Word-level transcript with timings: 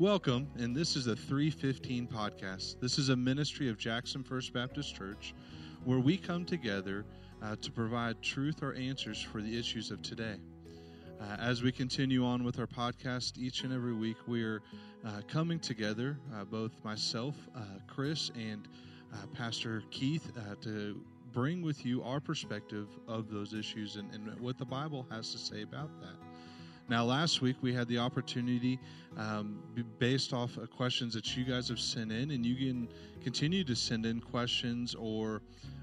Welcome, 0.00 0.48
and 0.56 0.74
this 0.74 0.96
is 0.96 1.04
the 1.04 1.14
315 1.14 2.06
podcast. 2.06 2.80
This 2.80 2.98
is 2.98 3.10
a 3.10 3.16
ministry 3.16 3.68
of 3.68 3.76
Jackson 3.76 4.24
First 4.24 4.54
Baptist 4.54 4.96
Church 4.96 5.34
where 5.84 5.98
we 5.98 6.16
come 6.16 6.46
together 6.46 7.04
uh, 7.42 7.56
to 7.60 7.70
provide 7.70 8.22
truth 8.22 8.62
or 8.62 8.72
answers 8.72 9.20
for 9.20 9.42
the 9.42 9.58
issues 9.58 9.90
of 9.90 10.00
today. 10.00 10.36
Uh, 11.20 11.36
as 11.38 11.62
we 11.62 11.70
continue 11.70 12.24
on 12.24 12.44
with 12.44 12.58
our 12.58 12.66
podcast 12.66 13.36
each 13.36 13.62
and 13.62 13.74
every 13.74 13.92
week, 13.92 14.16
we're 14.26 14.62
uh, 15.04 15.20
coming 15.28 15.60
together, 15.60 16.16
uh, 16.34 16.44
both 16.44 16.72
myself, 16.82 17.34
uh, 17.54 17.60
Chris, 17.86 18.30
and 18.34 18.68
uh, 19.12 19.26
Pastor 19.34 19.82
Keith, 19.90 20.32
to 20.62 20.98
bring 21.30 21.60
with 21.60 21.84
you 21.84 22.02
our 22.04 22.20
perspective 22.20 22.88
of 23.06 23.30
those 23.30 23.52
issues 23.52 23.96
and, 23.96 24.10
and 24.14 24.40
what 24.40 24.56
the 24.56 24.64
Bible 24.64 25.06
has 25.10 25.30
to 25.32 25.38
say 25.38 25.60
about 25.60 25.90
that. 26.00 26.29
Now, 26.90 27.04
last 27.04 27.40
week 27.40 27.54
we 27.62 27.72
had 27.72 27.86
the 27.86 27.98
opportunity, 27.98 28.80
um, 29.16 29.62
based 30.00 30.32
off 30.32 30.56
of 30.56 30.72
questions 30.72 31.14
that 31.14 31.36
you 31.36 31.44
guys 31.44 31.68
have 31.68 31.78
sent 31.78 32.10
in, 32.10 32.32
and 32.32 32.44
you 32.44 32.56
can 32.56 32.88
continue 33.22 33.62
to 33.62 33.76
send 33.76 34.04
in 34.06 34.20
questions 34.20 34.96
or 34.96 35.40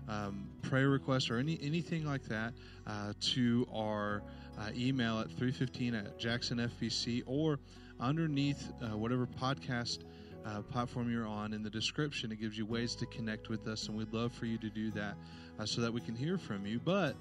um, 0.10 0.50
prayer 0.62 0.90
requests 0.90 1.30
or 1.30 1.38
any 1.38 1.58
anything 1.62 2.06
like 2.06 2.24
that 2.24 2.54
uh, 2.88 3.14
to 3.22 3.66
our 3.74 4.22
uh, 4.60 4.70
email 4.76 5.22
at 5.22 5.28
315 5.28 5.96
at 5.96 6.20
jacksonfbc 6.20 7.24
or 7.26 7.60
underneath 8.02 8.74
uh, 8.82 8.98
whatever 8.98 9.26
podcast 9.26 10.00
uh, 10.46 10.62
platform 10.62 11.10
you're 11.10 11.26
on 11.26 11.54
in 11.54 11.64
the 11.64 11.70
description. 11.70 12.34
It 12.34 12.42
gives 12.42 12.58
you 12.58 12.66
ways 12.66 12.96
to 12.96 13.06
connect 13.06 13.48
with 13.48 13.66
us, 13.68 13.88
and 13.88 13.98
we'd 13.98 14.12
love 14.12 14.34
for 14.34 14.46
you 14.46 14.58
to 14.58 14.70
do 14.70 14.92
that 14.92 15.16
uh, 15.58 15.66
so 15.66 15.80
that 15.80 15.94
we 15.94 16.02
can 16.02 16.16
hear 16.16 16.38
from 16.38 16.66
you. 16.66 16.82
But 16.84 17.16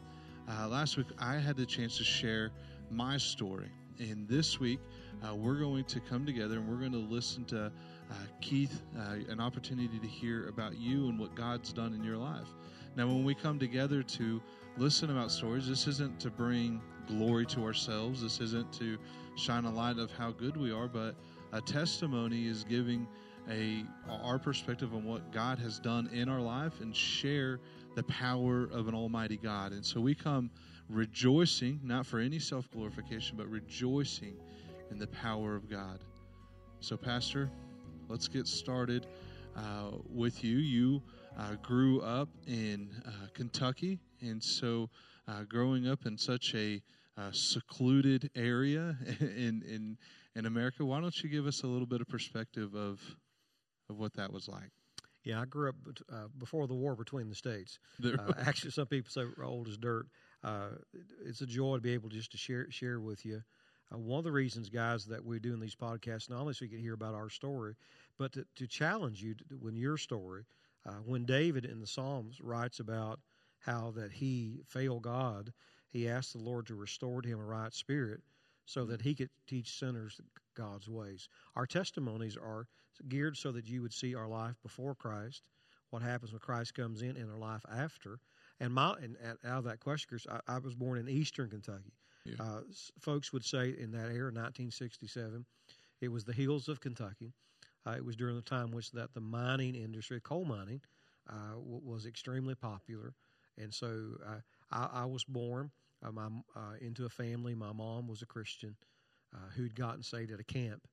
uh, 0.48 0.66
last 0.66 0.96
week 0.96 1.06
I 1.20 1.36
had 1.36 1.56
the 1.56 1.66
chance 1.66 1.96
to 1.98 2.04
share 2.04 2.50
my 2.90 3.16
story. 3.16 3.70
And 3.98 4.28
this 4.28 4.60
week, 4.60 4.80
uh, 5.22 5.34
we're 5.34 5.58
going 5.58 5.84
to 5.84 6.00
come 6.00 6.26
together 6.26 6.56
and 6.56 6.68
we're 6.68 6.78
going 6.78 6.92
to 6.92 6.98
listen 6.98 7.44
to 7.46 7.66
uh, 7.66 8.14
Keith, 8.40 8.82
uh, 8.98 9.16
an 9.28 9.40
opportunity 9.40 9.98
to 9.98 10.06
hear 10.06 10.48
about 10.48 10.78
you 10.78 11.08
and 11.08 11.18
what 11.18 11.34
God's 11.34 11.72
done 11.72 11.94
in 11.94 12.04
your 12.04 12.16
life. 12.16 12.48
Now, 12.94 13.06
when 13.06 13.24
we 13.24 13.34
come 13.34 13.58
together 13.58 14.02
to 14.02 14.42
listen 14.76 15.10
about 15.10 15.30
stories, 15.30 15.68
this 15.68 15.86
isn't 15.86 16.20
to 16.20 16.30
bring 16.30 16.80
glory 17.06 17.46
to 17.46 17.64
ourselves, 17.64 18.22
this 18.22 18.40
isn't 18.40 18.72
to 18.74 18.98
shine 19.36 19.64
a 19.64 19.72
light 19.72 19.98
of 19.98 20.10
how 20.12 20.30
good 20.32 20.56
we 20.56 20.72
are, 20.72 20.88
but 20.88 21.14
a 21.52 21.60
testimony 21.60 22.46
is 22.46 22.64
giving 22.64 23.06
a 23.48 23.84
our 24.10 24.38
perspective 24.38 24.92
on 24.92 25.04
what 25.04 25.30
God 25.32 25.58
has 25.58 25.78
done 25.78 26.08
in 26.12 26.28
our 26.28 26.40
life 26.40 26.80
and 26.80 26.94
share 26.94 27.60
the 27.96 28.04
power 28.04 28.68
of 28.70 28.86
an 28.86 28.94
almighty 28.94 29.38
God. 29.38 29.72
And 29.72 29.84
so 29.84 30.00
we 30.00 30.14
come 30.14 30.50
rejoicing, 30.88 31.80
not 31.82 32.06
for 32.06 32.20
any 32.20 32.38
self 32.38 32.70
glorification, 32.70 33.36
but 33.36 33.48
rejoicing 33.48 34.36
in 34.90 34.98
the 34.98 35.06
power 35.08 35.56
of 35.56 35.68
God. 35.68 35.98
So, 36.80 36.96
Pastor, 36.96 37.50
let's 38.08 38.28
get 38.28 38.46
started 38.46 39.06
uh, 39.56 39.92
with 40.08 40.44
you. 40.44 40.58
You 40.58 41.02
uh, 41.38 41.54
grew 41.62 42.02
up 42.02 42.28
in 42.46 42.90
uh, 43.06 43.10
Kentucky, 43.32 43.98
and 44.20 44.44
so 44.44 44.90
uh, 45.26 45.44
growing 45.44 45.88
up 45.88 46.04
in 46.04 46.18
such 46.18 46.54
a 46.54 46.82
uh, 47.16 47.30
secluded 47.32 48.30
area 48.36 48.96
in, 49.20 49.62
in 49.66 49.96
in 50.34 50.44
America, 50.44 50.84
why 50.84 51.00
don't 51.00 51.22
you 51.22 51.30
give 51.30 51.46
us 51.46 51.62
a 51.62 51.66
little 51.66 51.86
bit 51.86 52.02
of 52.02 52.08
perspective 52.08 52.74
of 52.74 53.00
of 53.88 53.98
what 53.98 54.12
that 54.14 54.30
was 54.30 54.48
like? 54.48 54.70
Yeah, 55.26 55.40
I 55.40 55.44
grew 55.44 55.70
up 55.70 55.74
uh, 56.10 56.28
before 56.38 56.68
the 56.68 56.74
war 56.74 56.94
between 56.94 57.28
the 57.28 57.34
states. 57.34 57.80
Uh, 58.04 58.32
actually, 58.46 58.70
some 58.70 58.86
people 58.86 59.10
say 59.10 59.24
old 59.42 59.66
as 59.66 59.76
dirt. 59.76 60.06
Uh, 60.44 60.68
it's 61.24 61.40
a 61.40 61.46
joy 61.46 61.74
to 61.74 61.82
be 61.82 61.94
able 61.94 62.08
just 62.08 62.30
to 62.30 62.38
share 62.38 62.70
share 62.70 63.00
with 63.00 63.26
you. 63.26 63.42
Uh, 63.92 63.98
one 63.98 64.18
of 64.18 64.24
the 64.24 64.30
reasons, 64.30 64.68
guys, 64.68 65.04
that 65.06 65.24
we're 65.24 65.40
doing 65.40 65.58
these 65.58 65.74
podcasts, 65.74 66.30
not 66.30 66.40
only 66.40 66.54
so 66.54 66.64
you 66.64 66.70
can 66.70 66.80
hear 66.80 66.94
about 66.94 67.14
our 67.14 67.28
story, 67.28 67.74
but 68.18 68.32
to, 68.34 68.46
to 68.54 68.68
challenge 68.68 69.20
you 69.20 69.34
to, 69.34 69.44
when 69.60 69.74
your 69.74 69.96
story, 69.96 70.44
uh, 70.88 71.00
when 71.04 71.24
David 71.24 71.64
in 71.64 71.80
the 71.80 71.86
Psalms 71.88 72.40
writes 72.40 72.78
about 72.78 73.18
how 73.58 73.92
that 73.96 74.12
he 74.12 74.60
failed 74.68 75.02
God, 75.02 75.52
he 75.88 76.08
asked 76.08 76.34
the 76.34 76.38
Lord 76.38 76.68
to 76.68 76.76
restore 76.76 77.20
to 77.20 77.28
him 77.28 77.40
a 77.40 77.44
right 77.44 77.74
spirit 77.74 78.20
so 78.64 78.84
that 78.84 79.02
he 79.02 79.14
could 79.16 79.30
teach 79.48 79.76
sinners 79.76 80.20
God's 80.56 80.88
ways. 80.88 81.28
Our 81.54 81.66
testimonies 81.66 82.36
are 82.36 82.66
geared 83.08 83.36
so 83.36 83.52
that 83.52 83.66
you 83.66 83.82
would 83.82 83.92
see 83.92 84.14
our 84.14 84.28
life 84.28 84.56
before 84.62 84.94
Christ, 84.94 85.42
what 85.90 86.02
happens 86.02 86.32
when 86.32 86.40
Christ 86.40 86.74
comes 86.74 87.02
in, 87.02 87.16
and 87.16 87.30
our 87.30 87.38
life 87.38 87.64
after. 87.72 88.18
And 88.58 88.72
my 88.74 88.94
and 89.00 89.16
out 89.44 89.58
of 89.58 89.64
that 89.64 89.80
question, 89.80 90.18
I, 90.28 90.40
I 90.48 90.58
was 90.58 90.74
born 90.74 90.98
in 90.98 91.08
Eastern 91.08 91.50
Kentucky. 91.50 91.92
Yeah. 92.24 92.34
Uh, 92.40 92.60
folks 92.98 93.32
would 93.32 93.44
say 93.44 93.76
in 93.78 93.92
that 93.92 94.10
era, 94.10 94.32
1967, 94.32 95.44
it 96.00 96.08
was 96.08 96.24
the 96.24 96.32
hills 96.32 96.68
of 96.68 96.80
Kentucky. 96.80 97.32
Uh, 97.86 97.92
it 97.92 98.04
was 98.04 98.16
during 98.16 98.34
the 98.34 98.42
time 98.42 98.72
which 98.72 98.90
that 98.92 99.14
the 99.14 99.20
mining 99.20 99.76
industry, 99.76 100.20
coal 100.20 100.44
mining, 100.44 100.80
uh, 101.30 101.54
w- 101.54 101.80
was 101.84 102.04
extremely 102.04 102.54
popular, 102.54 103.14
and 103.56 103.72
so 103.72 104.16
uh, 104.26 104.40
I, 104.72 105.02
I, 105.02 105.04
was 105.04 105.24
born 105.24 105.70
uh, 106.04 106.10
uh, 106.56 106.60
into 106.80 107.04
a 107.04 107.08
family. 107.08 107.54
My 107.54 107.72
mom 107.72 108.08
was 108.08 108.22
a 108.22 108.26
Christian 108.26 108.76
who'd 109.54 109.74
gotten 109.74 110.02
saved 110.02 110.32
at 110.32 110.40
a 110.40 110.44
camp 110.44 110.86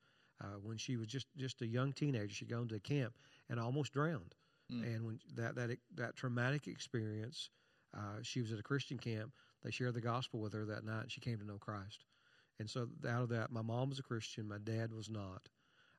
when 0.61 0.77
she 0.77 0.97
was 0.97 1.07
just 1.07 1.27
just 1.37 1.61
a 1.61 1.67
young 1.67 1.93
teenager. 1.93 2.33
She'd 2.33 2.49
gone 2.49 2.67
to 2.67 2.75
a 2.75 2.79
camp 2.79 3.13
and 3.49 3.59
almost 3.59 3.93
drowned. 3.93 4.35
Mm. 4.71 4.83
And 4.83 5.05
when 5.05 5.19
that 5.35 5.55
that 5.55 5.77
that 5.95 6.15
traumatic 6.15 6.67
experience, 6.67 7.49
uh, 7.95 8.19
she 8.21 8.41
was 8.41 8.51
at 8.51 8.59
a 8.59 8.63
Christian 8.63 8.97
camp. 8.97 9.31
They 9.63 9.71
shared 9.71 9.93
the 9.93 10.01
gospel 10.01 10.39
with 10.39 10.53
her 10.53 10.65
that 10.65 10.83
night, 10.83 11.03
and 11.03 11.11
she 11.11 11.21
came 11.21 11.37
to 11.37 11.45
know 11.45 11.57
Christ. 11.57 12.05
And 12.59 12.69
so 12.69 12.87
out 13.07 13.23
of 13.23 13.29
that, 13.29 13.51
my 13.51 13.61
mom 13.61 13.89
was 13.89 13.99
a 13.99 14.03
Christian. 14.03 14.47
My 14.47 14.57
dad 14.57 14.93
was 14.93 15.09
not. 15.09 15.49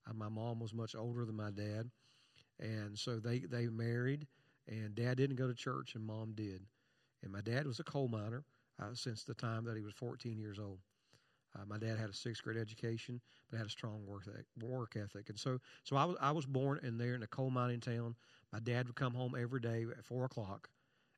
Uh, 0.09 0.13
my 0.15 0.29
mom 0.29 0.61
was 0.61 0.75
much 0.75 0.95
older 0.95 1.25
than 1.25 1.37
my 1.37 1.51
dad, 1.51 1.91
and 2.61 2.99
so 2.99 3.19
they 3.19 3.41
they 3.41 3.67
married. 3.67 4.27
And 4.67 4.95
dad 4.95 5.19
didn't 5.19 5.37
go 5.37 5.47
to 5.47 5.55
church, 5.55 5.95
and 5.95 6.05
mom 6.05 6.33
did. 6.33 6.63
And 7.23 7.31
my 7.31 7.43
dad 7.43 7.67
was 7.67 7.81
a 7.81 7.85
coal 7.85 8.09
miner 8.09 8.45
uh, 8.81 8.95
since 8.95 9.23
the 9.23 9.35
time 9.35 9.65
that 9.65 9.77
he 9.77 9.83
was 9.83 9.93
14 9.93 10.39
years 10.39 10.59
old. 10.59 10.79
Uh, 11.57 11.65
my 11.67 11.79
dad 11.79 11.99
had 11.99 12.11
a 12.11 12.15
sixth 12.15 12.43
grade 12.43 12.57
education, 12.57 13.21
but 13.51 13.59
had 13.59 13.67
a 13.67 13.71
strong 13.71 14.05
work 14.07 14.25
ethic, 14.29 14.47
work 14.61 14.97
ethic. 14.97 15.29
And 15.29 15.39
so, 15.39 15.59
so 15.85 15.97
I 15.97 16.05
was 16.05 16.17
I 16.21 16.31
was 16.33 16.47
born 16.47 16.81
in 16.83 16.99
there 16.99 17.15
in 17.15 17.23
a 17.23 17.27
coal 17.29 17.51
mining 17.51 17.81
town. 17.81 18.17
My 18.53 18.59
dad 18.61 18.87
would 18.87 18.97
come 18.97 19.15
home 19.15 19.35
every 19.39 19.61
day 19.61 19.85
at 19.97 20.05
four 20.05 20.25
o'clock, 20.25 20.69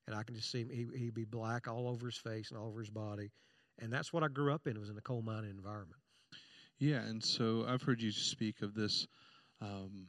and 0.07 0.15
I 0.15 0.23
can 0.23 0.35
just 0.35 0.51
see 0.51 0.61
him. 0.61 0.71
He, 0.71 0.87
he'd 0.99 1.15
be 1.15 1.25
black 1.25 1.69
all 1.69 1.89
over 1.89 2.07
his 2.07 2.19
face 2.19 2.51
and 2.51 2.59
all 2.59 2.69
over 2.69 2.81
his 2.81 2.91
body, 2.91 3.31
and 3.79 3.93
that's 3.93 4.13
what 4.13 4.23
I 4.23 4.29
grew 4.29 4.53
up 4.53 4.67
in. 4.67 4.77
It 4.77 4.81
Was 4.81 4.91
in 4.91 4.99
a 4.99 5.03
coal 5.03 5.23
mining 5.23 5.51
environment. 5.51 6.01
Yeah, 6.79 6.99
and 6.99 7.25
so 7.25 7.65
I've 7.67 7.83
heard 7.83 8.03
you 8.03 8.13
speak 8.13 8.61
of 8.61 8.75
this 8.75 9.07
um, 9.63 10.09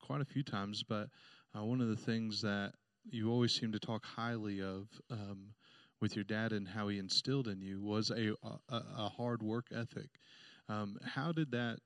quite 0.00 0.22
a 0.22 0.24
few 0.24 0.42
times, 0.42 0.82
but 0.82 1.08
uh, 1.54 1.62
one 1.62 1.82
of 1.82 1.88
the 1.88 1.96
things 1.96 2.40
that 2.40 2.72
you 3.10 3.30
always 3.30 3.52
seem 3.52 3.72
to 3.72 3.78
talk 3.78 4.04
highly 4.04 4.62
of 4.62 4.88
um, 5.10 5.50
with 6.00 6.14
your 6.14 6.24
dad 6.24 6.52
and 6.52 6.68
how 6.68 6.88
he 6.88 6.98
instilled 6.98 7.48
in 7.48 7.60
you 7.60 7.80
was 7.80 8.10
a 8.10 8.34
a, 8.68 8.82
a 8.96 9.08
hard 9.08 9.42
work 9.42 9.66
ethic. 9.74 10.08
Um, 10.68 10.98
how 11.04 11.32
did 11.32 11.50
that 11.52 11.78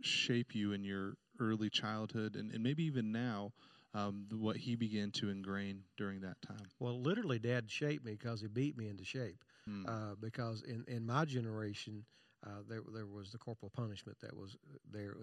shape 0.00 0.54
you 0.54 0.72
in 0.72 0.84
your 0.84 1.14
early 1.38 1.70
childhood 1.70 2.34
and, 2.34 2.50
and 2.52 2.62
maybe 2.62 2.84
even 2.84 3.12
now? 3.12 3.52
Um, 3.94 4.24
what 4.30 4.56
he 4.56 4.74
began 4.74 5.10
to 5.10 5.28
ingrain 5.28 5.82
during 5.98 6.22
that 6.22 6.40
time. 6.40 6.64
Well, 6.78 6.98
literally, 7.02 7.38
Dad 7.38 7.70
shaped 7.70 8.02
me 8.02 8.12
because 8.12 8.40
he 8.40 8.46
beat 8.46 8.74
me 8.74 8.88
into 8.88 9.04
shape. 9.04 9.44
Mm. 9.68 9.86
Uh, 9.86 10.14
because 10.18 10.62
in, 10.62 10.82
in 10.88 11.04
my 11.04 11.26
generation, 11.26 12.06
uh, 12.46 12.62
there 12.68 12.80
there 12.92 13.06
was 13.06 13.30
the 13.30 13.38
corporal 13.38 13.70
punishment 13.70 14.18
that 14.20 14.36
was 14.36 14.56
there, 14.90 15.14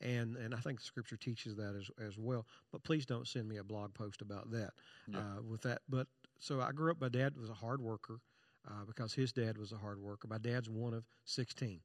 and 0.00 0.36
and 0.36 0.54
I 0.54 0.58
think 0.58 0.80
the 0.80 0.84
Scripture 0.84 1.16
teaches 1.16 1.56
that 1.56 1.74
as 1.74 1.90
as 2.06 2.18
well. 2.18 2.46
But 2.72 2.82
please 2.82 3.06
don't 3.06 3.26
send 3.26 3.48
me 3.48 3.56
a 3.56 3.64
blog 3.64 3.94
post 3.94 4.20
about 4.20 4.50
that. 4.50 4.72
Yeah. 5.06 5.20
Uh, 5.20 5.42
with 5.48 5.62
that, 5.62 5.82
but 5.88 6.06
so 6.38 6.60
I 6.60 6.72
grew 6.72 6.90
up. 6.90 7.00
My 7.00 7.08
dad 7.08 7.36
was 7.36 7.50
a 7.50 7.54
hard 7.54 7.80
worker 7.80 8.20
uh, 8.68 8.84
because 8.86 9.14
his 9.14 9.32
dad 9.32 9.58
was 9.58 9.72
a 9.72 9.76
hard 9.78 10.00
worker. 10.00 10.28
My 10.28 10.38
dad's 10.38 10.68
one 10.68 10.94
of 10.94 11.04
16, 11.24 11.80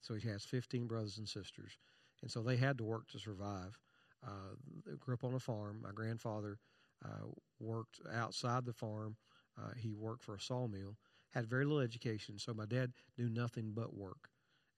so 0.00 0.14
he 0.14 0.28
has 0.28 0.44
15 0.44 0.86
brothers 0.86 1.18
and 1.18 1.28
sisters, 1.28 1.78
and 2.22 2.30
so 2.30 2.42
they 2.42 2.56
had 2.56 2.78
to 2.78 2.84
work 2.84 3.08
to 3.08 3.18
survive. 3.18 3.78
Uh, 4.26 4.56
grew 4.98 5.14
up 5.14 5.22
on 5.24 5.34
a 5.34 5.38
farm. 5.38 5.80
My 5.82 5.92
grandfather 5.92 6.58
uh, 7.04 7.28
worked 7.60 8.00
outside 8.12 8.64
the 8.64 8.72
farm. 8.72 9.16
Uh, 9.56 9.70
he 9.76 9.92
worked 9.92 10.24
for 10.24 10.34
a 10.34 10.40
sawmill. 10.40 10.96
Had 11.30 11.46
very 11.46 11.64
little 11.64 11.80
education, 11.80 12.38
so 12.38 12.52
my 12.54 12.64
dad 12.66 12.92
knew 13.16 13.28
nothing 13.28 13.72
but 13.74 13.94
work. 13.94 14.30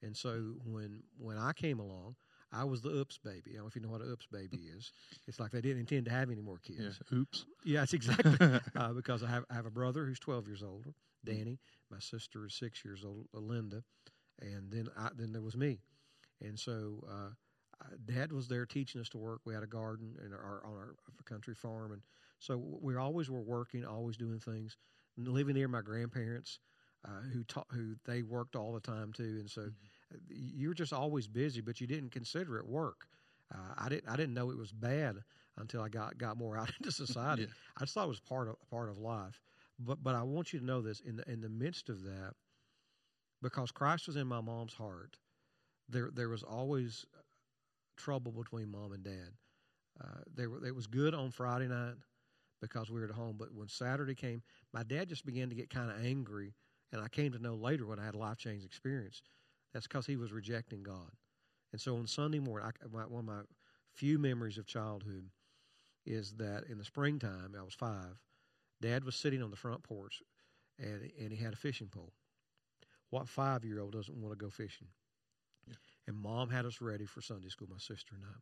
And 0.03 0.17
so 0.17 0.55
when 0.65 1.03
when 1.19 1.39
I 1.39 1.53
came 1.53 1.79
along, 1.79 2.17
I 2.53 2.65
was 2.65 2.81
the 2.83 2.91
oops 2.91 3.19
baby. 3.19 3.53
I 3.53 3.55
don't 3.55 3.63
know 3.63 3.67
if 3.69 3.77
you 3.77 3.83
know 3.83 3.89
what 3.89 4.01
an 4.01 4.11
oops 4.11 4.27
baby 4.27 4.69
is. 4.77 4.93
It's 5.27 5.39
like 5.41 5.51
they 5.53 5.61
didn't 5.61 5.81
intend 5.81 6.07
to 6.07 6.11
have 6.11 6.31
any 6.31 6.41
more 6.41 6.59
kids. 6.59 7.01
Yeah, 7.11 7.17
oops. 7.17 7.47
Yeah, 7.65 7.83
it's 7.83 7.93
exactly 7.95 8.39
uh, 8.77 8.93
because 8.93 9.23
I 9.23 9.29
have 9.29 9.45
I 9.51 9.55
have 9.55 9.67
a 9.67 9.71
brother 9.71 10.05
who's 10.05 10.19
12 10.19 10.47
years 10.47 10.63
older, 10.63 10.95
Danny. 11.25 11.59
My 11.91 11.99
sister 12.01 12.47
is 12.47 12.55
six 12.55 12.85
years 12.85 13.05
old, 13.05 13.27
Linda, 13.33 13.83
and 14.41 14.71
then 14.71 14.89
I, 14.97 15.11
then 15.17 15.33
there 15.33 15.43
was 15.43 15.57
me, 15.57 15.81
and 16.41 16.59
so. 16.59 17.05
Uh, 17.11 17.31
Dad 18.05 18.33
was 18.33 18.49
there 18.49 18.67
teaching 18.67 19.01
us 19.01 19.09
to 19.11 19.19
work. 19.19 19.41
We 19.45 19.55
had 19.55 19.63
a 19.63 19.67
garden 19.67 20.17
in 20.25 20.33
our, 20.33 20.63
on 20.65 20.73
our 20.73 20.95
country 21.25 21.55
farm, 21.55 21.93
and 21.93 22.03
so 22.39 22.57
we 22.81 22.97
always 22.97 23.31
were 23.31 23.41
working, 23.41 23.85
always 23.85 24.17
doing 24.17 24.39
things. 24.39 24.77
living 25.17 25.55
near 25.55 25.69
my 25.69 25.81
grandparents, 25.83 26.59
uh, 27.07 27.23
who 27.33 27.43
taught, 27.45 27.67
who 27.73 27.95
they 28.05 28.23
worked 28.23 28.57
all 28.57 28.73
the 28.73 28.81
time 28.81 29.13
too, 29.13 29.39
and 29.41 29.51
so 29.51 29.63
mm-hmm 29.63 29.90
you 30.29 30.69
were 30.69 30.75
just 30.75 30.93
always 30.93 31.27
busy, 31.27 31.61
but 31.61 31.81
you 31.81 31.87
didn't 31.87 32.11
consider 32.11 32.59
it 32.59 32.67
work. 32.67 33.07
Uh, 33.53 33.75
I 33.79 33.89
didn't 33.89 34.09
I 34.09 34.17
didn't 34.17 34.35
know 34.35 34.51
it 34.51 34.57
was 34.59 34.73
bad 34.73 35.17
until 35.59 35.83
I 35.83 35.89
got 35.89 36.19
got 36.19 36.37
more 36.37 36.57
out 36.59 36.71
into 36.79 36.93
society. 36.93 37.43
yeah. 37.43 37.49
I 37.77 37.81
just 37.81 37.95
thought 37.95 38.05
it 38.05 38.09
was 38.09 38.21
part 38.21 38.49
of 38.49 38.57
part 38.71 38.89
of 38.89 38.99
life. 38.99 39.41
But 39.79 40.03
but 40.03 40.15
I 40.15 40.23
want 40.23 40.53
you 40.53 40.61
to 40.61 40.65
know 40.65 40.81
this 40.81 41.01
in 41.01 41.17
the 41.17 41.31
in 41.31 41.41
the 41.41 41.49
midst 41.49 41.89
of 41.89 42.03
that, 42.05 42.35
because 43.43 43.71
Christ 43.71 44.07
was 44.07 44.17
in 44.17 44.27
my 44.27 44.41
mom's 44.41 44.75
heart, 44.75 45.17
there 45.89 46.11
there 46.13 46.29
was 46.29 46.43
always 46.43 47.05
trouble 47.97 48.33
between 48.33 48.71
mom 48.71 48.93
and 48.93 49.03
dad. 49.05 49.33
Uh, 50.01 50.21
they 50.35 50.47
were 50.47 50.65
it 50.67 50.75
was 50.75 50.87
good 50.87 51.15
on 51.15 51.31
Friday 51.31 51.69
night 51.69 51.95
because 52.61 52.91
we 52.91 53.01
were 53.01 53.07
at 53.07 53.13
home, 53.13 53.37
but 53.39 53.53
when 53.55 53.69
Saturday 53.69 54.15
came, 54.15 54.43
my 54.73 54.83
dad 54.83 55.09
just 55.09 55.25
began 55.25 55.49
to 55.49 55.55
get 55.55 55.71
kind 55.71 55.91
of 55.91 56.05
angry, 56.05 56.55
and 56.93 57.03
I 57.03 57.09
came 57.09 57.33
to 57.33 57.39
know 57.39 57.55
later 57.55 57.87
when 57.87 57.99
I 57.99 58.05
had 58.05 58.15
a 58.15 58.19
life 58.19 58.39
changing 58.39 58.67
experience. 58.67 59.23
That's 59.73 59.87
because 59.87 60.07
he 60.07 60.17
was 60.17 60.33
rejecting 60.33 60.83
God. 60.83 61.11
And 61.73 61.81
so 61.81 61.97
on 61.97 62.07
Sunday 62.07 62.41
morning, 62.41 62.69
I, 62.69 62.87
one 62.87 63.21
of 63.21 63.25
my 63.25 63.43
few 63.95 64.19
memories 64.19 64.59
of 64.59 64.67
childhood 64.67 65.31
is 66.07 66.33
that 66.39 66.65
in 66.69 66.79
the 66.79 66.85
springtime, 66.85 67.55
I 67.59 67.63
was 67.63 67.75
five, 67.75 68.17
Dad 68.81 69.05
was 69.05 69.15
sitting 69.15 69.43
on 69.43 69.51
the 69.51 69.57
front 69.57 69.83
porch 69.83 70.23
and, 70.79 71.11
and 71.21 71.33
he 71.33 71.43
had 71.43 71.53
a 71.53 71.57
fishing 71.57 71.89
pole. 71.89 72.13
What 73.11 73.29
five 73.29 73.65
year 73.65 73.81
old 73.81 73.93
doesn't 73.93 74.17
want 74.17 74.33
to 74.33 74.43
go 74.43 74.51
fishing? 74.51 74.89
Yeah. 75.67 75.75
And 76.07 76.17
mom 76.17 76.49
had 76.49 76.65
us 76.65 76.81
ready 76.81 77.07
for 77.07 77.21
Sunday 77.21 77.49
school, 77.49 77.69
my 77.71 77.79
sister 77.79 78.15
and 78.15 78.25
I. 78.25 78.39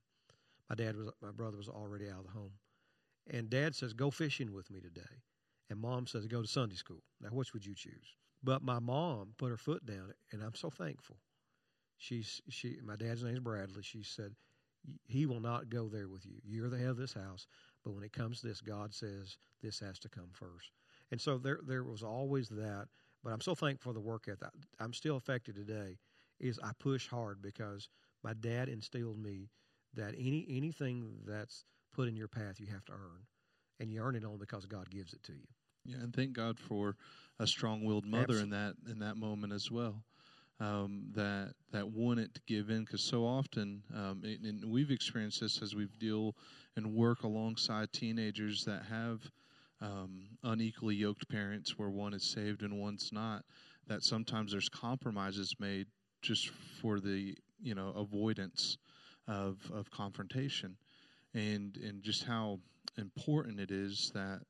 My 0.70 0.76
dad 0.76 0.96
was, 0.96 1.08
my 1.22 1.30
brother 1.32 1.56
was 1.56 1.68
already 1.68 2.08
out 2.08 2.20
of 2.20 2.24
the 2.26 2.32
home. 2.32 2.52
And 3.30 3.50
dad 3.50 3.74
says, 3.74 3.92
Go 3.92 4.10
fishing 4.10 4.52
with 4.52 4.70
me 4.70 4.80
today. 4.80 5.22
And 5.70 5.78
mom 5.80 6.06
says, 6.06 6.26
Go 6.26 6.42
to 6.42 6.48
Sunday 6.48 6.76
school. 6.76 7.02
Now, 7.20 7.30
which 7.30 7.52
would 7.52 7.66
you 7.66 7.74
choose? 7.74 8.16
But 8.42 8.62
my 8.62 8.78
mom 8.78 9.34
put 9.36 9.50
her 9.50 9.56
foot 9.56 9.84
down, 9.84 10.12
and 10.32 10.42
I'm 10.42 10.54
so 10.54 10.70
thankful. 10.70 11.16
She's, 11.96 12.40
she, 12.48 12.78
my 12.84 12.96
dad's 12.96 13.24
name 13.24 13.34
is 13.34 13.40
Bradley. 13.40 13.82
She 13.82 14.02
said, 14.02 14.34
He 15.06 15.26
will 15.26 15.40
not 15.40 15.68
go 15.68 15.88
there 15.88 16.08
with 16.08 16.24
you. 16.24 16.36
You're 16.44 16.70
the 16.70 16.78
head 16.78 16.90
of 16.90 16.96
this 16.96 17.12
house. 17.12 17.46
But 17.84 17.94
when 17.94 18.04
it 18.04 18.12
comes 18.12 18.40
to 18.40 18.46
this, 18.46 18.60
God 18.60 18.94
says 18.94 19.36
this 19.62 19.80
has 19.80 19.98
to 20.00 20.08
come 20.08 20.28
first. 20.32 20.70
And 21.10 21.20
so 21.20 21.38
there, 21.38 21.58
there 21.66 21.82
was 21.82 22.02
always 22.02 22.48
that. 22.50 22.86
But 23.24 23.32
I'm 23.32 23.40
so 23.40 23.54
thankful 23.54 23.90
for 23.90 23.94
the 23.94 24.00
work 24.00 24.26
ethic. 24.28 24.50
I'm 24.78 24.92
still 24.92 25.16
affected 25.16 25.56
today. 25.56 25.98
Is 26.38 26.60
I 26.62 26.70
push 26.78 27.08
hard 27.08 27.42
because 27.42 27.88
my 28.22 28.32
dad 28.32 28.68
instilled 28.68 29.18
me 29.18 29.50
that 29.94 30.14
any 30.16 30.46
anything 30.48 31.16
that's 31.26 31.64
put 31.92 32.06
in 32.06 32.16
your 32.16 32.28
path, 32.28 32.60
you 32.60 32.66
have 32.66 32.84
to 32.84 32.92
earn, 32.92 33.26
and 33.80 33.90
you 33.90 34.00
earn 34.00 34.14
it 34.14 34.24
only 34.24 34.38
because 34.38 34.66
God 34.66 34.88
gives 34.88 35.12
it 35.12 35.22
to 35.24 35.32
you. 35.32 35.48
Yeah, 35.88 35.96
and 36.02 36.14
thank 36.14 36.34
God 36.34 36.58
for 36.60 36.96
a 37.38 37.46
strong-willed 37.46 38.04
mother 38.04 38.22
Absolutely. 38.24 38.42
in 38.42 38.50
that 38.50 38.74
in 38.90 38.98
that 38.98 39.16
moment 39.16 39.54
as 39.54 39.70
well. 39.70 40.04
Um, 40.60 41.04
that 41.14 41.54
that 41.72 41.88
wanted 41.88 42.34
to 42.34 42.40
give 42.46 42.68
in 42.68 42.84
because 42.84 43.02
so 43.02 43.24
often, 43.24 43.82
um, 43.94 44.22
and, 44.24 44.44
and, 44.44 44.64
we've 44.70 44.90
experienced 44.90 45.40
this 45.40 45.62
as 45.62 45.74
we 45.74 45.86
deal 45.98 46.34
and 46.76 46.94
work 46.94 47.22
alongside 47.22 47.92
teenagers 47.92 48.64
that 48.64 48.82
have 48.90 49.20
um, 49.80 50.24
unequally 50.42 50.96
yoked 50.96 51.28
parents, 51.28 51.78
where 51.78 51.90
one 51.90 52.12
is 52.12 52.24
saved 52.24 52.62
and 52.62 52.78
one's 52.78 53.10
not. 53.12 53.44
That 53.86 54.02
sometimes 54.02 54.50
there's 54.52 54.68
compromises 54.68 55.54
made 55.58 55.86
just 56.20 56.50
for 56.82 57.00
the 57.00 57.34
you 57.62 57.74
know 57.74 57.94
avoidance 57.96 58.76
of 59.26 59.56
of 59.72 59.90
confrontation, 59.90 60.76
and 61.32 61.78
and 61.78 62.02
just 62.02 62.24
how 62.24 62.58
important 62.98 63.58
it 63.58 63.70
is 63.70 64.10
that 64.12 64.40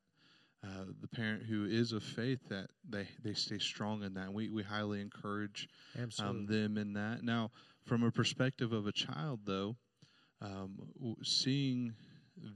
uh, 0.64 0.84
the 1.00 1.08
parent 1.08 1.44
who 1.44 1.66
is 1.66 1.92
of 1.92 2.02
faith 2.02 2.40
that 2.48 2.68
they, 2.88 3.06
they 3.22 3.32
stay 3.32 3.58
strong 3.58 4.02
in 4.02 4.14
that. 4.14 4.32
We 4.32 4.50
we 4.50 4.62
highly 4.62 5.00
encourage 5.00 5.68
um, 6.18 6.46
them 6.46 6.76
in 6.76 6.94
that. 6.94 7.22
Now, 7.22 7.52
from 7.84 8.02
a 8.02 8.10
perspective 8.10 8.72
of 8.72 8.86
a 8.86 8.92
child, 8.92 9.40
though, 9.44 9.76
um, 10.42 11.16
seeing 11.22 11.94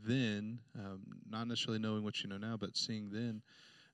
then, 0.07 0.59
um, 0.77 1.03
not 1.29 1.47
necessarily 1.47 1.79
knowing 1.79 2.03
what 2.03 2.23
you 2.23 2.29
know 2.29 2.39
now, 2.39 2.57
but 2.57 2.77
seeing 2.77 3.09
then, 3.11 3.41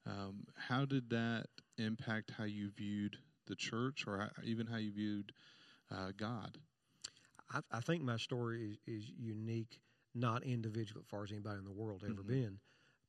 um, 0.06 0.44
how 0.56 0.86
did 0.86 1.10
that 1.10 1.46
impact 1.76 2.32
how 2.36 2.44
you 2.44 2.70
viewed 2.76 3.16
the 3.46 3.56
church, 3.56 4.04
or 4.06 4.18
how, 4.18 4.42
even 4.42 4.66
how 4.66 4.78
you 4.78 4.92
viewed 4.92 5.32
uh, 5.90 6.12
God? 6.16 6.56
I, 7.52 7.60
I, 7.72 7.80
think 7.80 8.02
my 8.02 8.16
story 8.16 8.76
is, 8.86 9.02
is, 9.02 9.10
unique, 9.18 9.80
not 10.14 10.44
individual 10.44 11.00
as 11.00 11.06
far 11.10 11.24
as 11.24 11.30
anybody 11.30 11.58
in 11.58 11.64
the 11.64 11.72
world 11.72 12.02
ever 12.04 12.14
mm-hmm. 12.14 12.28
been 12.28 12.58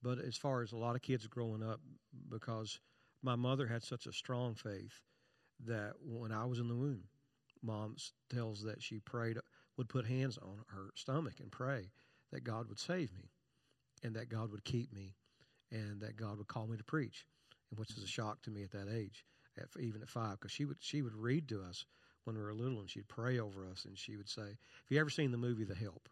but 0.02 0.20
as 0.20 0.38
far 0.38 0.62
as 0.62 0.72
a 0.72 0.78
lot 0.78 0.96
of 0.96 1.02
kids 1.02 1.28
growing 1.28 1.64
up, 1.64 1.80
because 2.30 2.80
my 3.22 3.36
mother 3.36 3.68
had 3.68 3.84
such 3.84 4.06
a 4.06 4.14
strong 4.14 4.56
faith 4.56 5.02
that 5.66 5.94
when 6.02 6.32
I 6.32 6.46
was 6.46 6.60
in 6.60 6.68
the 6.68 6.76
womb, 6.76 7.04
mom 7.62 7.96
tells 8.30 8.64
that 8.64 8.82
she 8.82 9.00
prayed, 9.00 9.38
would 9.78 9.90
put 9.90 10.06
hands 10.06 10.38
on 10.38 10.60
her 10.68 10.92
stomach 10.96 11.36
and 11.40 11.52
pray 11.52 11.92
that 12.32 12.44
God 12.44 12.68
would 12.70 12.80
save 12.80 13.12
me 13.14 13.32
and 14.04 14.16
that 14.16 14.30
God 14.30 14.52
would 14.52 14.64
keep 14.64 14.94
me 14.94 15.16
and 15.72 16.02
that 16.02 16.16
God 16.16 16.38
would 16.38 16.48
call 16.48 16.68
me 16.68 16.78
to 16.78 16.84
preach, 16.84 17.26
which 17.76 17.94
was 17.96 18.04
a 18.04 18.08
shock 18.08 18.42
to 18.44 18.52
me 18.52 18.64
at 18.64 18.72
that 18.72 18.88
age, 18.90 19.26
at, 19.58 19.68
even 19.80 20.02
at 20.02 20.10
five, 20.10 20.40
because 20.40 20.52
she 20.52 20.66
would 20.66 20.78
she 20.80 21.02
would 21.02 21.16
read 21.16 21.48
to 21.50 21.62
us 21.62 21.86
when 22.24 22.36
we 22.36 22.42
were 22.42 22.54
little 22.54 22.80
and 22.80 22.90
she'd 22.90 23.08
pray 23.08 23.40
over 23.40 23.68
us 23.68 23.86
and 23.86 23.98
she 23.98 24.16
would 24.16 24.30
say, 24.30 24.42
"Have 24.42 24.90
you 24.90 25.00
ever 25.00 25.10
seen 25.10 25.32
the 25.32 25.38
movie 25.38 25.66
The 25.66 25.76
Help?" 25.76 26.10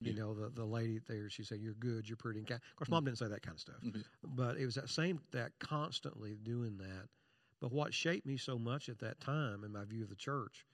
You 0.00 0.12
yeah. 0.12 0.22
know, 0.22 0.34
the, 0.34 0.50
the 0.50 0.64
lady 0.64 1.00
there, 1.08 1.28
she 1.28 1.42
said, 1.42 1.58
You're 1.60 1.74
good, 1.74 2.08
you're 2.08 2.16
pretty. 2.16 2.40
And 2.40 2.50
of 2.50 2.76
course, 2.76 2.88
mom 2.88 3.04
didn't 3.04 3.18
say 3.18 3.28
that 3.28 3.42
kind 3.42 3.56
of 3.56 3.60
stuff. 3.60 3.80
Mm-hmm. 3.84 4.00
But 4.22 4.56
it 4.56 4.64
was 4.64 4.76
that 4.76 4.88
same, 4.88 5.20
that 5.32 5.52
constantly 5.58 6.36
doing 6.42 6.78
that. 6.78 7.08
But 7.60 7.72
what 7.72 7.92
shaped 7.92 8.26
me 8.26 8.36
so 8.36 8.58
much 8.58 8.88
at 8.88 9.00
that 9.00 9.20
time 9.20 9.64
in 9.64 9.72
my 9.72 9.84
view 9.84 10.04
of 10.04 10.08
the 10.08 10.14
church 10.16 10.64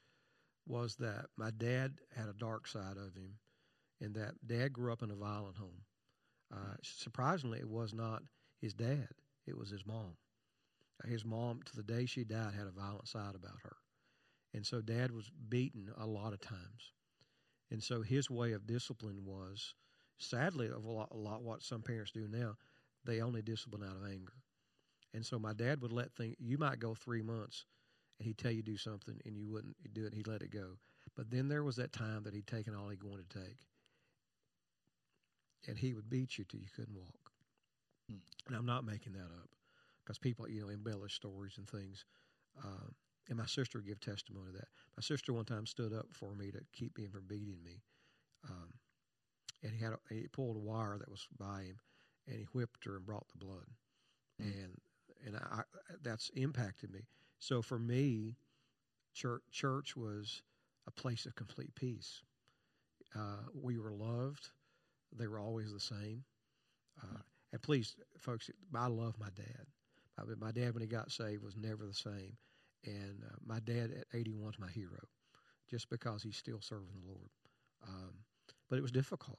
was 0.67 0.97
that 0.97 1.26
my 1.37 1.50
dad 1.50 1.94
had 2.15 2.29
a 2.29 2.35
dark 2.35 2.67
side 2.67 2.97
of 2.97 3.15
him, 3.15 3.38
and 4.00 4.15
that 4.15 4.35
dad 4.47 4.73
grew 4.73 4.93
up 4.93 5.03
in 5.03 5.11
a 5.11 5.15
violent 5.15 5.56
home. 5.56 5.82
Uh, 6.53 6.76
surprisingly, 6.82 7.59
it 7.59 7.69
was 7.69 7.94
not 7.94 8.23
his 8.61 8.75
dad, 8.75 9.09
it 9.47 9.56
was 9.56 9.71
his 9.71 9.87
mom. 9.87 10.17
His 11.06 11.25
mom, 11.25 11.61
to 11.65 11.76
the 11.76 11.82
day 11.82 12.06
she 12.06 12.25
died, 12.25 12.55
had 12.56 12.67
a 12.67 12.71
violent 12.71 13.09
side 13.09 13.35
about 13.35 13.61
her. 13.62 13.76
And 14.55 14.65
so 14.65 14.81
dad 14.81 15.11
was 15.11 15.31
beaten 15.49 15.91
a 15.99 16.06
lot 16.06 16.32
of 16.32 16.41
times. 16.41 16.93
And 17.70 17.82
so 17.82 18.02
his 18.02 18.31
way 18.31 18.52
of 18.52 18.66
discipline 18.66 19.25
was, 19.25 19.75
sadly, 20.19 20.69
of 20.69 20.84
a 20.84 20.90
lot, 20.90 21.08
a 21.11 21.16
lot 21.16 21.43
what 21.43 21.62
some 21.62 21.82
parents 21.82 22.12
do 22.12 22.28
now, 22.28 22.56
they 23.05 23.20
only 23.20 23.43
discipline 23.43 23.82
out 23.82 23.96
of 23.96 24.11
anger. 24.11 24.32
And 25.12 25.25
so 25.25 25.38
my 25.38 25.52
dad 25.52 25.81
would 25.81 25.93
let 25.93 26.12
things, 26.12 26.37
you 26.38 26.58
might 26.58 26.78
go 26.78 26.94
three 26.94 27.22
months 27.22 27.64
and 28.19 28.26
he'd 28.26 28.38
tell 28.38 28.50
you 28.50 28.62
to 28.62 28.71
do 28.71 28.76
something 28.76 29.21
and 29.25 29.37
you 29.37 29.49
wouldn't 29.49 29.76
do 29.92 30.06
it, 30.06 30.14
he'd 30.14 30.26
let 30.26 30.42
it 30.42 30.50
go. 30.50 30.78
But 31.16 31.30
then 31.30 31.49
there 31.49 31.62
was 31.62 31.76
that 31.76 31.92
time 31.92 32.23
that 32.25 32.35
he'd 32.35 32.47
taken 32.47 32.75
all 32.75 32.88
he 32.88 32.99
wanted 33.02 33.30
to 33.30 33.40
take. 33.40 33.59
And 35.66 35.78
he 35.78 35.94
would 35.94 36.11
beat 36.11 36.37
you 36.37 36.44
till 36.44 36.61
you 36.61 36.66
couldn't 36.75 36.97
walk. 36.97 37.30
Hmm. 38.11 38.18
And 38.47 38.56
I'm 38.56 38.66
not 38.66 38.85
making 38.85 39.14
that 39.14 39.30
up 39.40 39.49
because 40.04 40.18
people, 40.18 40.49
you 40.49 40.61
know, 40.61 40.68
embellish 40.68 41.14
stories 41.14 41.54
and 41.56 41.68
things. 41.68 42.04
Um, 42.62 42.94
and 43.28 43.38
my 43.38 43.47
sister 43.47 43.78
would 43.78 43.87
give 43.87 44.00
testimony 44.00 44.49
of 44.49 44.54
that. 44.54 44.69
My 44.97 45.00
sister 45.00 45.33
one 45.33 45.45
time 45.45 45.66
stood 45.66 45.93
up 45.93 46.07
for 46.12 46.35
me 46.35 46.50
to 46.50 46.61
keep 46.73 46.97
me 46.99 47.07
from 47.07 47.26
beating 47.26 47.62
me. 47.64 47.83
Um, 48.49 48.75
and 49.62 49.73
he 49.73 49.83
had 49.83 49.95
a, 49.95 49.99
he 50.14 50.28
pulled 50.28 50.57
a 50.57 50.61
wire 50.61 50.99
that 50.99 51.11
was 51.11 51.26
by 51.38 51.62
him, 51.62 51.78
and 52.26 52.38
he 52.38 52.45
whipped 52.52 52.85
her 52.85 52.97
and 52.97 53.07
brought 53.07 53.26
the 53.28 53.45
blood, 53.45 53.66
mm. 54.40 54.45
and 54.45 54.78
and 55.26 55.37
I, 55.37 55.62
that's 56.02 56.31
impacted 56.35 56.93
me. 56.93 57.07
So 57.38 57.62
for 57.62 57.78
me, 57.78 58.37
church 59.14 59.43
church 59.50 59.97
was 59.97 60.43
a 60.87 60.90
place 60.90 61.25
of 61.25 61.35
complete 61.35 61.75
peace. 61.75 62.21
Uh, 63.16 63.49
we 63.54 63.78
were 63.78 63.93
loved; 63.93 64.50
they 65.16 65.26
were 65.26 65.40
always 65.40 65.73
the 65.73 65.81
same. 65.81 66.25
Uh, 67.02 67.21
and 67.52 67.62
please, 67.62 67.97
folks, 68.19 68.50
I 68.75 68.87
love 68.88 69.19
my 69.19 69.31
dad. 69.35 69.66
My 70.38 70.52
dad, 70.52 70.75
when 70.75 70.83
he 70.83 70.87
got 70.87 71.11
saved, 71.11 71.43
was 71.43 71.57
never 71.57 71.87
the 71.87 71.95
same. 71.95 72.37
And 72.85 73.23
uh, 73.25 73.37
my 73.45 73.61
dad 73.61 73.91
at 73.99 74.07
81 74.12 74.50
is 74.50 74.59
my 74.59 74.71
hero, 74.71 75.00
just 75.71 75.88
because 75.88 76.23
he's 76.23 76.37
still 76.37 76.61
serving 76.61 76.88
the 76.95 77.09
Lord. 77.09 77.31
Um, 77.87 78.14
but 78.69 78.79
it 78.79 78.83
was 78.83 78.93
difficult. 78.93 79.38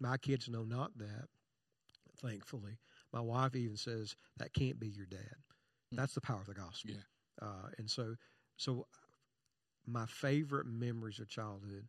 My 0.00 0.16
kids 0.16 0.48
know 0.48 0.64
not 0.64 0.96
that, 0.98 1.28
thankfully. 2.20 2.78
My 3.12 3.20
wife 3.20 3.54
even 3.54 3.76
says 3.76 4.16
that 4.38 4.54
can't 4.54 4.80
be 4.80 4.88
your 4.88 5.06
dad. 5.06 5.36
Mm. 5.92 5.98
That's 5.98 6.14
the 6.14 6.20
power 6.20 6.40
of 6.40 6.46
the 6.46 6.54
gospel. 6.54 6.92
Yeah. 6.92 7.46
Uh, 7.46 7.68
and 7.78 7.90
so, 7.90 8.14
so 8.56 8.86
my 9.86 10.06
favorite 10.06 10.66
memories 10.66 11.18
of 11.18 11.28
childhood 11.28 11.86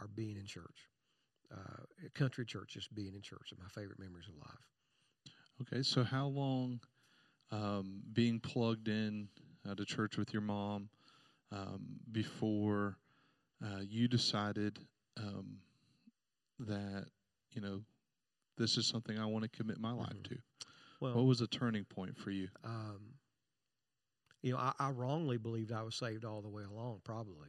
are 0.00 0.08
being 0.08 0.36
in 0.36 0.46
church. 0.46 0.88
Uh, 1.52 1.82
country 2.14 2.44
church, 2.44 2.70
just 2.72 2.94
being 2.94 3.14
in 3.14 3.22
church, 3.22 3.52
are 3.52 3.62
my 3.62 3.68
favorite 3.68 3.98
memories 3.98 4.28
of 4.28 4.34
life. 4.36 4.64
Okay, 5.62 5.82
so 5.82 6.02
how 6.02 6.26
long 6.26 6.80
um, 7.52 8.02
being 8.12 8.40
plugged 8.40 8.88
in 8.88 9.28
uh, 9.68 9.74
to 9.74 9.84
church 9.84 10.16
with 10.16 10.32
your 10.32 10.42
mom 10.42 10.88
um, 11.52 11.80
before 12.10 12.96
uh, 13.64 13.80
you 13.80 14.08
decided 14.08 14.78
um, 15.16 15.58
that 16.60 17.06
you 17.52 17.60
know 17.60 17.80
this 18.56 18.76
is 18.76 18.88
something 18.88 19.18
I 19.18 19.26
want 19.26 19.44
to 19.44 19.56
commit 19.56 19.78
my 19.78 19.92
life 19.92 20.08
mm-hmm. 20.08 20.34
to? 20.34 20.38
Well, 21.00 21.14
what 21.14 21.24
was 21.26 21.40
a 21.40 21.46
turning 21.46 21.84
point 21.84 22.16
for 22.16 22.30
you? 22.30 22.48
Um, 22.64 23.14
You 24.42 24.52
know, 24.52 24.58
I, 24.58 24.72
I 24.78 24.90
wrongly 24.90 25.38
believed 25.38 25.72
I 25.72 25.82
was 25.82 25.96
saved 25.96 26.24
all 26.24 26.42
the 26.42 26.48
way 26.48 26.62
along, 26.62 27.00
probably. 27.04 27.48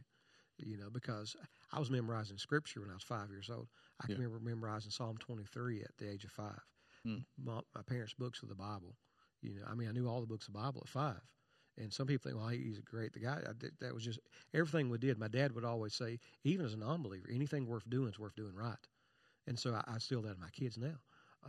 You 0.58 0.78
know, 0.78 0.90
because 0.90 1.36
I 1.74 1.80
was 1.80 1.92
memorizing 1.92 2.38
scripture 2.38 2.80
when 2.80 2.90
I 2.90 2.94
was 2.94 3.04
five 3.04 3.30
years 3.30 3.50
old. 3.54 3.68
I 4.02 4.06
can 4.08 4.16
yeah. 4.16 4.24
remember 4.24 4.50
memorizing 4.50 4.92
Psalm 4.92 5.18
23 5.18 5.82
at 5.82 5.98
the 5.98 6.10
age 6.10 6.24
of 6.24 6.32
five. 6.32 6.62
Mm. 7.06 7.26
My, 7.44 7.60
my, 7.76 7.82
parents' 7.82 8.14
books 8.14 8.42
of 8.42 8.50
the 8.50 8.56
Bible. 8.56 8.96
You 9.42 9.56
know, 9.56 9.66
I 9.70 9.76
mean, 9.76 9.90
I 9.90 9.92
knew 9.92 10.08
all 10.08 10.22
the 10.22 10.28
books 10.28 10.48
of 10.48 10.54
the 10.54 10.60
Bible 10.60 10.82
at 10.84 10.90
five. 10.90 11.20
And 11.78 11.92
some 11.92 12.08
people 12.08 12.30
think, 12.30 12.42
well, 12.42 12.50
he's 12.50 12.78
a 12.78 12.82
great. 12.82 13.14
The 13.14 13.20
guy, 13.20 13.40
that 13.82 13.94
was 13.94 14.04
just 14.04 14.20
everything 14.54 14.90
we 14.90 14.98
did. 14.98 15.20
My 15.20 15.28
dad 15.28 15.54
would 15.54 15.66
always 15.66 15.94
say, 15.94 16.20
even 16.44 16.66
as 16.66 16.74
a 16.74 16.78
non 16.78 17.02
believer, 17.02 17.28
anything 17.34 17.68
worth 17.68 17.90
doing 17.90 18.10
is 18.10 18.20
worth 18.20 18.36
doing 18.36 18.56
right. 18.56 18.76
And 19.48 19.60
so 19.60 19.74
I, 19.74 19.96
I 19.96 19.98
still 19.98 20.22
that 20.22 20.36
to 20.36 20.40
my 20.40 20.50
kids 20.50 20.78
now, 20.78 20.96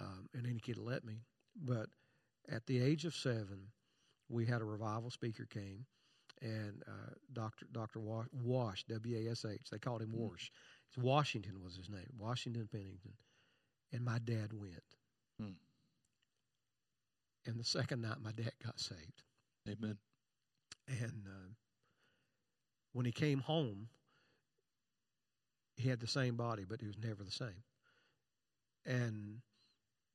um, 0.00 0.28
and 0.34 0.46
any 0.46 0.58
kid 0.58 0.78
will 0.78 0.86
let 0.86 1.04
me. 1.04 1.22
But 1.64 1.86
at 2.48 2.66
the 2.66 2.82
age 2.82 3.04
of 3.04 3.14
seven, 3.14 3.68
we 4.28 4.44
had 4.44 4.60
a 4.60 4.64
revival 4.64 5.10
speaker 5.10 5.46
came, 5.46 5.86
and 6.42 6.82
uh, 6.88 7.14
Doctor 7.32 7.66
Doctor 7.72 8.00
Wash 8.00 8.84
W 8.88 9.28
A 9.28 9.30
S 9.30 9.44
H. 9.44 9.68
They 9.70 9.78
called 9.78 10.02
him 10.02 10.12
mm. 10.14 10.18
Wash. 10.18 10.50
It's 10.88 10.98
Washington 10.98 11.62
was 11.62 11.76
his 11.76 11.88
name. 11.88 12.10
Washington 12.18 12.68
Pennington, 12.70 13.14
and 13.92 14.04
my 14.04 14.18
dad 14.18 14.52
went. 14.52 14.82
Mm. 15.40 15.54
And 17.46 17.60
the 17.60 17.64
second 17.64 18.02
night, 18.02 18.16
my 18.22 18.32
dad 18.32 18.52
got 18.64 18.80
saved. 18.80 19.22
Amen. 19.68 19.98
And 20.88 21.26
uh, 21.26 21.52
when 22.92 23.06
he 23.06 23.12
came 23.12 23.40
home, 23.40 23.88
he 25.76 25.88
had 25.88 26.00
the 26.00 26.06
same 26.06 26.36
body, 26.36 26.64
but 26.68 26.80
he 26.80 26.86
was 26.86 26.96
never 26.98 27.22
the 27.24 27.30
same. 27.30 27.62
And 28.84 29.38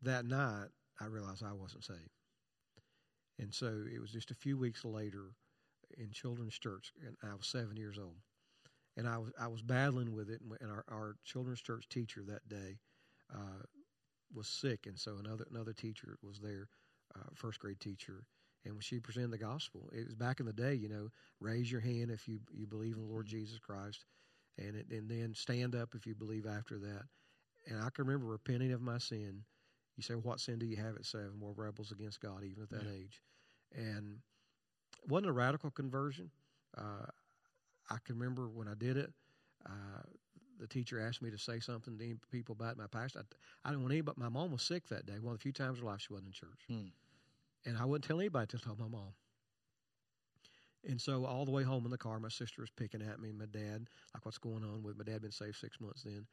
that 0.02 0.26
night, 0.26 0.70
I 1.00 1.06
realized 1.06 1.44
I 1.44 1.54
wasn't 1.54 1.84
saved. 1.84 2.10
And 3.40 3.54
so 3.54 3.84
it 3.94 4.00
was 4.00 4.12
just 4.12 4.32
a 4.32 4.36
few 4.36 4.58
weeks 4.58 4.86
later 4.86 5.32
in 5.98 6.12
children's 6.12 6.58
church, 6.58 6.94
and 7.06 7.16
I 7.24 7.36
was 7.36 7.48
seven 7.48 7.76
years 7.76 7.98
old. 7.98 8.18
And 8.98 9.08
I 9.08 9.18
was 9.18 9.32
I 9.40 9.48
was 9.48 9.62
battling 9.62 10.14
with 10.14 10.30
it, 10.30 10.42
and 10.42 10.70
our, 10.70 10.84
our 10.90 11.16
children's 11.24 11.62
church 11.62 11.88
teacher 11.90 12.22
that 12.28 12.48
day 12.50 12.78
uh, 13.34 13.64
was 14.34 14.48
sick, 14.48 14.86
and 14.86 15.00
so 15.00 15.18
another 15.18 15.46
another 15.50 15.74
teacher 15.74 16.18
was 16.22 16.40
there, 16.40 16.68
uh, 17.16 17.30
first 17.34 17.60
grade 17.60 17.80
teacher, 17.80 18.26
and 18.66 18.74
when 18.74 18.82
she 18.82 19.00
presented 19.00 19.32
the 19.32 19.38
gospel, 19.38 19.90
it 19.94 20.06
was 20.06 20.16
back 20.16 20.40
in 20.40 20.46
the 20.46 20.54
day, 20.54 20.74
you 20.74 20.90
know, 20.90 21.10
raise 21.40 21.72
your 21.72 21.82
hand 21.82 22.12
if 22.12 22.28
you 22.28 22.40
you 22.52 22.68
believe 22.68 22.96
in 22.96 23.02
the 23.02 23.12
Lord 23.12 23.26
Jesus 23.26 23.60
Christ, 23.60 24.06
and 24.58 24.76
it, 24.76 24.88
and 24.92 25.10
then 25.10 25.34
stand 25.36 25.76
up 25.76 25.96
if 25.96 26.06
you 26.06 26.16
believe 26.16 26.46
after 26.46 26.78
that. 26.80 27.04
And 27.68 27.80
I 27.80 27.90
can 27.90 28.06
remember 28.06 28.26
repenting 28.28 28.72
of 28.72 28.82
my 28.82 28.98
sin. 28.98 29.44
You 29.98 30.04
say, 30.04 30.14
"What 30.14 30.40
sin 30.40 30.60
do 30.60 30.66
you 30.66 30.78
have 30.78 30.96
at 30.96 31.06
seven? 31.06 31.38
More 31.40 31.54
rebels 31.56 31.92
against 31.92 32.22
God, 32.22 32.44
even 32.44 32.64
at 32.64 32.70
that 32.70 32.86
yeah. 32.86 33.04
age." 33.04 33.22
And 33.74 34.20
it 35.04 35.10
wasn't 35.10 35.30
a 35.30 35.34
radical 35.34 35.72
conversion. 35.72 36.32
Uh, 36.78 37.06
I 37.90 37.98
can 38.06 38.18
remember 38.18 38.48
when 38.48 38.68
I 38.68 38.74
did 38.74 38.98
it. 38.98 39.12
Uh, 39.66 40.04
the 40.60 40.68
teacher 40.68 41.00
asked 41.00 41.22
me 41.22 41.32
to 41.32 41.38
say 41.38 41.60
something 41.60 41.98
to 41.98 42.16
people 42.32 42.54
about 42.54 42.78
my 42.78 42.88
past. 42.88 43.18
I, 43.18 43.22
I 43.66 43.70
didn't 43.70 43.82
want 43.82 43.94
anybody. 43.94 44.22
My 44.22 44.30
mom 44.30 44.52
was 44.52 44.62
sick 44.62 44.88
that 44.90 45.06
day. 45.06 45.20
One 45.20 45.34
of 45.34 45.40
the 45.40 45.44
few 45.44 45.52
times 45.52 45.80
in 45.80 45.84
her 45.84 45.92
life 45.92 46.02
she 46.02 46.14
wasn't 46.14 46.28
in 46.28 46.34
church. 46.34 46.62
Hmm. 46.68 46.88
And 47.66 47.78
I 47.78 47.86
wouldn't 47.86 48.06
tell 48.06 48.20
anybody 48.20 48.48
to 48.48 48.58
tell 48.58 48.76
my 48.80 48.88
mom. 48.88 49.14
And 50.88 51.00
so 51.00 51.26
all 51.26 51.46
the 51.46 51.52
way 51.52 51.64
home 51.64 51.86
in 51.86 51.92
the 51.92 51.98
car, 51.98 52.20
my 52.20 52.30
sister 52.30 52.62
was 52.62 52.72
picking 52.72 53.04
at 53.04 53.20
me, 53.20 53.30
and 53.30 53.38
my 53.38 53.46
dad, 53.46 53.88
like 54.14 54.26
what's 54.26 54.40
going 54.40 54.64
on 54.64 54.82
with 54.82 54.98
my 54.98 55.04
dad. 55.04 55.22
Been 55.22 55.32
saved 55.32 55.58
six 55.58 55.80
months 55.80 56.04
then, 56.04 56.26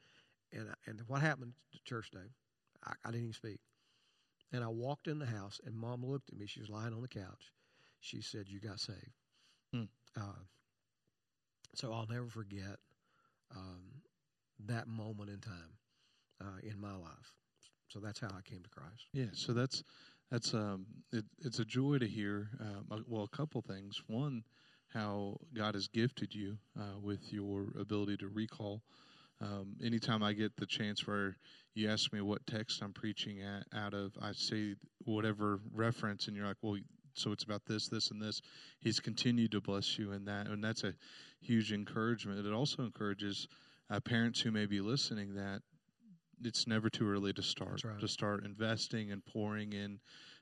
and 0.51 0.69
and 0.87 1.01
what 1.07 1.21
happened 1.21 1.53
to 1.71 1.79
church 1.83 2.09
day? 2.11 2.31
I, 2.83 2.93
I 3.05 3.11
didn't 3.11 3.25
even 3.25 3.33
speak. 3.33 3.59
And 4.51 4.63
I 4.63 4.67
walked 4.67 5.07
in 5.07 5.19
the 5.19 5.27
house, 5.27 5.61
and 5.63 5.75
mom 5.75 6.03
looked 6.03 6.31
at 6.31 6.39
me. 6.39 6.47
She 6.47 6.61
was 6.61 6.69
lying 6.69 6.93
on 6.93 7.01
the 7.01 7.07
couch. 7.07 7.51
She 7.99 8.21
said, 8.21 8.49
"You 8.49 8.59
got 8.59 8.79
saved." 8.79 9.13
Hmm. 9.71 9.83
Uh, 10.17 10.41
so 11.75 11.93
I'll 11.93 12.07
never 12.07 12.27
forget 12.27 12.77
um, 13.55 14.01
that 14.65 14.87
moment 14.87 15.29
in 15.29 15.39
time 15.39 15.77
uh, 16.41 16.59
in 16.63 16.79
my 16.79 16.95
life. 16.95 17.33
So 17.87 17.99
that's 17.99 18.19
how 18.19 18.27
I 18.27 18.41
came 18.41 18.63
to 18.63 18.69
Christ. 18.69 19.07
Yeah. 19.13 19.25
So 19.33 19.53
that's 19.53 19.83
that's 20.31 20.53
um, 20.53 20.85
it, 21.11 21.25
it's 21.43 21.59
a 21.59 21.65
joy 21.65 21.97
to 21.97 22.07
hear. 22.07 22.49
Um, 22.59 23.03
well, 23.07 23.23
a 23.23 23.35
couple 23.35 23.61
things. 23.61 24.01
One, 24.07 24.43
how 24.93 25.37
God 25.55 25.75
has 25.75 25.87
gifted 25.87 26.33
you 26.33 26.57
uh, 26.79 26.99
with 27.01 27.31
your 27.31 27.67
ability 27.79 28.17
to 28.17 28.27
recall. 28.27 28.81
Um, 29.41 29.77
anytime 29.83 30.21
I 30.21 30.33
get 30.33 30.57
the 30.57 30.65
chance 30.65 31.07
where 31.07 31.37
you 31.73 31.89
ask 31.89 32.11
me 32.11 32.21
what 32.21 32.45
text 32.45 32.81
I'm 32.83 32.91
preaching 32.91 33.41
at, 33.41 33.65
out 33.77 33.93
of, 33.93 34.11
I 34.21 34.33
say 34.33 34.75
whatever 35.05 35.61
reference, 35.73 36.27
and 36.27 36.35
you're 36.35 36.45
like, 36.45 36.57
well, 36.61 36.77
so 37.13 37.31
it's 37.31 37.43
about 37.43 37.65
this, 37.65 37.87
this, 37.87 38.11
and 38.11 38.21
this. 38.21 38.41
He's 38.81 38.99
continued 38.99 39.51
to 39.51 39.61
bless 39.61 39.97
you 39.97 40.11
in 40.11 40.25
that, 40.25 40.47
and 40.47 40.63
that's 40.63 40.83
a 40.83 40.93
huge 41.41 41.71
encouragement. 41.71 42.45
It 42.45 42.53
also 42.53 42.83
encourages 42.83 43.47
uh, 43.89 43.99
parents 43.99 44.41
who 44.41 44.51
may 44.51 44.65
be 44.65 44.81
listening 44.81 45.35
that 45.35 45.61
it's 46.43 46.67
never 46.67 46.89
too 46.89 47.09
early 47.09 47.33
to 47.33 47.41
start 47.41 47.83
right. 47.83 47.99
to 47.99 48.07
start 48.07 48.45
investing 48.45 49.11
and 49.11 49.25
pouring 49.25 49.73
in 49.73 49.99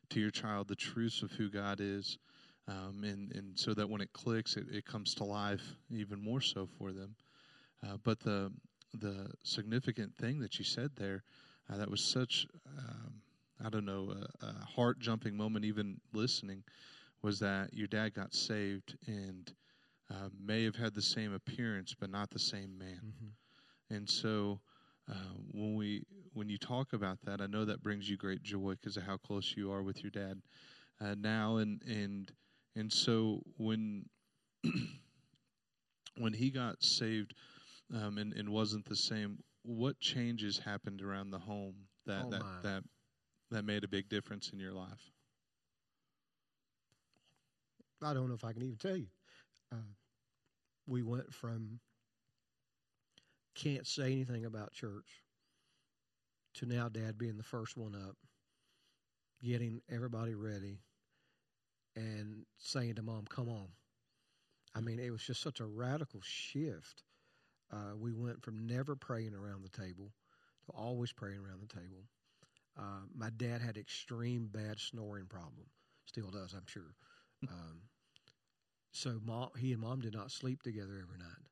to 0.10 0.20
your 0.20 0.32
child 0.32 0.68
the 0.68 0.76
truths 0.76 1.22
of 1.22 1.32
who 1.32 1.50
God 1.50 1.80
is, 1.82 2.18
um, 2.68 3.04
and 3.04 3.32
and 3.36 3.58
so 3.60 3.74
that 3.74 3.90
when 3.90 4.02
it 4.02 4.14
clicks, 4.14 4.56
it, 4.58 4.66
it 4.72 4.86
comes 4.86 5.14
to 5.16 5.24
life 5.24 5.76
even 5.92 6.22
more 6.22 6.42
so 6.42 6.68
for 6.78 6.92
them. 6.92 7.16
Uh, 7.84 7.98
but 8.04 8.20
the 8.20 8.52
the 8.94 9.30
significant 9.44 10.16
thing 10.18 10.40
that 10.40 10.58
you 10.58 10.66
said 10.66 10.92
there, 10.96 11.24
uh, 11.72 11.78
that 11.78 11.90
was 11.90 12.02
such 12.02 12.48
um, 12.78 13.22
I 13.64 13.70
don't 13.70 13.86
know 13.86 14.14
a, 14.42 14.46
a 14.46 14.66
heart 14.66 15.00
jumping 15.00 15.36
moment 15.36 15.66
even 15.66 16.00
listening, 16.14 16.64
was 17.22 17.40
that 17.40 17.74
your 17.74 17.88
dad 17.88 18.14
got 18.14 18.34
saved 18.34 18.98
and. 19.08 19.52
Uh, 20.10 20.30
may 20.42 20.64
have 20.64 20.78
had 20.78 20.94
the 20.96 21.02
same 21.02 21.34
appearance, 21.34 21.94
but 21.94 22.10
not 22.10 22.30
the 22.30 22.40
same 22.40 22.78
man. 22.78 23.02
Mm-hmm. 23.06 23.96
And 23.96 24.10
so, 24.10 24.62
uh, 25.10 25.14
when 25.52 25.76
we 25.76 26.04
when 26.34 26.50
you 26.50 26.58
talk 26.58 26.94
about 26.94 27.18
that, 27.26 27.42
I 27.42 27.48
know 27.48 27.66
that 27.66 27.82
brings 27.82 28.10
you 28.10 28.18
great 28.18 28.44
joy 28.44 28.72
because 28.72 28.98
of 28.98 29.04
how 29.04 29.18
close 29.18 29.54
you 29.58 29.72
are 29.72 29.82
with 29.82 30.04
your 30.04 30.12
dad 30.12 30.42
uh, 31.02 31.16
now, 31.18 31.58
and 31.58 31.82
and 31.84 32.32
and 32.76 32.92
so 32.92 33.42
when 33.58 34.06
when 36.18 36.34
he 36.34 36.50
got 36.50 36.84
saved 36.84 37.34
um, 37.94 38.18
and 38.18 38.34
and 38.34 38.50
wasn't 38.50 38.86
the 38.86 38.96
same, 38.96 39.40
what 39.64 40.00
changes 40.00 40.60
happened 40.60 41.02
around 41.02 41.32
the 41.32 41.40
home 41.40 41.76
that 42.06 42.26
oh 42.26 42.30
that 42.32 42.44
that 42.64 42.84
that 43.52 43.64
made 43.66 43.84
a 43.84 43.88
big 43.88 44.10
difference 44.10 44.50
in 44.52 44.60
your 44.60 44.74
life? 44.74 45.12
I 48.04 48.14
don't 48.14 48.28
know 48.28 48.36
if 48.36 48.44
I 48.44 48.54
can 48.54 48.64
even 48.64 48.78
tell 48.78 48.98
you. 48.98 49.08
Uh, 49.72 49.94
we 50.86 51.04
went 51.04 51.34
from 51.34 51.80
can't 53.58 53.88
say 53.88 54.12
anything 54.12 54.46
about 54.46 54.72
church 54.72 55.24
to 56.56 56.66
now 56.66 56.90
dad 56.90 57.18
being 57.18 57.38
the 57.38 57.44
first 57.44 57.76
one 57.76 57.96
up, 57.96 58.16
getting 59.44 59.82
everybody 59.90 60.36
ready, 60.36 60.80
and 61.96 62.46
saying 62.58 62.96
to 62.96 63.02
mom, 63.02 63.26
come 63.30 63.50
on. 63.50 63.68
I 64.76 64.82
mean, 64.82 65.00
it 65.00 65.10
was 65.10 65.24
just 65.24 65.42
such 65.42 65.60
a 65.60 65.66
radical 65.66 66.22
shift. 66.24 67.04
Uh, 67.72 67.96
we 68.00 68.14
went 68.14 68.44
from 68.44 68.68
never 68.68 68.96
praying 68.96 69.34
around 69.34 69.64
the 69.64 69.78
table 69.78 70.12
to 70.66 70.72
always 70.78 71.12
praying 71.12 71.40
around 71.40 71.62
the 71.62 71.74
table. 71.74 72.06
Uh, 72.78 73.06
my 73.16 73.30
dad 73.38 73.62
had 73.62 73.76
extreme 73.76 74.50
bad 74.52 74.80
snoring 74.80 75.26
problem, 75.26 75.66
still 76.06 76.30
does, 76.30 76.54
I'm 76.54 76.68
sure. 76.68 76.94
Um, 77.50 77.82
so 78.92 79.20
mom, 79.26 79.50
he 79.58 79.74
and 79.74 79.82
mom 79.82 80.02
did 80.02 80.14
not 80.14 80.32
sleep 80.32 80.62
together 80.62 81.02
every 81.02 81.18
night, 81.18 81.48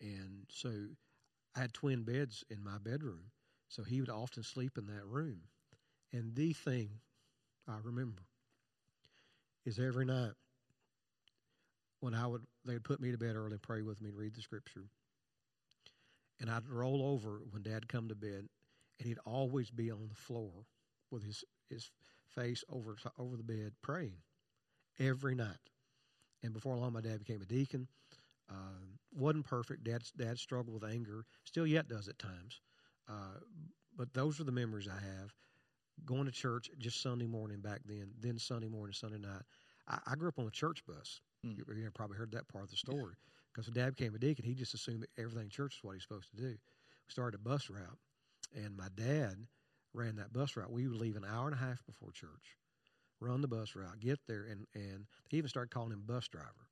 and 0.00 0.44
so 0.48 0.70
I 1.54 1.60
had 1.60 1.72
twin 1.72 2.02
beds 2.02 2.44
in 2.50 2.62
my 2.62 2.78
bedroom, 2.78 3.30
so 3.68 3.82
he 3.82 4.00
would 4.00 4.10
often 4.10 4.42
sleep 4.42 4.78
in 4.78 4.86
that 4.86 5.06
room. 5.06 5.40
And 6.12 6.34
the 6.34 6.52
thing 6.52 6.90
I 7.68 7.76
remember 7.82 8.22
is 9.64 9.78
every 9.78 10.04
night 10.04 10.32
when 12.00 12.14
I 12.14 12.26
would 12.26 12.42
they'd 12.64 12.82
put 12.82 13.00
me 13.00 13.10
to 13.10 13.18
bed 13.18 13.36
early 13.36 13.52
and 13.52 13.62
pray 13.62 13.82
with 13.82 14.00
me 14.00 14.08
and 14.08 14.18
read 14.18 14.34
the 14.34 14.42
scripture. 14.42 14.88
And 16.40 16.50
I'd 16.50 16.68
roll 16.68 17.02
over 17.02 17.42
when 17.50 17.62
Dad 17.62 17.88
come 17.88 18.08
to 18.08 18.14
bed, 18.14 18.48
and 18.98 19.08
he'd 19.08 19.18
always 19.26 19.70
be 19.70 19.90
on 19.90 20.08
the 20.08 20.14
floor 20.14 20.52
with 21.10 21.24
his 21.24 21.44
his 21.68 21.90
face 22.28 22.64
over 22.70 22.96
over 23.18 23.36
the 23.36 23.42
bed 23.42 23.72
praying 23.82 24.16
every 24.98 25.34
night. 25.34 25.56
And 26.42 26.52
before 26.52 26.76
long, 26.76 26.92
my 26.94 27.00
dad 27.02 27.18
became 27.18 27.42
a 27.42 27.46
deacon. 27.46 27.88
Uh, 28.50 28.96
wasn't 29.14 29.46
perfect. 29.46 29.84
Dad, 29.84 30.02
dad 30.16 30.38
struggled 30.38 30.74
with 30.82 30.90
anger. 30.90 31.24
Still 31.44 31.66
yet 31.66 31.88
does 31.88 32.08
at 32.08 32.18
times. 32.18 32.60
Uh, 33.08 33.38
but 33.96 34.12
those 34.14 34.40
are 34.40 34.44
the 34.44 34.52
memories 34.52 34.88
I 34.88 35.00
have. 35.00 35.32
Going 36.04 36.24
to 36.26 36.32
church 36.32 36.70
just 36.78 37.02
Sunday 37.02 37.26
morning 37.26 37.60
back 37.60 37.80
then, 37.86 38.10
then 38.20 38.38
Sunday 38.38 38.68
morning, 38.68 38.94
Sunday 38.94 39.18
night. 39.18 39.42
I, 39.88 39.98
I 40.06 40.14
grew 40.14 40.28
up 40.28 40.38
on 40.38 40.46
a 40.46 40.50
church 40.50 40.84
bus. 40.86 41.20
Mm. 41.46 41.58
You, 41.58 41.64
you 41.76 41.90
probably 41.90 42.16
heard 42.16 42.32
that 42.32 42.48
part 42.48 42.64
of 42.64 42.70
the 42.70 42.76
story. 42.76 43.14
Because 43.52 43.68
yeah. 43.68 43.74
when 43.74 43.84
dad 43.86 43.96
became 43.96 44.14
a 44.14 44.18
deacon, 44.18 44.44
he 44.44 44.54
just 44.54 44.74
assumed 44.74 45.02
that 45.02 45.10
everything 45.18 45.48
church 45.48 45.76
is 45.76 45.84
what 45.84 45.94
he's 45.94 46.02
supposed 46.02 46.30
to 46.30 46.36
do. 46.36 46.48
We 46.48 47.10
started 47.10 47.40
a 47.40 47.42
bus 47.42 47.68
route, 47.68 47.98
and 48.54 48.76
my 48.76 48.88
dad 48.94 49.34
ran 49.92 50.16
that 50.16 50.32
bus 50.32 50.56
route. 50.56 50.70
We 50.72 50.86
would 50.88 50.96
leave 51.00 51.16
an 51.16 51.24
hour 51.24 51.46
and 51.46 51.54
a 51.54 51.58
half 51.58 51.84
before 51.84 52.12
church. 52.12 52.56
run 53.20 53.40
the 53.42 53.48
bus 53.48 53.74
route, 53.76 54.00
get 54.00 54.20
there, 54.26 54.46
and 54.50 54.66
and 54.74 55.06
they 55.30 55.38
even 55.38 55.48
started 55.48 55.70
calling 55.72 55.92
him 55.92 56.02
bus 56.06 56.28
driver. 56.28 56.69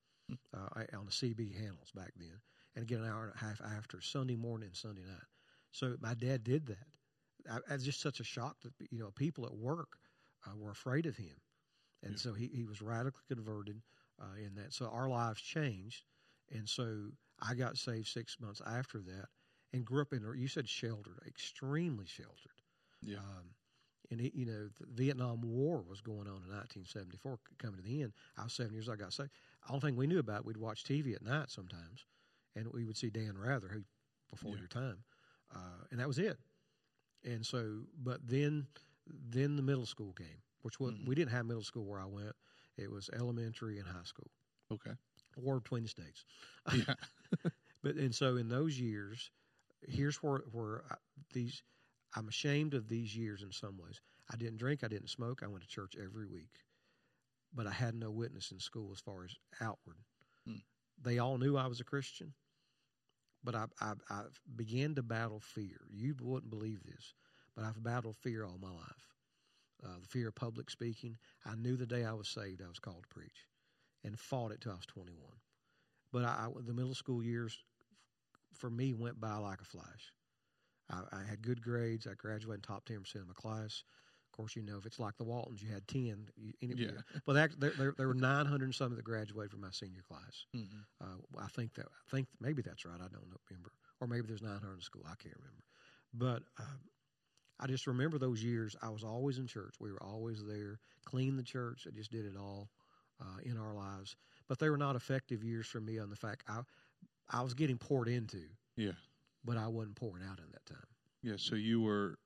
Uh, 0.54 0.82
on 0.97 1.06
the 1.06 1.12
CB 1.12 1.54
handles 1.54 1.90
back 1.94 2.12
then, 2.16 2.40
and 2.76 2.87
get 2.87 3.00
an 3.00 3.06
hour 3.06 3.25
and 3.25 3.35
a 3.35 3.44
half 3.44 3.61
after 3.76 4.00
Sunday 4.00 4.37
morning 4.37 4.68
and 4.68 4.76
Sunday 4.76 5.02
night. 5.02 5.26
So 5.73 5.97
my 6.00 6.14
dad 6.14 6.44
did 6.44 6.66
that. 6.66 6.87
I, 7.50 7.58
I 7.70 7.75
was 7.75 7.85
just 7.85 8.00
such 8.00 8.20
a 8.20 8.25
shock 8.25 8.56
that 8.62 8.73
you 8.90 8.99
know 8.99 9.11
people 9.14 9.47
at 9.47 9.54
work 9.54 9.99
uh, 10.47 10.56
were 10.56 10.70
afraid 10.70 11.06
of 11.06 11.16
him, 11.16 11.37
and 12.02 12.12
yeah. 12.12 12.18
so 12.18 12.32
he 12.32 12.50
he 12.52 12.64
was 12.64 12.82
radically 12.82 13.23
converted 13.28 13.80
uh, 14.20 14.37
in 14.44 14.54
that. 14.56 14.73
So 14.73 14.87
our 14.87 15.08
lives 15.08 15.40
changed, 15.40 16.04
and 16.54 16.68
so 16.68 17.08
I 17.40 17.54
got 17.54 17.76
saved 17.76 18.08
six 18.08 18.37
months 18.40 18.61
after 18.66 18.99
that, 19.00 19.26
and 19.73 19.85
grew 19.85 20.02
up 20.02 20.12
in 20.12 20.25
you 20.37 20.49
said 20.49 20.68
sheltered, 20.68 21.20
extremely 21.26 22.06
sheltered. 22.06 22.62
Yeah. 23.02 23.18
Um, 23.18 23.54
and 24.11 24.20
it, 24.20 24.35
you 24.35 24.47
know 24.47 24.68
the 24.80 24.87
Vietnam 24.90 25.40
War 25.42 25.85
was 25.88 26.00
going 26.00 26.26
on 26.28 26.42
in 26.42 26.54
1974, 26.54 27.38
coming 27.58 27.76
to 27.76 27.82
the 27.82 28.02
end. 28.02 28.12
I 28.37 28.44
was 28.44 28.54
seven 28.54 28.73
years. 28.73 28.88
old. 28.88 28.99
I 28.99 29.02
got 29.02 29.12
saved. 29.12 29.30
Only 29.69 29.81
thing 29.81 29.97
we 29.97 30.07
knew 30.07 30.19
about, 30.19 30.45
we'd 30.45 30.57
watch 30.57 30.85
TV 30.85 31.15
at 31.15 31.23
night 31.23 31.51
sometimes, 31.51 32.07
and 32.57 32.67
we 32.73 32.85
would 32.85 32.97
see 32.97 33.11
Dan 33.11 33.37
Rather, 33.37 33.69
who 33.69 33.83
before 34.31 34.53
yeah. 34.53 34.59
your 34.61 34.69
time, 34.69 34.99
uh, 35.55 35.85
and 35.91 36.01
that 36.01 36.09
was 36.09 36.19
it. 36.19 36.39
And 37.25 37.45
so, 37.45 37.81
but 38.03 38.21
then, 38.27 38.67
then 39.31 39.57
the 39.57 39.63
middle 39.63 39.87
school 39.87 40.13
came, 40.13 40.43
which 40.63 40.79
was, 40.79 40.95
mm-hmm. 40.95 41.09
we 41.09 41.15
didn't 41.15 41.33
have 41.33 41.47
middle 41.47 41.63
school 41.63 41.85
where 41.85 42.01
I 42.01 42.07
went. 42.07 42.35
It 42.77 42.91
was 42.91 43.11
elementary 43.13 43.79
and 43.79 43.87
high 43.87 44.05
school. 44.05 44.31
Okay. 44.73 44.93
War 45.37 45.61
between 45.61 45.83
the 45.83 45.89
states. 45.89 46.25
Yeah. 46.75 46.95
but 47.83 47.97
and 47.97 48.15
so 48.15 48.37
in 48.37 48.49
those 48.49 48.79
years, 48.79 49.31
here's 49.87 50.17
where 50.17 50.43
where 50.53 50.83
I, 50.91 50.97
these 51.33 51.63
I'm 52.15 52.29
ashamed 52.29 52.75
of 52.75 52.89
these 52.89 53.17
years 53.17 53.43
in 53.43 53.53
some 53.53 53.79
ways. 53.79 54.01
I 54.31 54.37
didn't 54.37 54.59
drink, 54.59 54.85
I 54.85 54.89
didn't 54.89 55.09
smoke, 55.09 55.43
I 55.43 55.49
went 55.49 55.63
to 55.63 55.69
church 55.69 55.95
every 55.97 56.27
week. 56.27 56.51
But 57.55 57.67
I 57.67 57.73
had 57.73 57.95
no 57.95 58.11
witness 58.11 58.50
in 58.50 58.61
school 58.61 58.90
as 58.93 59.00
far 59.00 59.25
as 59.25 59.35
outward. 59.61 59.97
Hmm. 60.47 60.59
They 61.02 61.19
all 61.19 61.38
knew 61.38 61.57
I 61.57 61.67
was 61.67 61.81
a 61.81 61.85
Christian, 61.85 62.35
but 63.43 63.55
I, 63.55 63.67
I, 63.81 63.93
I 64.11 64.23
began 64.57 64.95
to 64.97 65.02
battle 65.02 65.40
fear. 65.40 65.81
You 65.90 66.14
wouldn't 66.21 66.50
believe 66.50 66.83
this, 66.85 67.14
but 67.55 67.64
I've 67.64 67.83
battled 67.83 68.17
fear 68.17 68.45
all 68.45 68.59
my 68.61 68.71
life. 68.71 69.09
Uh, 69.85 70.00
the 70.00 70.09
fear 70.09 70.28
of 70.28 70.35
public 70.35 70.71
speaking. 70.71 71.17
I 71.47 71.55
knew 71.55 71.76
the 71.76 71.87
day 71.87 72.05
I 72.05 72.12
was 72.12 72.28
saved, 72.28 72.62
I 72.62 72.69
was 72.69 72.81
called 72.81 73.05
to 73.05 73.14
preach, 73.14 73.47
and 74.02 74.19
fought 74.19 74.50
it 74.50 74.61
till 74.61 74.73
I 74.73 74.76
was 74.76 74.87
21. 74.87 75.17
But 76.12 76.25
I, 76.25 76.47
I, 76.47 76.49
the 76.67 76.75
middle 76.75 76.95
school 76.95 77.23
years, 77.23 77.57
for 78.55 78.71
me, 78.71 78.93
went 78.93 79.21
by 79.21 79.37
like 79.37 79.61
a 79.61 79.64
flash. 79.64 80.12
I, 80.90 81.02
I 81.12 81.23
had 81.23 81.43
good 81.43 81.62
grades. 81.62 82.07
I 82.07 82.14
graduated 82.14 82.57
in 82.57 82.61
top 82.62 82.87
ten 82.87 83.00
percent 83.00 83.23
of 83.23 83.28
my 83.28 83.35
class. 83.35 83.85
Of 84.38 84.42
course, 84.42 84.57
you 84.57 84.62
know 84.62 84.78
if 84.78 84.87
it's 84.87 85.00
like 85.00 85.16
the 85.16 85.25
Waltons, 85.25 85.61
you 85.61 85.68
had 85.73 85.87
ten. 85.88 86.28
You, 86.37 86.52
yeah. 86.61 86.90
But 87.26 87.33
that, 87.33 87.59
there, 87.59 87.73
there, 87.76 87.95
there, 87.97 88.07
were 88.07 88.14
nine 88.14 88.47
hundred 88.47 88.66
and 88.66 88.75
something 88.75 88.97
that 88.97 89.04
graduated 89.04 89.50
from 89.50 89.62
my 89.62 89.71
senior 89.73 90.02
class. 90.07 90.47
Mm-hmm. 90.54 90.78
Uh, 91.02 91.42
I 91.42 91.49
think 91.49 91.75
that 91.75 91.87
I 91.87 92.11
think 92.14 92.28
maybe 92.40 92.62
that's 92.62 92.85
right. 92.85 92.95
I 92.95 93.09
don't 93.09 93.26
remember, 93.50 93.73
or 94.00 94.07
maybe 94.07 94.28
there's 94.28 94.42
nine 94.42 94.61
hundred 94.61 94.76
in 94.76 94.80
school. 94.83 95.02
I 95.04 95.14
can't 95.21 95.35
remember. 95.37 95.64
But 96.14 96.42
uh, 96.62 96.76
I 97.59 97.66
just 97.66 97.88
remember 97.88 98.18
those 98.18 98.42
years. 98.42 98.76
I 98.80 98.90
was 98.90 99.02
always 99.02 99.38
in 99.38 99.49
church. 99.49 99.75
We 99.80 99.90
were 99.90 100.02
always 100.02 100.45
there. 100.47 100.78
Cleaned 101.04 101.38
the 101.38 101.42
church. 101.42 101.87
I 101.88 101.90
just 101.90 102.12
did 102.12 102.25
it 102.25 102.37
all 102.38 102.68
uh, 103.21 103.40
in 103.42 103.59
our 103.59 103.75
lives. 103.75 104.14
But 104.47 104.61
they 104.61 104.71
were 104.71 104.78
not 104.78 104.95
effective 104.95 105.42
years 105.42 105.66
for 105.66 105.80
me 105.80 105.99
on 105.99 106.11
the 106.11 106.16
fact 106.16 106.45
I 106.49 106.61
I 107.28 107.42
was 107.42 107.54
getting 107.54 107.76
poured 107.76 108.09
into. 108.09 108.42
Yeah 108.76 108.92
but 109.45 109.57
I 109.57 109.68
wasn't 109.68 109.97
pouring 109.97 110.23
out 110.25 110.38
in 110.38 110.50
that 110.52 110.66
time. 110.66 110.87
Yeah, 111.23 111.35
so 111.37 111.54
you 111.54 111.80
were 111.80 112.18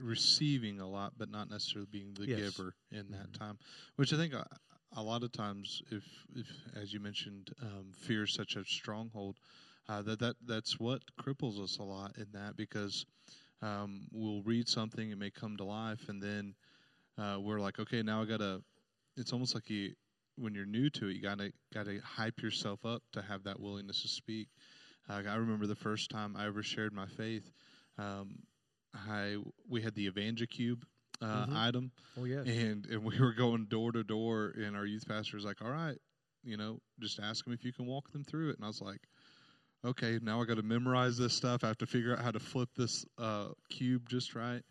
receiving 0.00 0.80
a 0.80 0.88
lot, 0.88 1.12
but 1.16 1.30
not 1.30 1.50
necessarily 1.50 1.88
being 1.90 2.14
the 2.14 2.26
yes. 2.26 2.38
giver 2.38 2.74
in 2.90 3.10
that 3.10 3.32
mm-hmm. 3.32 3.44
time, 3.44 3.58
which 3.96 4.12
I 4.12 4.16
think 4.16 4.34
a, 4.34 4.46
a, 4.96 5.02
lot 5.02 5.22
of 5.22 5.32
times, 5.32 5.82
if, 5.90 6.04
if 6.34 6.46
as 6.80 6.92
you 6.92 7.00
mentioned, 7.00 7.50
um, 7.62 7.92
fear 7.96 8.24
is 8.24 8.32
such 8.32 8.56
a 8.56 8.64
stronghold, 8.64 9.36
uh, 9.88 10.02
that 10.02 10.18
that 10.18 10.36
that's 10.46 10.80
what 10.80 11.02
cripples 11.20 11.62
us 11.62 11.78
a 11.78 11.82
lot 11.82 12.16
in 12.16 12.26
that 12.32 12.56
because 12.56 13.04
um, 13.62 14.06
we'll 14.12 14.42
read 14.42 14.68
something, 14.68 15.10
it 15.10 15.18
may 15.18 15.30
come 15.30 15.56
to 15.56 15.64
life, 15.64 16.08
and 16.08 16.22
then 16.22 16.54
uh, 17.18 17.38
we're 17.40 17.60
like, 17.60 17.78
okay, 17.78 18.02
now 18.02 18.22
I 18.22 18.24
gotta. 18.24 18.62
It's 19.16 19.32
almost 19.32 19.54
like 19.54 19.70
you 19.70 19.92
when 20.36 20.54
you're 20.54 20.66
new 20.66 20.90
to 20.90 21.08
it, 21.08 21.14
you 21.14 21.22
gotta 21.22 21.52
gotta 21.72 22.00
hype 22.02 22.42
yourself 22.42 22.84
up 22.84 23.02
to 23.12 23.22
have 23.22 23.44
that 23.44 23.60
willingness 23.60 24.02
to 24.02 24.08
speak. 24.08 24.48
Uh, 25.08 25.22
I 25.28 25.34
remember 25.34 25.66
the 25.66 25.74
first 25.74 26.10
time 26.10 26.34
I 26.36 26.46
ever 26.46 26.62
shared 26.62 26.92
my 26.92 27.06
faith. 27.06 27.52
Um, 27.98 28.38
I 28.94 29.36
we 29.68 29.82
had 29.82 29.94
the 29.94 30.10
EvangeCube 30.10 30.82
uh, 31.20 31.26
mm-hmm. 31.26 31.56
item. 31.56 31.92
Oh 32.18 32.24
yes. 32.24 32.46
And 32.46 32.86
and 32.86 33.04
we 33.04 33.18
were 33.18 33.32
going 33.32 33.66
door 33.66 33.92
to 33.92 34.04
door, 34.04 34.52
and 34.56 34.76
our 34.76 34.86
youth 34.86 35.06
pastor 35.06 35.36
was 35.36 35.44
like, 35.44 35.62
"All 35.62 35.70
right, 35.70 35.98
you 36.42 36.56
know, 36.56 36.80
just 37.00 37.20
ask 37.20 37.44
them 37.44 37.52
if 37.54 37.64
you 37.64 37.72
can 37.72 37.86
walk 37.86 38.10
them 38.12 38.24
through 38.24 38.50
it." 38.50 38.56
And 38.56 38.64
I 38.64 38.68
was 38.68 38.80
like, 38.80 39.00
"Okay, 39.84 40.18
now 40.22 40.40
I 40.40 40.44
got 40.44 40.56
to 40.56 40.62
memorize 40.62 41.16
this 41.16 41.34
stuff. 41.34 41.64
I 41.64 41.68
have 41.68 41.78
to 41.78 41.86
figure 41.86 42.12
out 42.12 42.20
how 42.20 42.30
to 42.30 42.40
flip 42.40 42.70
this 42.76 43.04
uh, 43.18 43.48
cube 43.70 44.08
just 44.08 44.34
right." 44.34 44.62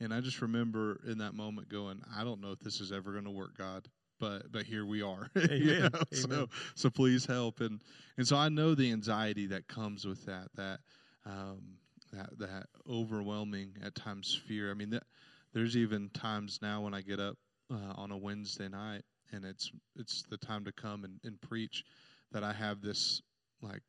And 0.00 0.12
I 0.12 0.20
just 0.20 0.42
remember 0.42 1.00
in 1.06 1.18
that 1.18 1.34
moment 1.34 1.68
going, 1.68 2.02
"I 2.16 2.24
don't 2.24 2.40
know 2.40 2.52
if 2.52 2.60
this 2.60 2.80
is 2.80 2.92
ever 2.92 3.12
going 3.12 3.24
to 3.24 3.30
work, 3.30 3.56
God." 3.56 3.88
but 4.20 4.52
but 4.52 4.62
here 4.62 4.86
we 4.86 5.02
are. 5.02 5.28
you 5.50 5.80
know? 5.80 5.88
So 6.12 6.48
so 6.76 6.90
please 6.90 7.26
help 7.26 7.60
and 7.60 7.82
and 8.16 8.26
so 8.26 8.36
I 8.36 8.50
know 8.50 8.76
the 8.76 8.92
anxiety 8.92 9.46
that 9.46 9.66
comes 9.66 10.06
with 10.06 10.26
that 10.26 10.46
that 10.54 10.78
um, 11.26 11.78
that 12.12 12.38
that 12.38 12.66
overwhelming 12.88 13.76
at 13.84 13.94
times 13.94 14.40
fear. 14.46 14.70
I 14.70 14.74
mean 14.74 14.90
that 14.90 15.04
there's 15.52 15.76
even 15.76 16.10
times 16.10 16.60
now 16.62 16.82
when 16.82 16.94
I 16.94 17.02
get 17.02 17.20
up 17.20 17.36
uh, 17.70 17.92
on 17.96 18.10
a 18.10 18.16
Wednesday 18.16 18.68
night 18.68 19.02
and 19.32 19.44
it's 19.44 19.70
it's 19.96 20.22
the 20.28 20.36
time 20.36 20.64
to 20.64 20.72
come 20.72 21.04
and, 21.04 21.18
and 21.24 21.40
preach 21.40 21.84
that 22.32 22.44
I 22.44 22.52
have 22.52 22.80
this 22.80 23.22
like 23.60 23.82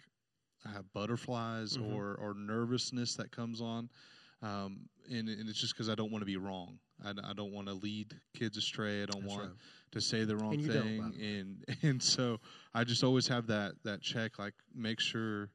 I 0.66 0.72
have 0.72 0.92
butterflies 0.94 1.78
mm-hmm. 1.78 1.94
or 1.94 2.16
or 2.16 2.34
nervousness 2.34 3.16
that 3.16 3.32
comes 3.32 3.62
on. 3.62 3.90
Um, 4.42 4.90
and, 5.10 5.30
and, 5.30 5.48
it's 5.48 5.62
just 5.62 5.74
because 5.74 5.88
I 5.88 5.96
don't 5.96 6.12
want 6.12 6.22
to 6.22 6.26
be 6.26 6.36
wrong. 6.36 6.78
I, 7.02 7.12
I 7.12 7.32
don't 7.34 7.54
want 7.54 7.68
to 7.68 7.74
lead 7.74 8.14
kids 8.38 8.58
astray. 8.58 9.02
I 9.02 9.06
don't 9.06 9.22
That's 9.22 9.34
want 9.34 9.44
right 9.44 9.58
to 9.94 10.02
say 10.02 10.26
the 10.26 10.36
wrong 10.36 10.62
thing, 10.62 11.14
and 11.22 11.78
and 11.82 12.04
so 12.04 12.40
I 12.74 12.84
just 12.84 13.04
always 13.04 13.28
have 13.30 13.48
that 13.48 13.76
that 13.86 14.02
check, 14.02 14.38
like 14.38 14.54
make 14.76 15.00
sure, 15.00 15.50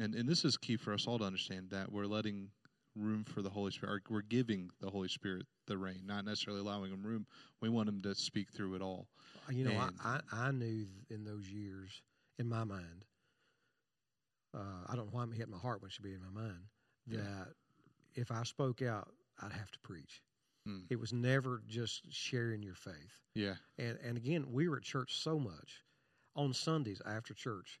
and 0.00 0.14
and 0.14 0.28
this 0.28 0.44
is 0.44 0.56
key 0.56 0.76
for 0.76 0.92
us 0.92 1.06
all 1.06 1.18
to 1.18 1.24
understand 1.24 1.70
that 1.70 1.90
we're 1.90 2.06
letting 2.06 2.50
room 2.96 3.24
for 3.24 3.42
the 3.42 3.50
Holy 3.50 3.70
Spirit. 3.70 4.02
We're 4.08 4.22
giving 4.22 4.70
the 4.80 4.90
Holy 4.90 5.08
Spirit 5.08 5.46
the 5.66 5.76
reign, 5.76 6.02
not 6.06 6.24
necessarily 6.24 6.60
allowing 6.60 6.92
him 6.92 7.02
room. 7.02 7.26
We 7.60 7.68
want 7.68 7.88
him 7.88 8.00
to 8.02 8.14
speak 8.14 8.50
through 8.50 8.74
it 8.74 8.82
all. 8.82 9.08
You 9.50 9.64
know, 9.64 9.70
and, 9.72 9.94
I, 10.02 10.20
I, 10.32 10.48
I 10.48 10.50
knew 10.50 10.86
in 11.10 11.24
those 11.24 11.48
years, 11.48 12.02
in 12.38 12.48
my 12.48 12.64
mind, 12.64 13.04
uh, 14.54 14.86
I 14.88 14.96
don't 14.96 15.06
know 15.06 15.12
why 15.12 15.24
it 15.24 15.36
hit 15.36 15.48
my 15.48 15.58
heart 15.58 15.82
when 15.82 15.88
it 15.88 15.92
should 15.92 16.04
be 16.04 16.14
in 16.14 16.20
my 16.20 16.40
mind, 16.40 16.62
that 17.08 17.18
yeah. 17.18 17.44
if 18.14 18.30
I 18.30 18.42
spoke 18.44 18.82
out, 18.82 19.08
I'd 19.42 19.52
have 19.52 19.70
to 19.70 19.78
preach. 19.80 20.22
Mm. 20.66 20.84
It 20.90 20.98
was 20.98 21.12
never 21.12 21.62
just 21.68 22.02
sharing 22.10 22.62
your 22.62 22.74
faith. 22.74 23.20
Yeah. 23.34 23.54
And 23.78 23.98
and 24.04 24.16
again, 24.16 24.46
we 24.50 24.68
were 24.68 24.78
at 24.78 24.82
church 24.82 25.16
so 25.16 25.38
much. 25.38 25.82
On 26.34 26.52
Sundays 26.52 27.00
after 27.06 27.32
church, 27.32 27.80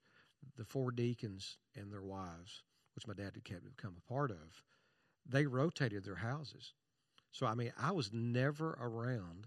the 0.56 0.64
four 0.64 0.90
deacons 0.90 1.58
and 1.74 1.92
their 1.92 2.02
wives, 2.02 2.62
which 2.94 3.06
my 3.06 3.14
dad 3.14 3.32
had 3.34 3.44
kept 3.44 3.64
become 3.64 3.96
a 3.96 4.12
part 4.12 4.30
of, 4.30 4.62
they 5.28 5.46
rotated 5.46 6.04
their 6.04 6.16
houses. 6.16 6.72
So 7.32 7.46
I 7.46 7.54
mean, 7.54 7.72
I 7.78 7.92
was 7.92 8.10
never 8.12 8.78
around 8.80 9.46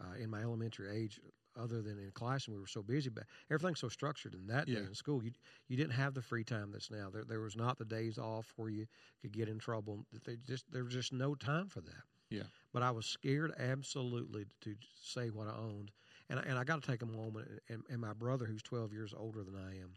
uh, 0.00 0.16
in 0.18 0.30
my 0.30 0.42
elementary 0.42 0.94
age 0.94 1.20
other 1.58 1.82
than 1.82 1.98
in 1.98 2.10
class, 2.12 2.46
and 2.46 2.54
we 2.54 2.60
were 2.60 2.66
so 2.66 2.82
busy. 2.82 3.10
But 3.10 3.24
everything's 3.50 3.80
so 3.80 3.88
structured 3.88 4.34
in 4.34 4.46
that 4.48 4.68
yeah. 4.68 4.80
day 4.80 4.86
in 4.86 4.94
school. 4.94 5.22
You 5.22 5.32
you 5.68 5.76
didn't 5.76 5.92
have 5.92 6.14
the 6.14 6.22
free 6.22 6.44
time 6.44 6.70
that's 6.72 6.90
now. 6.90 7.08
There 7.12 7.24
there 7.24 7.40
was 7.40 7.56
not 7.56 7.78
the 7.78 7.84
days 7.84 8.18
off 8.18 8.52
where 8.56 8.68
you 8.68 8.86
could 9.20 9.32
get 9.32 9.48
in 9.48 9.58
trouble. 9.58 10.04
They 10.24 10.36
just 10.46 10.64
there 10.72 10.84
was 10.84 10.94
just 10.94 11.12
no 11.12 11.34
time 11.34 11.68
for 11.68 11.80
that. 11.80 12.04
Yeah. 12.32 12.44
But 12.72 12.82
I 12.82 12.90
was 12.90 13.06
scared 13.06 13.52
absolutely 13.58 14.46
to 14.62 14.74
say 15.02 15.28
what 15.28 15.48
I 15.48 15.52
owned. 15.52 15.90
And, 16.30 16.40
and 16.40 16.58
I 16.58 16.64
got 16.64 16.82
to 16.82 16.90
take 16.90 17.02
a 17.02 17.06
moment. 17.06 17.48
And, 17.68 17.82
and 17.90 18.00
my 18.00 18.14
brother, 18.14 18.46
who's 18.46 18.62
12 18.62 18.92
years 18.92 19.12
older 19.14 19.44
than 19.44 19.54
I 19.54 19.78
am, 19.80 19.94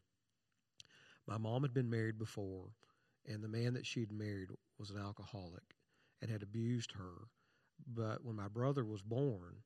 my 1.27 1.37
mom 1.37 1.63
had 1.63 1.73
been 1.73 1.89
married 1.89 2.17
before, 2.17 2.69
and 3.27 3.43
the 3.43 3.47
man 3.47 3.73
that 3.73 3.85
she'd 3.85 4.11
married 4.11 4.49
was 4.77 4.89
an 4.89 4.99
alcoholic 4.99 5.75
and 6.21 6.29
had 6.29 6.43
abused 6.43 6.91
her. 6.93 7.27
But 7.87 8.23
when 8.23 8.35
my 8.35 8.47
brother 8.47 8.85
was 8.85 9.01
born 9.01 9.57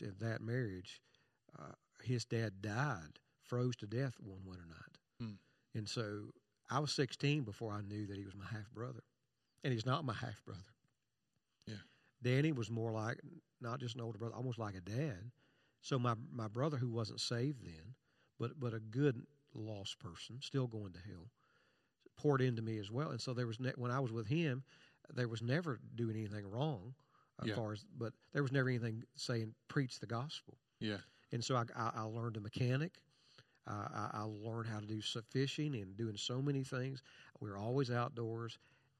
in 0.00 0.14
that 0.20 0.40
marriage, 0.40 1.00
uh, 1.58 1.72
his 2.02 2.24
dad 2.24 2.62
died, 2.62 3.18
froze 3.42 3.76
to 3.76 3.86
death 3.86 4.14
one 4.20 4.40
winter 4.44 4.66
night. 4.66 4.98
Hmm. 5.20 5.34
And 5.74 5.88
so 5.88 6.32
I 6.70 6.78
was 6.78 6.92
16 6.92 7.42
before 7.42 7.72
I 7.72 7.82
knew 7.82 8.06
that 8.06 8.16
he 8.16 8.24
was 8.24 8.34
my 8.34 8.46
half 8.46 8.70
brother. 8.72 9.02
And 9.62 9.72
he's 9.72 9.84
not 9.86 10.04
my 10.04 10.14
half 10.14 10.42
brother. 10.44 10.60
Yeah. 11.66 11.74
Danny 12.22 12.52
was 12.52 12.70
more 12.70 12.92
like 12.92 13.20
not 13.60 13.80
just 13.80 13.94
an 13.94 14.00
older 14.00 14.18
brother, 14.18 14.34
almost 14.34 14.58
like 14.58 14.74
a 14.74 14.80
dad. 14.80 15.30
So 15.82 15.98
my 15.98 16.14
my 16.32 16.48
brother, 16.48 16.76
who 16.76 16.88
wasn't 16.88 17.20
saved 17.20 17.64
then, 17.64 17.94
but 18.38 18.58
but 18.58 18.74
a 18.74 18.80
good 18.80 19.26
lost 19.54 19.98
person, 19.98 20.38
still 20.40 20.66
going 20.66 20.92
to 20.92 21.00
hell, 21.00 21.30
poured 22.16 22.40
into 22.40 22.62
me 22.62 22.78
as 22.78 22.90
well. 22.90 23.10
And 23.10 23.20
so 23.20 23.34
there 23.34 23.46
was 23.46 23.60
ne- 23.60 23.72
when 23.76 23.90
I 23.90 24.00
was 24.00 24.12
with 24.12 24.26
him, 24.26 24.62
there 25.14 25.28
was 25.28 25.42
never 25.42 25.80
doing 25.94 26.16
anything 26.16 26.48
wrong. 26.50 26.94
as 27.42 27.48
yeah. 27.48 27.54
far 27.54 27.72
as, 27.72 27.84
but 27.98 28.12
there 28.32 28.42
was 28.42 28.52
never 28.52 28.68
anything 28.68 29.02
saying 29.14 29.54
preach 29.68 29.98
the 29.98 30.06
gospel. 30.06 30.56
Yeah. 30.78 30.98
And 31.32 31.44
so 31.44 31.56
I, 31.56 31.64
I, 31.76 31.90
I 31.96 32.02
learned 32.02 32.36
a 32.36 32.40
mechanic. 32.40 33.00
Uh, 33.66 33.88
I, 33.94 34.10
I 34.14 34.22
learned 34.22 34.68
how 34.68 34.80
to 34.80 34.86
do 34.86 35.00
fishing 35.30 35.74
and 35.74 35.96
doing 35.96 36.16
so 36.16 36.42
many 36.42 36.64
things. 36.64 37.02
We 37.40 37.50
were 37.50 37.58
always 37.58 37.90
outdoors. 37.90 38.58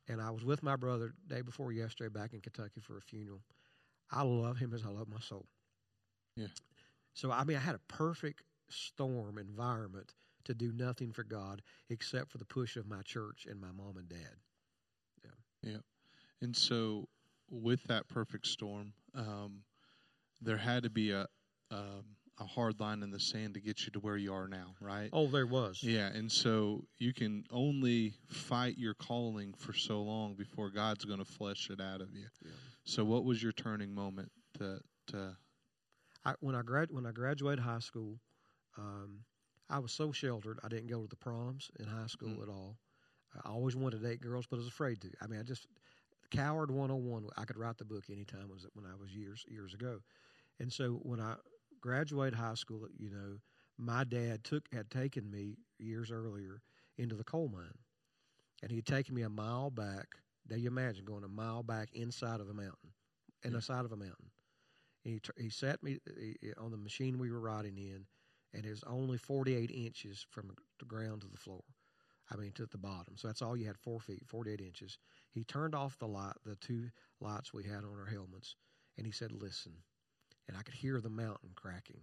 And 0.09 0.21
I 0.21 0.31
was 0.31 0.45
with 0.45 0.63
my 0.63 0.77
brother 0.77 1.15
day 1.29 1.43
before 1.43 1.73
yesterday 1.73 2.09
back 2.09 2.33
in 2.33 2.41
Kentucky 2.41 2.81
for 2.81 2.97
a 2.97 3.01
funeral. 3.01 3.43
I 4.11 4.23
love 4.23 4.59
him 4.59 4.73
as 4.75 4.85
I 4.85 4.89
love 4.89 5.09
my 5.09 5.21
soul. 5.21 5.47
Yeah. 6.37 6.47
So 7.15 7.31
I 7.31 7.45
mean, 7.45 7.57
I 7.57 7.61
had 7.61 7.75
a 7.75 7.81
perfect 7.87 8.43
storm 8.69 9.39
environment 9.39 10.15
to 10.51 10.55
do 10.55 10.73
nothing 10.73 11.13
for 11.13 11.23
God 11.23 11.63
except 11.89 12.31
for 12.31 12.39
the 12.39 12.45
push 12.45 12.77
of 12.77 12.87
my 12.87 13.03
church 13.03 13.47
and 13.49 13.61
my 13.61 13.71
mom 13.73 13.97
and 13.97 14.09
dad. 14.09 14.37
Yeah. 15.25 15.71
Yeah. 15.71 15.79
And 16.43 16.57
so, 16.57 17.09
with 17.51 17.83
that 17.85 18.09
perfect 18.09 18.47
storm, 18.47 18.93
um, 19.15 19.63
there 20.41 20.57
had 20.57 20.83
to 20.83 20.91
be 20.91 21.13
a 21.13 21.27
um, 21.71 22.05
a 22.41 22.45
hard 22.45 22.81
line 22.81 23.03
in 23.03 23.11
the 23.11 23.21
sand 23.21 23.55
to 23.55 23.61
get 23.61 23.85
you 23.85 23.93
to 23.93 24.01
where 24.01 24.17
you 24.17 24.33
are 24.33 24.49
now, 24.49 24.75
right? 24.81 25.11
Oh, 25.13 25.27
there 25.27 25.47
was. 25.47 25.83
Yeah, 25.83 26.07
and 26.07 26.33
so 26.33 26.85
you 26.99 27.13
can 27.13 27.45
only 27.51 28.15
fight 28.29 28.79
your 28.79 28.95
calling 28.95 29.53
for 29.59 29.75
so 29.75 30.01
long 30.03 30.35
before 30.35 30.71
God's 30.71 31.05
going 31.05 31.19
to 31.19 31.25
flesh 31.25 31.69
it 31.71 31.81
out 31.81 32.01
of 32.01 32.15
you. 32.15 32.27
Yeah. 32.43 32.51
So, 32.85 33.05
what 33.05 33.25
was 33.25 33.43
your 33.43 33.53
turning 33.53 33.95
moment 33.95 34.33
to 34.59 34.81
to? 35.09 35.37
I, 36.25 36.35
when 36.41 36.55
I 36.55 36.63
grad 36.63 36.89
when 36.91 37.07
I 37.07 37.13
graduated 37.13 37.63
high 37.63 37.79
school, 37.79 38.19
um, 38.79 39.21
I 39.71 39.79
was 39.79 39.93
so 39.93 40.13
sheltered. 40.13 40.59
I 40.65 40.69
didn't 40.69 40.89
go 40.89 41.03
to 41.03 41.09
the 41.09 41.17
proms 41.17 41.71
in 41.79 41.87
high 41.87 42.07
school 42.09 42.31
mm-hmm. 42.31 42.43
at 42.43 42.49
all. 42.49 42.77
I 43.45 43.49
always 43.49 43.77
wanted 43.77 44.03
to 44.03 44.09
date 44.09 44.21
girls, 44.21 44.47
but 44.47 44.57
I 44.57 44.59
was 44.59 44.69
afraid 44.69 45.01
to. 45.03 45.11
I 45.23 45.29
mean, 45.29 45.39
I 45.39 45.45
just 45.45 45.67
coward 46.31 46.71
101. 46.71 47.29
I 47.37 47.45
could 47.45 47.57
write 47.57 47.79
the 47.79 47.85
book 47.85 48.05
anytime 48.11 48.49
was 48.49 48.67
when 48.75 48.85
I 48.85 48.95
was 49.01 49.15
years 49.15 49.45
years 49.49 49.73
ago, 49.73 50.01
and 50.59 50.73
so 50.73 51.01
when 51.03 51.21
I 51.21 51.37
graduated 51.81 52.35
high 52.35 52.55
school, 52.55 52.89
you 52.99 53.11
know, 53.11 53.39
my 53.79 54.05
dad 54.05 54.43
took 54.43 54.65
had 54.73 54.91
taken 54.91 55.31
me 55.31 55.57
years 55.79 56.11
earlier 56.11 56.61
into 56.99 57.15
the 57.15 57.25
coal 57.25 57.49
mine, 57.49 57.79
and 58.63 58.71
he 58.71 58.79
had 58.79 58.87
taken 58.87 59.15
me 59.15 59.23
a 59.23 59.31
mile 59.31 59.71
back. 59.71 60.07
Now 60.49 60.57
you 60.57 60.67
imagine 60.67 61.05
going 61.05 61.25
a 61.25 61.29
mile 61.29 61.63
back 61.63 61.91
inside 61.93 62.41
of 62.41 62.49
a 62.49 62.55
mountain, 62.55 62.91
in 63.45 63.53
yeah. 63.53 63.59
the 63.59 63.63
side 63.63 63.85
of 63.85 63.93
a 63.93 63.97
mountain. 63.97 64.31
And 65.05 65.15
he 65.15 65.43
he 65.45 65.51
sat 65.51 65.81
me 65.85 65.99
he, 66.19 66.53
on 66.59 66.73
the 66.73 66.77
machine 66.77 67.19
we 67.19 67.31
were 67.31 67.41
riding 67.41 67.79
in, 67.79 68.05
and 68.53 68.65
it 68.65 68.71
was 68.71 68.85
only 68.87 69.19
48 69.19 69.71
inches 69.71 70.27
from 70.31 70.51
the 70.79 70.85
ground 70.85 71.23
to 71.23 71.29
the 71.29 71.37
floor. 71.39 71.63
I 72.33 72.37
mean, 72.37 72.53
to 72.53 72.67
the 72.67 72.79
bottom. 72.79 73.17
So 73.17 73.27
that's 73.29 73.43
all 73.43 73.57
you 73.57 73.67
had, 73.67 73.77
four 73.79 74.01
feet, 74.01 74.23
48 74.27 74.61
inches. 74.61 74.99
He 75.33 75.43
turned 75.45 75.75
off 75.75 75.99
the 75.99 76.07
light, 76.07 76.35
the 76.45 76.57
two 76.57 76.91
lights 77.21 77.53
we 77.53 77.65
had 77.65 77.85
on 77.85 77.99
our 77.99 78.07
helmets, 78.07 78.55
and 78.97 79.07
he 79.07 79.13
said, 79.13 79.33
"Listen." 79.33 79.73
And 80.49 80.57
I 80.57 80.63
could 80.63 80.75
hear 80.75 81.01
the 81.01 81.11
mountain 81.11 81.51
cracking. 81.55 82.03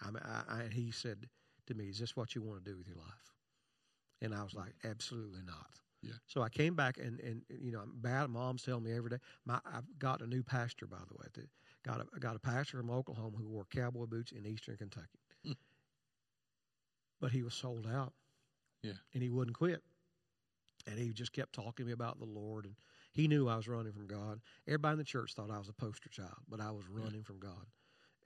I, 0.00 0.08
I, 0.08 0.62
I, 0.62 0.68
he 0.72 0.90
said 0.90 1.28
to 1.66 1.74
me, 1.74 1.86
"Is 1.88 1.98
this 1.98 2.16
what 2.16 2.34
you 2.34 2.42
want 2.42 2.64
to 2.64 2.70
do 2.70 2.76
with 2.76 2.86
your 2.86 2.96
life?" 2.96 3.34
And 4.22 4.34
I 4.34 4.42
was 4.42 4.54
like, 4.54 4.74
"Absolutely 4.84 5.42
not." 5.44 5.80
Yeah. 6.02 6.12
So 6.26 6.42
I 6.42 6.48
came 6.48 6.74
back 6.74 6.98
and, 6.98 7.20
and 7.20 7.42
you 7.48 7.72
know, 7.72 7.82
bad 7.94 8.30
mom's 8.30 8.62
telling 8.62 8.84
me 8.84 8.92
every 8.92 9.10
day. 9.10 9.18
My 9.44 9.60
I've 9.66 9.98
got 9.98 10.22
a 10.22 10.26
new 10.26 10.42
pastor, 10.42 10.86
by 10.86 10.98
the 11.08 11.14
way. 11.14 11.26
Got 11.84 12.00
a 12.02 12.20
got 12.20 12.36
a 12.36 12.40
pastor 12.40 12.78
from 12.78 12.90
Oklahoma 12.90 13.36
who 13.38 13.48
wore 13.48 13.66
cowboy 13.72 14.06
boots 14.06 14.32
in 14.32 14.46
Eastern 14.46 14.76
Kentucky. 14.76 15.20
But 17.20 17.32
he 17.32 17.42
was 17.42 17.54
sold 17.54 17.86
out. 17.86 18.12
Yeah. 18.82 18.92
And 19.14 19.22
he 19.22 19.30
wouldn't 19.30 19.56
quit. 19.56 19.82
And 20.86 20.98
he 20.98 21.10
just 21.10 21.32
kept 21.32 21.54
talking 21.54 21.84
to 21.84 21.84
me 21.84 21.92
about 21.92 22.18
the 22.18 22.26
Lord 22.26 22.66
and 22.66 22.74
he 23.16 23.28
knew 23.28 23.48
I 23.48 23.56
was 23.56 23.66
running 23.66 23.92
from 23.92 24.06
God. 24.06 24.40
Everybody 24.68 24.92
in 24.92 24.98
the 24.98 25.04
church 25.04 25.32
thought 25.32 25.50
I 25.50 25.58
was 25.58 25.70
a 25.70 25.72
poster 25.72 26.10
child, 26.10 26.36
but 26.50 26.60
I 26.60 26.70
was 26.70 26.84
running 26.86 27.22
yeah. 27.22 27.26
from 27.26 27.38
God. 27.38 27.66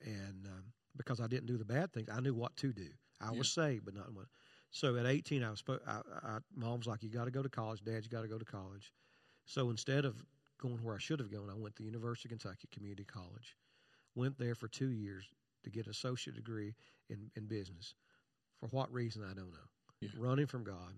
And 0.04 0.46
um, 0.46 0.64
because 0.96 1.20
I 1.20 1.28
didn't 1.28 1.46
do 1.46 1.56
the 1.56 1.64
bad 1.64 1.92
things, 1.92 2.08
I 2.12 2.18
knew 2.20 2.34
what 2.34 2.56
to 2.56 2.72
do. 2.72 2.88
I 3.20 3.30
yeah. 3.30 3.38
was 3.38 3.52
saved, 3.52 3.84
but 3.84 3.94
not 3.94 4.12
what. 4.12 4.26
So 4.72 4.96
at 4.96 5.06
18, 5.06 5.44
I 5.44 5.50
was. 5.50 5.62
I, 5.86 6.00
I, 6.24 6.38
Mom 6.54 6.78
was 6.78 6.86
like, 6.86 7.02
"You 7.02 7.08
got 7.08 7.26
to 7.26 7.30
go 7.30 7.42
to 7.42 7.48
college, 7.48 7.82
Dad. 7.82 8.04
You 8.04 8.10
got 8.10 8.22
to 8.22 8.28
go 8.28 8.38
to 8.38 8.44
college." 8.44 8.92
So 9.44 9.70
instead 9.70 10.04
of 10.04 10.16
going 10.60 10.78
where 10.82 10.94
I 10.94 10.98
should 10.98 11.20
have 11.20 11.30
gone, 11.30 11.50
I 11.50 11.54
went 11.54 11.76
to 11.76 11.82
the 11.82 11.88
University 11.88 12.28
of 12.28 12.40
Kentucky 12.40 12.68
Community 12.72 13.04
College. 13.04 13.56
Went 14.14 14.38
there 14.38 14.54
for 14.54 14.68
two 14.68 14.90
years 14.90 15.24
to 15.64 15.70
get 15.70 15.86
an 15.86 15.90
associate 15.90 16.36
degree 16.36 16.74
in, 17.08 17.30
in 17.36 17.46
business. 17.46 17.94
For 18.60 18.68
what 18.68 18.92
reason, 18.92 19.22
I 19.24 19.34
don't 19.34 19.50
know. 19.50 19.68
Yeah. 20.00 20.10
Running 20.16 20.46
from 20.46 20.64
God. 20.64 20.94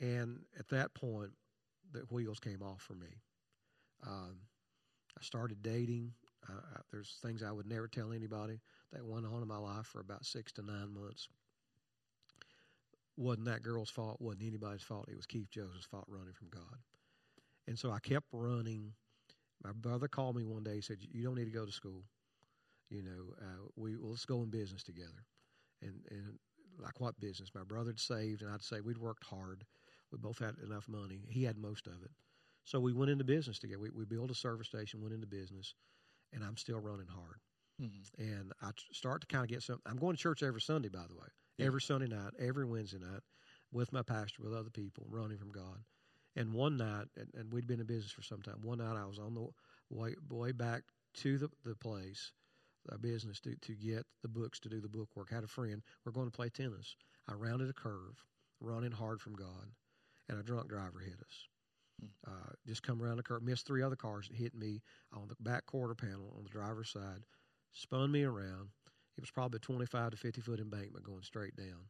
And 0.00 0.40
at 0.58 0.68
that 0.68 0.94
point, 0.94 1.30
the 1.92 2.00
wheels 2.10 2.38
came 2.38 2.62
off 2.62 2.82
for 2.82 2.94
me. 2.94 3.08
Um, 4.06 4.36
I 5.18 5.22
started 5.22 5.62
dating. 5.62 6.12
Uh, 6.48 6.80
there's 6.90 7.18
things 7.22 7.42
I 7.42 7.52
would 7.52 7.66
never 7.66 7.86
tell 7.86 8.12
anybody 8.12 8.60
that 8.92 9.04
went 9.04 9.26
on 9.26 9.42
in 9.42 9.48
my 9.48 9.58
life 9.58 9.86
for 9.86 10.00
about 10.00 10.24
six 10.24 10.52
to 10.52 10.62
nine 10.62 10.92
months. 10.92 11.28
Wasn't 13.16 13.46
that 13.46 13.62
girl's 13.62 13.90
fault, 13.90 14.20
wasn't 14.20 14.44
anybody's 14.44 14.82
fault. 14.82 15.08
It 15.08 15.16
was 15.16 15.26
Keith 15.26 15.50
Joseph's 15.50 15.86
fault 15.86 16.06
running 16.08 16.32
from 16.32 16.48
God. 16.48 16.78
And 17.68 17.78
so 17.78 17.90
I 17.90 18.00
kept 18.00 18.26
running. 18.32 18.92
My 19.62 19.72
brother 19.72 20.08
called 20.08 20.36
me 20.36 20.44
one 20.44 20.64
day. 20.64 20.76
He 20.76 20.80
said, 20.80 20.98
"You 21.12 21.22
don't 21.22 21.36
need 21.36 21.44
to 21.44 21.50
go 21.50 21.64
to 21.64 21.72
school. 21.72 22.02
You 22.90 23.02
know, 23.02 23.34
uh, 23.40 23.68
we 23.76 23.96
well, 23.96 24.10
let's 24.10 24.24
go 24.24 24.42
in 24.42 24.50
business 24.50 24.82
together." 24.82 25.24
And 25.80 26.02
and 26.10 26.38
like 26.78 27.00
what 27.00 27.18
business? 27.20 27.50
My 27.54 27.64
brother 27.64 27.90
had 27.90 28.00
saved, 28.00 28.42
and 28.42 28.50
I'd 28.50 28.62
say 28.62 28.80
we'd 28.80 28.98
worked 28.98 29.24
hard. 29.24 29.64
We 30.10 30.18
both 30.18 30.38
had 30.38 30.56
enough 30.64 30.88
money. 30.88 31.20
He 31.28 31.44
had 31.44 31.56
most 31.56 31.86
of 31.86 32.02
it. 32.02 32.10
So 32.64 32.78
we 32.78 32.92
went 32.92 33.10
into 33.10 33.24
business 33.24 33.58
together. 33.58 33.80
We, 33.80 33.90
we 33.90 34.04
built 34.04 34.30
a 34.30 34.34
service 34.34 34.68
station, 34.68 35.00
went 35.00 35.14
into 35.14 35.26
business, 35.26 35.74
and 36.32 36.44
I'm 36.44 36.56
still 36.56 36.78
running 36.78 37.08
hard. 37.08 37.40
Mm-hmm. 37.80 38.22
And 38.22 38.52
I 38.62 38.70
start 38.92 39.22
to 39.22 39.26
kind 39.26 39.44
of 39.44 39.50
get 39.50 39.62
some. 39.62 39.80
I'm 39.86 39.96
going 39.96 40.16
to 40.16 40.22
church 40.22 40.42
every 40.42 40.60
Sunday, 40.60 40.88
by 40.88 41.04
the 41.08 41.14
way, 41.14 41.26
yeah. 41.58 41.66
every 41.66 41.80
Sunday 41.80 42.06
night, 42.06 42.32
every 42.38 42.64
Wednesday 42.64 42.98
night, 42.98 43.22
with 43.72 43.92
my 43.92 44.02
pastor, 44.02 44.42
with 44.42 44.54
other 44.54 44.70
people, 44.70 45.06
running 45.08 45.38
from 45.38 45.50
God. 45.50 45.78
And 46.36 46.52
one 46.52 46.76
night, 46.76 47.06
and, 47.16 47.28
and 47.34 47.52
we'd 47.52 47.66
been 47.66 47.80
in 47.80 47.86
business 47.86 48.12
for 48.12 48.22
some 48.22 48.42
time. 48.42 48.60
One 48.62 48.78
night, 48.78 48.96
I 48.96 49.06
was 49.06 49.18
on 49.18 49.34
the 49.34 49.48
way, 49.90 50.14
way 50.30 50.52
back 50.52 50.82
to 51.14 51.38
the, 51.38 51.50
the 51.64 51.74
place, 51.74 52.32
the 52.86 52.98
business, 52.98 53.40
to, 53.40 53.54
to 53.56 53.74
get 53.74 54.06
the 54.22 54.28
books 54.28 54.58
to 54.60 54.68
do 54.68 54.80
the 54.80 54.88
book 54.88 55.08
work. 55.14 55.28
I 55.30 55.36
had 55.36 55.44
a 55.44 55.48
friend. 55.48 55.82
We're 56.04 56.12
going 56.12 56.30
to 56.30 56.36
play 56.36 56.48
tennis. 56.48 56.96
I 57.28 57.34
rounded 57.34 57.70
a 57.70 57.72
curve, 57.72 58.24
running 58.60 58.92
hard 58.92 59.20
from 59.20 59.34
God, 59.34 59.70
and 60.28 60.38
a 60.38 60.42
drunk 60.42 60.68
driver 60.68 61.00
hit 61.00 61.20
us. 61.20 61.48
Hmm. 62.00 62.30
Uh, 62.32 62.52
just 62.66 62.82
come 62.82 63.02
around 63.02 63.16
the 63.16 63.22
curve, 63.22 63.42
missed 63.42 63.66
three 63.66 63.82
other 63.82 63.96
cars 63.96 64.28
that 64.28 64.36
hit 64.36 64.54
me 64.54 64.82
on 65.12 65.28
the 65.28 65.36
back 65.40 65.66
quarter 65.66 65.94
panel 65.94 66.34
on 66.36 66.44
the 66.44 66.50
driver's 66.50 66.90
side, 66.90 67.24
spun 67.72 68.10
me 68.10 68.24
around. 68.24 68.68
It 69.16 69.20
was 69.20 69.30
probably 69.30 69.58
a 69.58 69.60
25 69.60 70.10
to 70.12 70.16
50 70.16 70.40
foot 70.40 70.60
embankment 70.60 71.04
going 71.04 71.22
straight 71.22 71.54
down. 71.56 71.86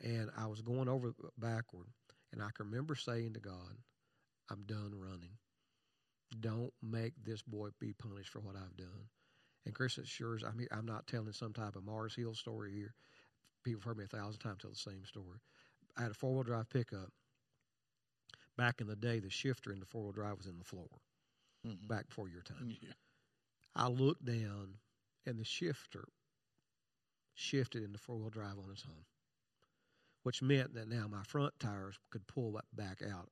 And 0.00 0.30
I 0.36 0.46
was 0.46 0.60
going 0.60 0.88
over 0.88 1.14
backward 1.38 1.86
and 2.32 2.42
I 2.42 2.48
can 2.54 2.66
remember 2.66 2.94
saying 2.94 3.34
to 3.34 3.40
God, 3.40 3.76
I'm 4.50 4.62
done 4.64 4.92
running. 4.94 5.36
Don't 6.40 6.72
make 6.82 7.14
this 7.24 7.42
boy 7.42 7.68
be 7.80 7.92
punished 7.92 8.30
for 8.30 8.40
what 8.40 8.56
I've 8.56 8.76
done. 8.76 9.08
And 9.68 9.74
Chris 9.74 9.98
assures, 9.98 10.42
I 10.42 10.52
mean, 10.52 10.66
I'm 10.72 10.86
not 10.86 11.06
telling 11.06 11.30
some 11.32 11.52
type 11.52 11.76
of 11.76 11.84
Mars 11.84 12.16
Hill 12.16 12.34
story 12.34 12.72
here. 12.72 12.94
People 13.62 13.80
have 13.80 13.84
heard 13.84 13.98
me 13.98 14.04
a 14.04 14.08
thousand 14.08 14.40
times 14.40 14.62
tell 14.62 14.70
the 14.70 14.76
same 14.76 15.04
story. 15.04 15.38
I 15.96 16.02
had 16.02 16.10
a 16.10 16.14
four 16.14 16.32
wheel 16.32 16.42
drive 16.42 16.70
pickup. 16.70 17.12
Back 18.56 18.80
in 18.80 18.88
the 18.88 18.96
day, 18.96 19.20
the 19.20 19.30
shifter 19.30 19.70
in 19.70 19.78
the 19.78 19.86
four 19.86 20.04
wheel 20.04 20.12
drive 20.12 20.38
was 20.38 20.46
in 20.46 20.58
the 20.58 20.64
floor. 20.64 20.88
Mm-hmm. 21.64 21.86
Back 21.86 22.08
before 22.08 22.28
your 22.28 22.42
time. 22.42 22.76
Yeah. 22.80 22.88
I 23.76 23.88
looked 23.88 24.24
down, 24.24 24.78
and 25.26 25.38
the 25.38 25.44
shifter 25.44 26.08
shifted 27.34 27.84
in 27.84 27.92
the 27.92 27.98
four 27.98 28.16
wheel 28.16 28.30
drive 28.30 28.58
on 28.58 28.72
its 28.72 28.84
own 28.88 29.04
which 30.28 30.42
meant 30.42 30.74
that 30.74 30.88
now 30.88 31.06
my 31.10 31.22
front 31.22 31.54
tires 31.58 31.98
could 32.10 32.26
pull 32.26 32.60
back 32.74 33.00
out. 33.02 33.30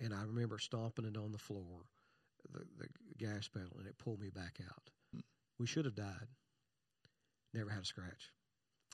And 0.00 0.14
I 0.14 0.22
remember 0.22 0.58
stomping 0.58 1.04
it 1.04 1.16
on 1.16 1.32
the 1.32 1.38
floor, 1.38 1.86
the, 2.52 2.60
the 2.78 2.86
gas 3.18 3.48
pedal, 3.48 3.76
and 3.78 3.86
it 3.86 3.98
pulled 3.98 4.20
me 4.20 4.30
back 4.30 4.58
out. 4.64 4.90
We 5.58 5.66
should 5.66 5.84
have 5.84 5.94
died. 5.94 6.28
Never 7.54 7.70
had 7.70 7.82
a 7.82 7.86
scratch. 7.86 8.30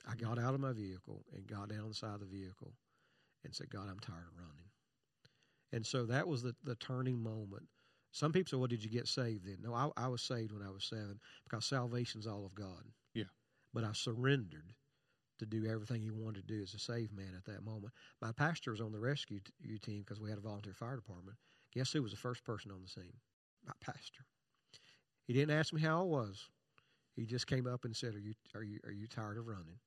I 0.09 0.15
got 0.15 0.39
out 0.39 0.55
of 0.55 0.61
my 0.61 0.73
vehicle 0.73 1.25
and 1.35 1.47
got 1.47 1.69
down 1.69 1.81
on 1.81 1.89
the 1.89 1.95
side 1.95 2.15
of 2.15 2.21
the 2.21 2.27
vehicle 2.27 2.73
and 3.45 3.55
said, 3.55 3.71
God, 3.71 3.89
I'm 3.89 4.01
tired 4.01 4.27
of 4.31 4.39
running. 4.39 4.71
And 5.73 5.87
so 5.87 6.07
that 6.07 6.27
was 6.27 6.43
the, 6.43 6.55
the 6.65 6.75
turning 6.77 7.23
moment. 7.23 7.65
Some 8.13 8.33
people 8.33 8.51
say, 8.51 8.57
Well, 8.57 8.67
did 8.69 8.83
you 8.83 8.91
get 8.91 9.07
saved 9.07 9.45
then? 9.45 9.59
No, 9.63 9.75
I, 9.75 9.91
I 9.97 10.09
was 10.09 10.23
saved 10.23 10.53
when 10.53 10.67
I 10.67 10.71
was 10.71 10.85
seven 10.85 11.21
because 11.45 11.67
salvation's 11.67 12.27
all 12.27 12.47
of 12.47 12.55
God. 12.55 12.85
Yeah. 13.15 13.25
But 13.75 13.85
I 13.85 13.93
surrendered 13.93 14.73
to 15.39 15.47
do 15.47 15.67
everything 15.67 16.03
he 16.03 16.11
wanted 16.11 16.47
to 16.47 16.55
do 16.55 16.63
as 16.63 16.75
a 16.75 16.79
saved 16.79 17.15
man 17.15 17.35
at 17.37 17.45
that 17.45 17.65
moment. 17.65 17.93
My 18.21 18.33
pastor 18.33 18.71
was 18.71 18.81
on 18.81 18.93
the 18.93 18.99
rescue 18.99 19.41
t- 19.41 19.79
team 19.79 20.01
because 20.01 20.21
we 20.21 20.31
had 20.31 20.39
a 20.39 20.43
volunteer 20.43 20.75
fire 20.75 20.97
department. 20.97 21.37
Guess 21.73 21.93
who 21.93 22.03
was 22.03 22.13
the 22.13 22.19
first 22.19 22.45
person 22.45 22.71
on 22.71 22.81
the 22.83 22.89
scene? 22.89 23.19
My 23.65 23.75
pastor. 23.81 24.25
He 25.29 25.33
didn't 25.35 25.57
ask 25.57 25.73
me 25.73 25.81
how 25.81 26.01
I 26.01 26.05
was. 26.05 26.49
He 27.15 27.25
just 27.25 27.47
came 27.47 27.69
up 27.69 27.85
and 27.85 27.95
said, 27.95 28.17
"Are 28.17 28.19
you 28.19 28.35
are 28.57 28.65
you 28.65 28.81
are 28.85 28.93
you 28.93 29.07
tired 29.07 29.39
of 29.39 29.47
running?" 29.47 29.79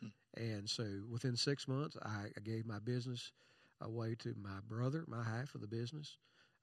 Hmm. 0.00 0.08
And 0.36 0.70
so 0.70 0.84
within 1.10 1.36
six 1.36 1.66
months, 1.66 1.96
I, 2.04 2.26
I, 2.36 2.40
gave 2.44 2.66
my 2.66 2.78
business 2.78 3.32
away 3.80 4.14
to 4.20 4.34
my 4.40 4.60
brother, 4.68 5.04
my 5.08 5.24
half 5.24 5.54
of 5.56 5.60
the 5.60 5.66
business. 5.66 6.18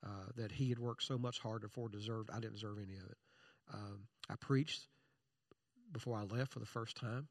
uh, 0.05 0.31
that 0.35 0.51
he 0.51 0.69
had 0.69 0.79
worked 0.79 1.03
so 1.03 1.17
much 1.17 1.39
harder 1.39 1.67
for 1.67 1.89
deserved. 1.89 2.29
I 2.31 2.39
didn't 2.39 2.53
deserve 2.53 2.77
any 2.77 2.97
of 2.97 3.05
it. 3.05 3.17
Um, 3.73 3.99
I 4.29 4.35
preached 4.35 4.87
before 5.91 6.17
I 6.17 6.23
left 6.23 6.53
for 6.53 6.59
the 6.59 6.65
first 6.65 6.95
time, 6.95 7.27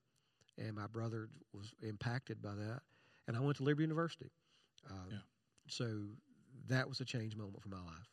and 0.58 0.74
my 0.74 0.86
brother 0.86 1.28
was 1.52 1.72
impacted 1.82 2.42
by 2.42 2.54
that. 2.54 2.80
And 3.26 3.36
I 3.36 3.40
went 3.40 3.56
to 3.58 3.62
Liberty 3.62 3.84
University. 3.84 4.30
Uh, 4.88 4.94
yeah. 5.10 5.18
So 5.68 5.86
that 6.68 6.88
was 6.88 7.00
a 7.00 7.04
change 7.04 7.36
moment 7.36 7.62
for 7.62 7.68
my 7.68 7.80
life. 7.80 8.08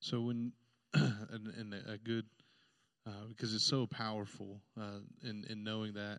So 0.00 0.20
when 0.20 0.52
and, 0.94 1.46
and 1.46 1.74
a 1.88 1.98
good 1.98 2.24
uh, 3.06 3.26
because 3.28 3.54
it's 3.54 3.66
so 3.66 3.86
powerful 3.86 4.60
uh, 4.80 5.00
in 5.22 5.44
in 5.48 5.64
knowing 5.64 5.94
that 5.94 6.18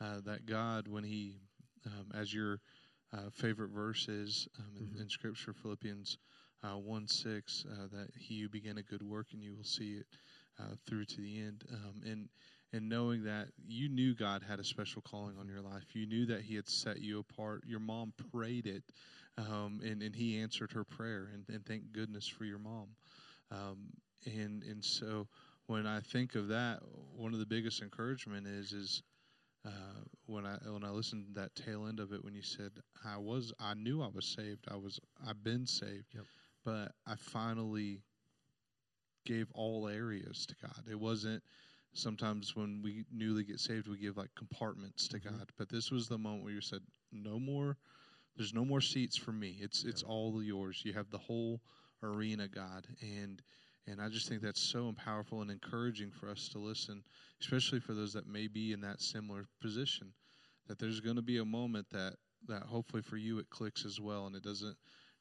uh, 0.00 0.20
that 0.24 0.46
God 0.46 0.88
when 0.88 1.04
He 1.04 1.36
um, 1.86 2.06
as 2.14 2.32
your 2.32 2.60
uh, 3.12 3.30
favorite 3.30 3.70
verse 3.70 4.08
is 4.08 4.48
um, 4.58 4.76
in, 4.78 4.86
mm-hmm. 4.86 5.02
in, 5.02 5.08
Scripture 5.08 5.52
Philippians 5.52 6.18
uh, 6.62 6.78
one 6.78 7.06
six 7.06 7.64
that 7.92 8.08
He 8.18 8.40
who 8.40 8.48
began 8.48 8.78
a 8.78 8.82
good 8.82 9.02
work 9.02 9.28
and 9.32 9.42
you 9.42 9.54
will 9.54 9.64
see 9.64 9.98
it 9.98 10.06
through 10.86 11.04
to 11.04 11.20
the 11.20 11.40
end 11.40 11.64
um, 11.72 12.02
and 12.04 12.28
and 12.74 12.88
knowing 12.88 13.22
that 13.22 13.48
you 13.64 13.88
knew 13.88 14.14
God 14.14 14.42
had 14.42 14.58
a 14.58 14.64
special 14.64 15.00
calling 15.02 15.36
on 15.38 15.46
your 15.46 15.60
life. 15.60 15.84
You 15.92 16.06
knew 16.06 16.26
that 16.26 16.42
He 16.42 16.56
had 16.56 16.68
set 16.68 17.00
you 17.00 17.20
apart. 17.20 17.62
Your 17.66 17.78
mom 17.78 18.12
prayed 18.32 18.66
it, 18.66 18.82
um, 19.38 19.80
and, 19.84 20.02
and 20.02 20.14
He 20.14 20.40
answered 20.40 20.72
her 20.72 20.82
prayer, 20.82 21.30
and, 21.32 21.44
and 21.48 21.64
thank 21.64 21.92
goodness 21.92 22.26
for 22.26 22.44
your 22.44 22.58
mom. 22.58 22.88
Um, 23.52 23.90
and 24.26 24.62
and 24.62 24.84
so 24.84 25.26
when 25.66 25.86
I 25.86 26.00
think 26.00 26.34
of 26.34 26.48
that, 26.48 26.80
one 27.16 27.32
of 27.32 27.38
the 27.38 27.46
biggest 27.46 27.82
encouragement 27.82 28.46
is 28.46 28.72
is 28.72 29.02
uh, 29.66 30.02
when 30.26 30.44
I 30.46 30.56
when 30.66 30.84
I 30.84 30.90
listened 30.90 31.26
to 31.26 31.40
that 31.40 31.54
tail 31.54 31.86
end 31.86 32.00
of 32.00 32.12
it 32.12 32.24
when 32.24 32.34
you 32.34 32.42
said 32.42 32.72
I 33.04 33.18
was 33.18 33.52
I 33.58 33.74
knew 33.74 34.02
I 34.02 34.08
was 34.12 34.26
saved. 34.26 34.66
I 34.70 34.76
was 34.76 35.00
I've 35.26 35.42
been 35.42 35.66
saved. 35.66 36.06
Yep. 36.14 36.24
but 36.64 36.92
I 37.06 37.16
finally 37.16 38.02
gave 39.24 39.48
all 39.54 39.88
areas 39.88 40.46
to 40.46 40.54
God. 40.60 40.84
It 40.90 41.00
wasn't 41.00 41.42
sometimes 41.94 42.54
when 42.56 42.82
we 42.82 43.04
newly 43.12 43.44
get 43.44 43.60
saved 43.60 43.88
we 43.88 43.98
give 43.98 44.16
like 44.16 44.34
compartments 44.34 45.08
to 45.08 45.18
mm-hmm. 45.18 45.36
God. 45.36 45.50
But 45.56 45.68
this 45.68 45.90
was 45.90 46.08
the 46.08 46.18
moment 46.18 46.44
where 46.44 46.52
you 46.52 46.60
said 46.60 46.80
no 47.12 47.38
more 47.38 47.78
there's 48.36 48.54
no 48.54 48.64
more 48.64 48.80
seats 48.80 49.16
for 49.16 49.32
me. 49.32 49.56
It's 49.60 49.84
it's 49.84 50.02
all 50.02 50.42
yours. 50.42 50.82
You 50.84 50.92
have 50.94 51.10
the 51.10 51.18
whole 51.18 51.60
arena 52.02 52.48
God. 52.48 52.86
And 53.00 53.40
and 53.86 54.00
I 54.00 54.08
just 54.08 54.28
think 54.28 54.42
that's 54.42 54.62
so 54.62 54.94
powerful 54.96 55.42
and 55.42 55.50
encouraging 55.50 56.10
for 56.10 56.30
us 56.30 56.48
to 56.50 56.58
listen, 56.58 57.02
especially 57.40 57.80
for 57.80 57.92
those 57.92 58.12
that 58.14 58.26
may 58.26 58.48
be 58.48 58.72
in 58.72 58.80
that 58.80 59.00
similar 59.00 59.46
position. 59.60 60.12
That 60.68 60.78
there's 60.78 61.00
going 61.00 61.16
to 61.16 61.22
be 61.22 61.38
a 61.38 61.44
moment 61.44 61.86
that, 61.90 62.14
that 62.48 62.62
hopefully 62.62 63.02
for 63.02 63.16
you 63.16 63.38
it 63.38 63.50
clicks 63.50 63.84
as 63.84 64.00
well, 64.00 64.26
and 64.26 64.34
it 64.34 64.42
doesn't 64.42 64.76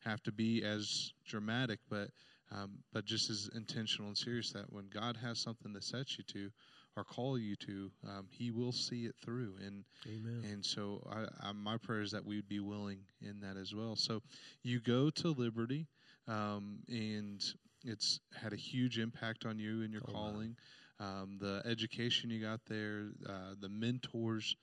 have 0.05 0.23
to 0.23 0.31
be 0.31 0.63
as 0.63 1.11
dramatic, 1.25 1.79
but 1.89 2.09
um, 2.51 2.79
but 2.91 3.05
just 3.05 3.29
as 3.29 3.49
intentional 3.55 4.09
and 4.09 4.17
serious. 4.17 4.51
That 4.51 4.71
when 4.71 4.87
God 4.93 5.17
has 5.17 5.39
something 5.39 5.73
to 5.73 5.81
set 5.81 6.17
you 6.17 6.23
to 6.25 6.51
or 6.95 7.03
call 7.03 7.37
you 7.37 7.55
to, 7.55 7.91
um, 8.07 8.27
He 8.29 8.51
will 8.51 8.71
see 8.71 9.05
it 9.05 9.15
through. 9.23 9.55
And 9.65 9.83
Amen. 10.07 10.45
and 10.51 10.65
so 10.65 11.05
I, 11.11 11.49
I, 11.49 11.51
my 11.51 11.77
prayer 11.77 12.01
is 12.01 12.11
that 12.11 12.25
we 12.25 12.35
would 12.35 12.47
be 12.47 12.59
willing 12.59 12.99
in 13.21 13.39
that 13.41 13.57
as 13.57 13.73
well. 13.73 13.95
So 13.95 14.21
you 14.61 14.79
go 14.79 15.09
to 15.09 15.29
Liberty, 15.29 15.87
um, 16.27 16.79
and 16.87 17.43
it's 17.83 18.19
had 18.33 18.53
a 18.53 18.57
huge 18.57 18.97
impact 18.99 19.45
on 19.45 19.59
you 19.59 19.83
and 19.83 19.91
your 19.91 20.03
oh, 20.07 20.11
calling. 20.11 20.55
Um, 20.99 21.37
the 21.39 21.61
education 21.65 22.29
you 22.29 22.41
got 22.41 22.61
there, 22.67 23.07
uh, 23.27 23.55
the 23.59 23.69
mentors 23.69 24.55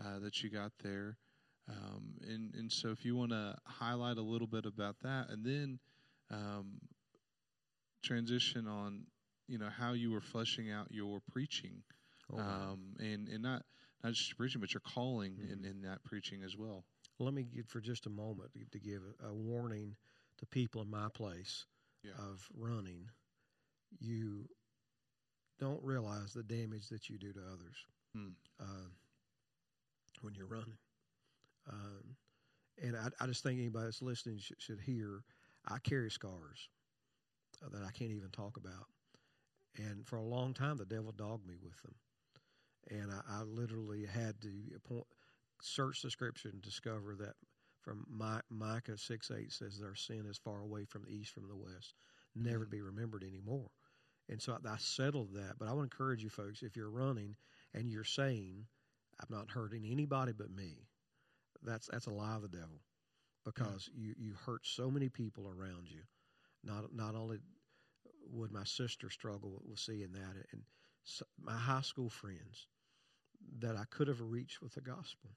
uh, 0.00 0.18
that 0.20 0.42
you 0.42 0.50
got 0.50 0.72
there. 0.82 1.16
Um, 1.68 2.14
and, 2.28 2.54
and 2.54 2.70
so, 2.70 2.88
if 2.90 3.04
you 3.04 3.16
want 3.16 3.30
to 3.30 3.56
highlight 3.64 4.18
a 4.18 4.22
little 4.22 4.46
bit 4.46 4.66
about 4.66 4.96
that, 5.02 5.30
and 5.30 5.44
then 5.44 5.78
um, 6.30 6.78
transition 8.02 8.66
on, 8.66 9.04
you 9.48 9.58
know, 9.58 9.68
how 9.70 9.92
you 9.92 10.10
were 10.10 10.20
fleshing 10.20 10.70
out 10.70 10.88
your 10.90 11.20
preaching, 11.32 11.82
oh. 12.32 12.38
Um, 12.38 12.96
and 12.98 13.28
and 13.28 13.42
not 13.42 13.62
not 14.02 14.12
just 14.12 14.28
your 14.28 14.36
preaching, 14.36 14.60
but 14.60 14.74
your 14.74 14.82
calling 14.82 15.32
mm-hmm. 15.32 15.52
in, 15.52 15.64
in 15.64 15.82
that 15.82 16.04
preaching 16.04 16.42
as 16.42 16.56
well. 16.56 16.84
Let 17.18 17.32
me 17.32 17.44
give 17.44 17.66
for 17.66 17.80
just 17.80 18.06
a 18.06 18.10
moment 18.10 18.50
to 18.72 18.78
give 18.78 19.00
a, 19.22 19.28
a 19.28 19.32
warning 19.32 19.96
to 20.38 20.46
people 20.46 20.82
in 20.82 20.90
my 20.90 21.08
place 21.14 21.64
yeah. 22.04 22.12
of 22.18 22.46
running, 22.56 23.08
you 24.00 24.48
don't 25.58 25.82
realize 25.82 26.32
the 26.32 26.42
damage 26.42 26.88
that 26.88 27.08
you 27.08 27.18
do 27.18 27.32
to 27.32 27.40
others 27.40 27.76
hmm. 28.14 28.28
uh, 28.60 28.88
when 30.22 30.34
you're 30.34 30.46
running. 30.46 30.76
Um, 31.70 32.16
and 32.82 32.96
I, 32.96 33.08
I, 33.22 33.26
just 33.26 33.42
think 33.42 33.58
anybody 33.58 33.86
that's 33.86 34.02
listening 34.02 34.38
should, 34.38 34.60
should 34.60 34.80
hear 34.80 35.22
I 35.66 35.78
carry 35.78 36.10
scars 36.10 36.68
uh, 37.64 37.68
that 37.70 37.86
I 37.86 37.90
can't 37.90 38.10
even 38.10 38.30
talk 38.30 38.56
about. 38.56 38.86
And 39.76 40.06
for 40.06 40.16
a 40.16 40.22
long 40.22 40.54
time, 40.54 40.76
the 40.76 40.84
devil 40.84 41.12
dogged 41.12 41.46
me 41.46 41.54
with 41.62 41.80
them. 41.82 41.94
And 42.90 43.10
I, 43.10 43.40
I 43.40 43.42
literally 43.42 44.04
had 44.04 44.40
to 44.42 44.50
point, 44.86 45.06
search 45.62 46.02
the 46.02 46.10
scripture 46.10 46.50
and 46.50 46.60
discover 46.60 47.16
that 47.18 47.34
from 47.84 48.06
Micah 48.50 48.96
6 48.96 49.30
8 49.30 49.52
says, 49.52 49.78
Their 49.78 49.94
sin 49.94 50.24
is 50.28 50.38
far 50.38 50.60
away 50.60 50.84
from 50.84 51.02
the 51.02 51.14
east, 51.14 51.32
from 51.32 51.48
the 51.48 51.56
west, 51.56 51.94
never 52.34 52.60
to 52.60 52.64
mm-hmm. 52.64 52.70
be 52.70 52.80
remembered 52.80 53.24
anymore. 53.24 53.70
And 54.28 54.40
so 54.40 54.54
I, 54.54 54.68
I 54.68 54.76
settled 54.78 55.34
that. 55.34 55.58
But 55.58 55.68
I 55.68 55.72
want 55.72 55.90
to 55.90 55.94
encourage 55.94 56.22
you 56.22 56.30
folks 56.30 56.62
if 56.62 56.76
you're 56.76 56.90
running 56.90 57.36
and 57.74 57.90
you're 57.90 58.04
saying, 58.04 58.64
I'm 59.20 59.36
not 59.36 59.50
hurting 59.50 59.86
anybody 59.90 60.32
but 60.32 60.50
me, 60.50 60.88
that's, 61.62 61.88
that's 61.92 62.06
a 62.06 62.10
lie 62.10 62.36
of 62.36 62.42
the 62.42 62.48
devil 62.48 62.80
because 63.44 63.90
mm-hmm. 63.92 64.00
you, 64.00 64.14
you 64.18 64.32
hurt 64.46 64.64
so 64.64 64.90
many 64.90 65.08
people 65.08 65.46
around 65.46 65.90
you. 65.90 66.00
Not, 66.64 66.94
not 66.94 67.14
only 67.14 67.38
would 68.32 68.50
my 68.50 68.64
sister 68.64 69.10
struggle 69.10 69.60
with 69.68 69.78
seeing 69.78 70.12
that, 70.12 70.46
and 70.52 70.62
so 71.04 71.26
my 71.38 71.52
high 71.52 71.82
school 71.82 72.08
friends 72.08 72.66
that 73.58 73.76
I 73.76 73.84
could 73.90 74.08
have 74.08 74.22
reached 74.22 74.62
with 74.62 74.74
the 74.74 74.80
gospel 74.80 75.30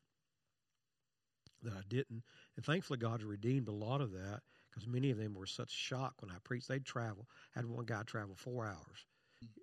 that 1.63 1.73
I 1.73 1.81
didn't. 1.89 2.23
And 2.55 2.65
thankfully, 2.65 2.99
God 2.99 3.23
redeemed 3.23 3.67
a 3.67 3.73
lot 3.73 4.01
of 4.01 4.11
that 4.11 4.41
because 4.69 4.87
many 4.87 5.11
of 5.11 5.17
them 5.17 5.33
were 5.33 5.45
such 5.45 5.71
shock 5.71 6.13
when 6.19 6.31
I 6.31 6.35
preached. 6.43 6.67
They'd 6.67 6.85
travel. 6.85 7.27
I 7.55 7.59
had 7.59 7.65
one 7.65 7.85
guy 7.85 8.03
travel 8.03 8.35
four 8.35 8.65
hours. 8.65 9.05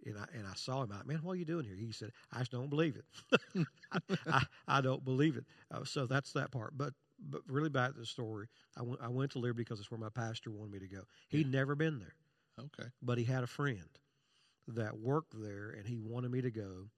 And 0.07 0.16
I, 0.16 0.24
and 0.37 0.46
I 0.46 0.54
saw 0.54 0.85
him 0.85 0.92
out, 0.92 1.07
man, 1.07 1.18
what 1.22 1.33
are 1.33 1.37
you 1.37 1.44
doing 1.44 1.64
here? 1.64 1.74
He 1.74 1.90
said, 1.90 2.12
I 2.33 2.38
just 2.38 2.52
don't 2.52 2.70
believe 2.70 2.96
it. 2.96 3.66
I, 3.92 3.98
I, 4.30 4.42
I, 4.68 4.80
don't 4.80 5.04
believe 5.04 5.37
it. 5.37 5.44
Uh, 5.72 5.85
so 5.85 6.07
that's 6.07 6.33
that 6.35 6.52
part. 6.52 6.74
But 6.76 6.94
but 7.28 7.40
really 7.48 7.70
back 7.70 7.94
to 7.94 7.98
the 7.98 8.07
story, 8.07 8.46
I 8.76 8.83
went, 8.83 9.00
I 9.02 9.09
went 9.09 9.33
to 9.33 9.38
Liberty 9.38 9.64
because 9.64 9.80
it's 9.80 9.90
where 9.90 9.98
my 9.98 10.11
pastor 10.11 10.50
wanted 10.50 10.72
me 10.72 10.78
to 10.80 10.88
go. 10.88 11.02
He'd 11.28 11.46
yeah. 11.46 11.59
never 11.59 11.74
been 11.74 11.98
there. 11.98 12.14
Okay. 12.59 12.88
But 13.02 13.18
he 13.18 13.24
had 13.24 13.42
a 13.42 13.48
friend 13.48 13.88
that 14.68 14.98
worked 14.98 15.35
there 15.40 15.74
and 15.76 15.87
he 15.87 15.98
wanted 15.98 16.30
me 16.30 16.40
to 16.40 16.50
go. 16.50 16.88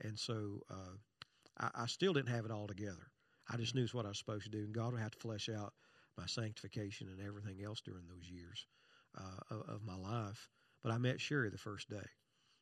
And 0.00 0.18
so 0.18 0.60
uh, 0.70 0.96
I, 1.58 1.82
I 1.82 1.86
still 1.86 2.12
didn't 2.12 2.30
have 2.30 2.44
it 2.44 2.50
all 2.50 2.66
together. 2.66 3.11
I 3.50 3.56
just 3.56 3.74
knew 3.74 3.82
it's 3.82 3.94
what 3.94 4.06
I 4.06 4.08
was 4.08 4.18
supposed 4.18 4.44
to 4.44 4.50
do, 4.50 4.58
and 4.58 4.72
God 4.72 4.92
would 4.92 5.02
have 5.02 5.12
to 5.12 5.18
flesh 5.18 5.48
out 5.48 5.72
my 6.18 6.26
sanctification 6.26 7.08
and 7.08 7.26
everything 7.26 7.64
else 7.64 7.80
during 7.80 8.06
those 8.06 8.28
years 8.28 8.66
uh, 9.18 9.54
of, 9.54 9.76
of, 9.76 9.84
my 9.84 9.96
life. 9.96 10.48
But 10.82 10.92
I 10.92 10.98
met 10.98 11.20
Sherry 11.20 11.50
the 11.50 11.58
first 11.58 11.88
day. 11.88 12.06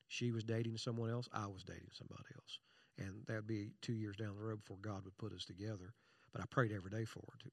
She 0.09 0.31
was 0.31 0.45
dating 0.45 0.79
someone 0.79 1.11
else. 1.11 1.29
I 1.33 1.47
was 1.47 1.63
dating 1.65 1.91
somebody 1.93 2.29
else, 2.35 2.59
and 2.99 3.25
that 3.27 3.35
would 3.35 3.47
be 3.47 3.71
two 3.83 3.93
years 3.93 4.17
down 4.17 4.37
the 4.37 4.43
road 4.43 4.61
before 4.61 4.79
God 4.81 5.05
would 5.05 5.19
put 5.19 5.33
us 5.33 5.45
together. 5.45 5.95
But 6.33 6.43
I 6.43 6.45
prayed 6.51 6.73
every 6.73 6.91
day 6.91 7.05
for 7.05 7.23
it. 7.45 7.53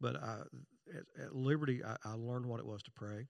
But 0.00 0.16
uh, 0.16 0.44
at, 0.94 1.24
at, 1.24 1.34
Liberty, 1.34 1.82
I, 1.84 1.96
I, 2.04 2.14
learned 2.14 2.46
what 2.46 2.60
it 2.60 2.66
was 2.66 2.82
to 2.84 2.90
pray. 2.90 3.28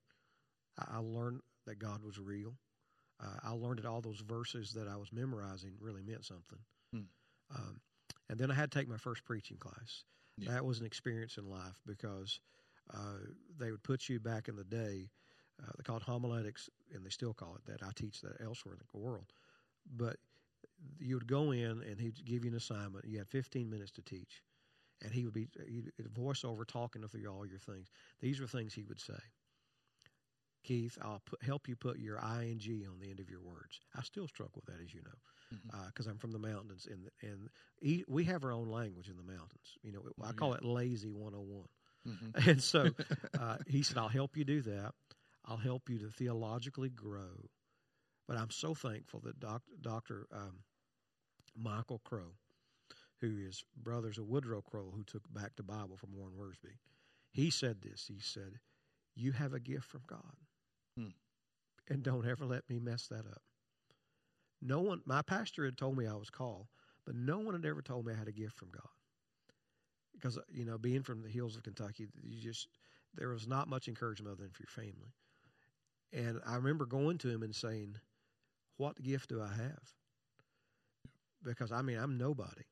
I, 0.79 0.97
I 0.97 0.99
learned 0.99 1.41
that 1.65 1.79
God 1.79 2.03
was 2.03 2.17
real. 2.17 2.53
Uh, 3.21 3.37
I 3.43 3.51
learned 3.51 3.79
that 3.79 3.85
all 3.85 4.01
those 4.01 4.21
verses 4.21 4.73
that 4.73 4.87
I 4.87 4.97
was 4.97 5.11
memorizing 5.11 5.73
really 5.79 6.01
meant 6.01 6.25
something. 6.25 6.59
Hmm. 6.93 7.01
Um, 7.55 7.81
and 8.31 8.39
then 8.39 8.49
I 8.49 8.53
had 8.53 8.71
to 8.71 8.79
take 8.79 8.87
my 8.87 8.97
first 8.97 9.25
preaching 9.25 9.57
class. 9.57 10.05
Yeah. 10.37 10.53
That 10.53 10.65
was 10.65 10.79
an 10.79 10.85
experience 10.85 11.37
in 11.37 11.49
life 11.49 11.81
because 11.85 12.39
uh, 12.93 13.19
they 13.59 13.71
would 13.71 13.83
put 13.83 14.07
you 14.07 14.21
back 14.21 14.47
in 14.47 14.55
the 14.55 14.63
day. 14.63 15.09
Uh, 15.61 15.71
they 15.77 15.83
called 15.83 16.01
homiletics, 16.01 16.69
and 16.95 17.05
they 17.05 17.09
still 17.09 17.33
call 17.33 17.55
it 17.55 17.65
that. 17.65 17.85
I 17.85 17.91
teach 17.93 18.21
that 18.21 18.41
elsewhere 18.41 18.75
in 18.75 18.79
the 18.91 19.05
world. 19.05 19.33
But 19.97 20.15
you 20.97 21.15
would 21.15 21.27
go 21.27 21.51
in, 21.51 21.83
and 21.83 21.99
he'd 21.99 22.25
give 22.25 22.45
you 22.45 22.51
an 22.51 22.57
assignment. 22.57 23.05
You 23.05 23.17
had 23.17 23.27
15 23.27 23.69
minutes 23.69 23.91
to 23.91 24.01
teach, 24.01 24.41
and 25.03 25.11
he 25.11 25.25
would 25.25 25.33
be 25.33 25.49
he'd 25.67 25.91
voiceover 26.13 26.65
talking 26.65 27.05
through 27.05 27.27
all 27.27 27.45
your 27.45 27.59
things. 27.59 27.89
These 28.21 28.39
were 28.39 28.47
things 28.47 28.73
he 28.73 28.83
would 28.83 29.01
say. 29.01 29.19
Keith, 30.63 30.97
I'll 31.01 31.21
put, 31.25 31.41
help 31.43 31.67
you 31.67 31.75
put 31.75 31.99
your 31.99 32.17
ing 32.17 32.61
on 32.87 32.99
the 32.99 33.09
end 33.09 33.19
of 33.19 33.29
your 33.29 33.41
words. 33.41 33.79
I 33.95 34.03
still 34.03 34.27
struggle 34.27 34.61
with 34.65 34.65
that, 34.65 34.83
as 34.83 34.93
you 34.93 35.01
know, 35.01 35.59
because 35.87 36.05
mm-hmm. 36.05 36.09
uh, 36.09 36.11
I'm 36.11 36.17
from 36.19 36.31
the 36.31 36.39
mountains, 36.39 36.87
and 36.89 37.09
and 37.21 37.49
e- 37.81 38.03
we 38.07 38.23
have 38.25 38.43
our 38.43 38.51
own 38.51 38.69
language 38.69 39.09
in 39.09 39.17
the 39.17 39.23
mountains. 39.23 39.77
You 39.81 39.91
know, 39.91 40.01
I 40.23 40.33
call 40.33 40.49
yeah. 40.49 40.57
it 40.57 40.65
lazy 40.65 41.11
101. 41.11 41.67
Mm-hmm. 42.07 42.49
And 42.49 42.61
so 42.61 42.89
uh, 43.39 43.57
he 43.67 43.83
said, 43.83 43.97
I'll 43.97 44.07
help 44.07 44.37
you 44.37 44.43
do 44.43 44.61
that. 44.61 44.93
I'll 45.45 45.57
help 45.57 45.89
you 45.89 45.99
to 45.99 46.09
theologically 46.09 46.89
grow. 46.89 47.49
But 48.27 48.37
I'm 48.37 48.51
so 48.51 48.73
thankful 48.73 49.21
that 49.25 49.39
doc, 49.39 49.63
Dr. 49.81 50.27
Um, 50.31 50.59
Michael 51.55 52.01
Kroll, 52.03 52.35
who 53.19 53.37
is 53.37 53.63
brothers 53.75 54.17
of 54.17 54.27
Woodrow 54.27 54.61
Kroll, 54.61 54.93
who 54.95 55.03
took 55.03 55.31
back 55.33 55.55
the 55.55 55.63
Bible 55.63 55.97
from 55.97 56.15
Warren 56.15 56.33
Wiersbe, 56.39 56.77
he 57.31 57.49
said 57.49 57.81
this. 57.81 58.05
He 58.07 58.19
said, 58.19 58.59
You 59.15 59.31
have 59.31 59.53
a 59.53 59.59
gift 59.59 59.85
from 59.85 60.01
God. 60.07 60.35
Hmm. 60.97 61.07
And 61.89 62.03
don't 62.03 62.27
ever 62.27 62.45
let 62.45 62.69
me 62.69 62.79
mess 62.79 63.07
that 63.07 63.25
up. 63.25 63.41
No 64.61 64.79
one, 64.81 65.01
my 65.05 65.21
pastor 65.21 65.65
had 65.65 65.77
told 65.77 65.97
me 65.97 66.07
I 66.07 66.15
was 66.15 66.29
called, 66.29 66.67
but 67.05 67.15
no 67.15 67.39
one 67.39 67.55
had 67.55 67.65
ever 67.65 67.81
told 67.81 68.05
me 68.05 68.13
I 68.13 68.17
had 68.17 68.27
a 68.27 68.33
gift 68.33 68.55
from 68.55 68.69
God. 68.69 68.87
Because, 70.13 70.37
you 70.51 70.65
know, 70.65 70.77
being 70.77 71.03
from 71.03 71.21
the 71.21 71.29
hills 71.29 71.55
of 71.55 71.63
Kentucky, 71.63 72.07
you 72.21 72.41
just, 72.41 72.67
there 73.15 73.29
was 73.29 73.47
not 73.47 73.67
much 73.67 73.87
encouragement 73.87 74.31
other 74.31 74.43
than 74.43 74.51
for 74.51 74.63
your 74.63 74.85
family. 74.85 75.13
And 76.13 76.39
I 76.45 76.55
remember 76.55 76.85
going 76.85 77.17
to 77.19 77.29
him 77.29 77.41
and 77.43 77.55
saying, 77.55 77.95
What 78.77 79.01
gift 79.01 79.29
do 79.29 79.41
I 79.41 79.47
have? 79.53 79.93
Because, 81.43 81.71
I 81.71 81.81
mean, 81.81 81.97
I'm 81.97 82.17
nobody. 82.17 82.63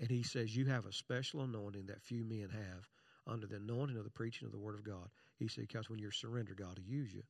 And 0.00 0.10
he 0.10 0.22
says, 0.22 0.56
You 0.56 0.66
have 0.66 0.86
a 0.86 0.92
special 0.92 1.42
anointing 1.42 1.86
that 1.86 2.02
few 2.02 2.24
men 2.24 2.48
have 2.50 2.88
under 3.26 3.46
the 3.46 3.56
anointing 3.56 3.96
of 3.96 4.04
the 4.04 4.10
preaching 4.10 4.46
of 4.46 4.52
the 4.52 4.58
Word 4.58 4.74
of 4.74 4.84
God. 4.84 5.08
He 5.38 5.48
said, 5.48 5.66
Because 5.68 5.90
when 5.90 5.98
you 5.98 6.10
surrender, 6.10 6.54
God 6.54 6.78
will 6.78 6.86
use 6.86 7.12
you. 7.12 7.22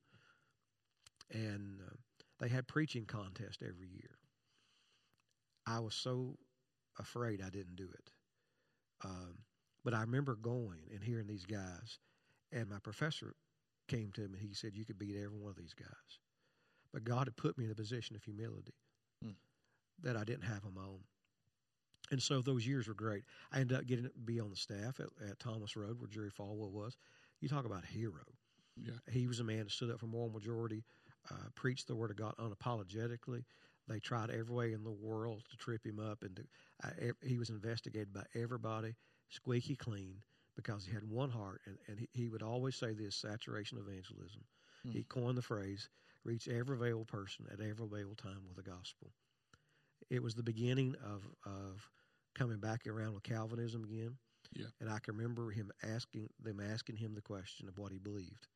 And 1.31 1.79
uh, 1.85 1.95
they 2.39 2.47
had 2.47 2.67
preaching 2.67 3.05
contest 3.05 3.61
every 3.61 3.89
year. 3.89 4.17
I 5.65 5.79
was 5.79 5.95
so 5.95 6.37
afraid 6.99 7.41
I 7.41 7.49
didn't 7.49 7.75
do 7.75 7.89
it. 7.93 8.09
Um, 9.03 9.39
but 9.83 9.93
I 9.93 10.01
remember 10.01 10.35
going 10.35 10.81
and 10.93 11.03
hearing 11.03 11.27
these 11.27 11.45
guys, 11.45 11.99
and 12.51 12.69
my 12.69 12.79
professor 12.79 13.35
came 13.87 14.11
to 14.13 14.21
me 14.21 14.37
and 14.39 14.47
he 14.47 14.53
said, 14.53 14.71
You 14.75 14.85
could 14.85 14.99
beat 14.99 15.15
every 15.15 15.37
one 15.37 15.51
of 15.51 15.57
these 15.57 15.73
guys. 15.73 16.19
But 16.93 17.03
God 17.03 17.27
had 17.27 17.37
put 17.37 17.57
me 17.57 17.65
in 17.65 17.71
a 17.71 17.75
position 17.75 18.15
of 18.15 18.23
humility 18.23 18.73
hmm. 19.23 19.31
that 20.03 20.15
I 20.15 20.23
didn't 20.23 20.43
have 20.43 20.65
on 20.65 20.73
my 20.73 20.81
own. 20.81 21.03
And 22.11 22.21
so 22.21 22.41
those 22.41 22.65
years 22.65 22.87
were 22.87 22.93
great. 22.93 23.23
I 23.51 23.59
ended 23.59 23.77
up 23.77 23.85
getting 23.85 24.05
to 24.05 24.11
be 24.25 24.39
on 24.39 24.49
the 24.49 24.55
staff 24.55 24.99
at, 24.99 25.07
at 25.29 25.39
Thomas 25.39 25.75
Road, 25.75 25.99
where 25.99 26.07
Jerry 26.07 26.31
Falwell 26.31 26.71
was. 26.71 26.95
You 27.41 27.49
talk 27.49 27.65
about 27.65 27.83
a 27.83 27.87
hero. 27.87 28.23
Yeah. 28.75 28.93
He 29.11 29.27
was 29.27 29.39
a 29.39 29.43
man 29.43 29.59
that 29.59 29.71
stood 29.71 29.91
up 29.91 29.99
for 29.99 30.05
moral 30.05 30.29
majority, 30.29 30.83
uh, 31.29 31.49
preached 31.55 31.87
the 31.87 31.95
word 31.95 32.11
of 32.11 32.17
God 32.17 32.35
unapologetically. 32.39 33.43
They 33.87 33.99
tried 33.99 34.29
every 34.29 34.53
way 34.53 34.73
in 34.73 34.83
the 34.83 34.91
world 34.91 35.43
to 35.49 35.57
trip 35.57 35.85
him 35.85 35.99
up, 35.99 36.23
and 36.23 36.35
to, 36.35 36.43
uh, 36.83 37.11
he 37.21 37.37
was 37.37 37.49
investigated 37.49 38.13
by 38.13 38.23
everybody, 38.35 38.95
squeaky 39.29 39.75
clean, 39.75 40.17
because 40.55 40.85
he 40.85 40.93
had 40.93 41.09
one 41.09 41.29
heart. 41.29 41.61
And, 41.65 41.77
and 41.87 41.99
he, 41.99 42.09
he 42.11 42.29
would 42.29 42.43
always 42.43 42.75
say 42.75 42.93
this 42.93 43.15
saturation 43.15 43.77
evangelism. 43.77 44.41
Mm. 44.85 44.93
He 44.93 45.03
coined 45.03 45.37
the 45.37 45.41
phrase 45.41 45.89
reach 46.23 46.49
every 46.49 46.75
available 46.75 47.05
person 47.05 47.45
at 47.51 47.61
every 47.61 47.85
available 47.85 48.15
time 48.15 48.41
with 48.45 48.57
the 48.57 48.69
gospel. 48.69 49.11
It 50.09 50.23
was 50.23 50.35
the 50.35 50.43
beginning 50.43 50.95
of, 51.03 51.25
of 51.45 51.89
coming 52.35 52.59
back 52.59 52.87
around 52.87 53.13
with 53.13 53.23
Calvinism 53.23 53.83
again. 53.83 54.17
Yeah. 54.53 54.67
And 54.79 54.89
I 54.89 54.99
can 54.99 55.17
remember 55.17 55.51
him 55.51 55.71
asking 55.83 56.29
them 56.41 56.61
asking 56.61 56.95
him 56.97 57.13
the 57.13 57.21
question 57.21 57.67
of 57.67 57.77
what 57.77 57.91
he 57.91 57.97
believed. 57.97 58.47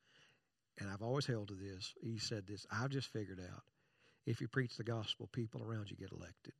And 0.79 0.89
I've 0.89 1.01
always 1.01 1.25
held 1.25 1.49
to 1.49 1.53
this. 1.53 1.93
He 2.01 2.17
said 2.17 2.47
this, 2.47 2.65
I've 2.71 2.89
just 2.89 3.11
figured 3.11 3.39
out 3.39 3.63
if 4.25 4.39
you 4.39 4.47
preach 4.47 4.77
the 4.77 4.83
gospel, 4.83 5.29
people 5.31 5.61
around 5.61 5.91
you 5.91 5.97
get 5.97 6.11
elected. 6.11 6.53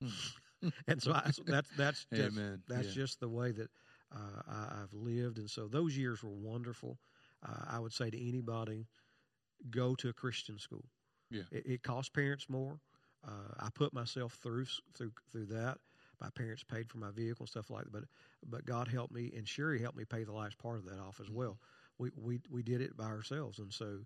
Hmm. 0.00 0.68
and 0.86 1.02
so 1.02 1.12
I, 1.12 1.30
that's 1.46 1.68
that's 1.76 2.06
just, 2.14 2.36
that's 2.68 2.88
yeah. 2.88 2.94
just 2.94 3.20
the 3.20 3.28
way 3.28 3.50
that 3.50 3.68
uh, 4.14 4.42
I, 4.48 4.78
have 4.80 4.92
lived. 4.92 5.38
And 5.38 5.50
so 5.50 5.66
those 5.66 5.96
years 5.96 6.22
were 6.22 6.30
wonderful. 6.30 6.98
Uh, 7.46 7.64
I 7.68 7.78
would 7.80 7.92
say 7.92 8.10
to 8.10 8.28
anybody, 8.28 8.86
go 9.70 9.94
to 9.96 10.08
a 10.08 10.12
Christian 10.12 10.58
school. 10.58 10.84
Yeah, 11.30 11.42
it, 11.50 11.66
it 11.66 11.82
costs 11.82 12.10
parents 12.10 12.46
more. 12.48 12.78
Uh, 13.26 13.54
I 13.60 13.68
put 13.74 13.92
myself 13.92 14.34
through 14.42 14.66
through 14.94 15.12
through 15.30 15.46
that. 15.46 15.78
My 16.20 16.30
parents 16.30 16.62
paid 16.62 16.88
for 16.88 16.98
my 16.98 17.10
vehicle 17.10 17.44
and 17.44 17.48
stuff 17.48 17.70
like 17.70 17.84
that, 17.84 17.92
but 17.92 18.04
but 18.48 18.66
God 18.66 18.88
helped 18.88 19.12
me, 19.12 19.32
and 19.36 19.46
Sherry 19.46 19.80
helped 19.80 19.96
me 19.96 20.04
pay 20.04 20.24
the 20.24 20.32
last 20.32 20.58
part 20.58 20.78
of 20.78 20.84
that 20.86 20.98
off 20.98 21.20
as 21.20 21.30
well. 21.30 21.58
We 21.98 22.10
we 22.16 22.40
we 22.50 22.62
did 22.62 22.80
it 22.80 22.96
by 22.96 23.06
ourselves, 23.06 23.58
and 23.58 23.72
so 23.72 23.98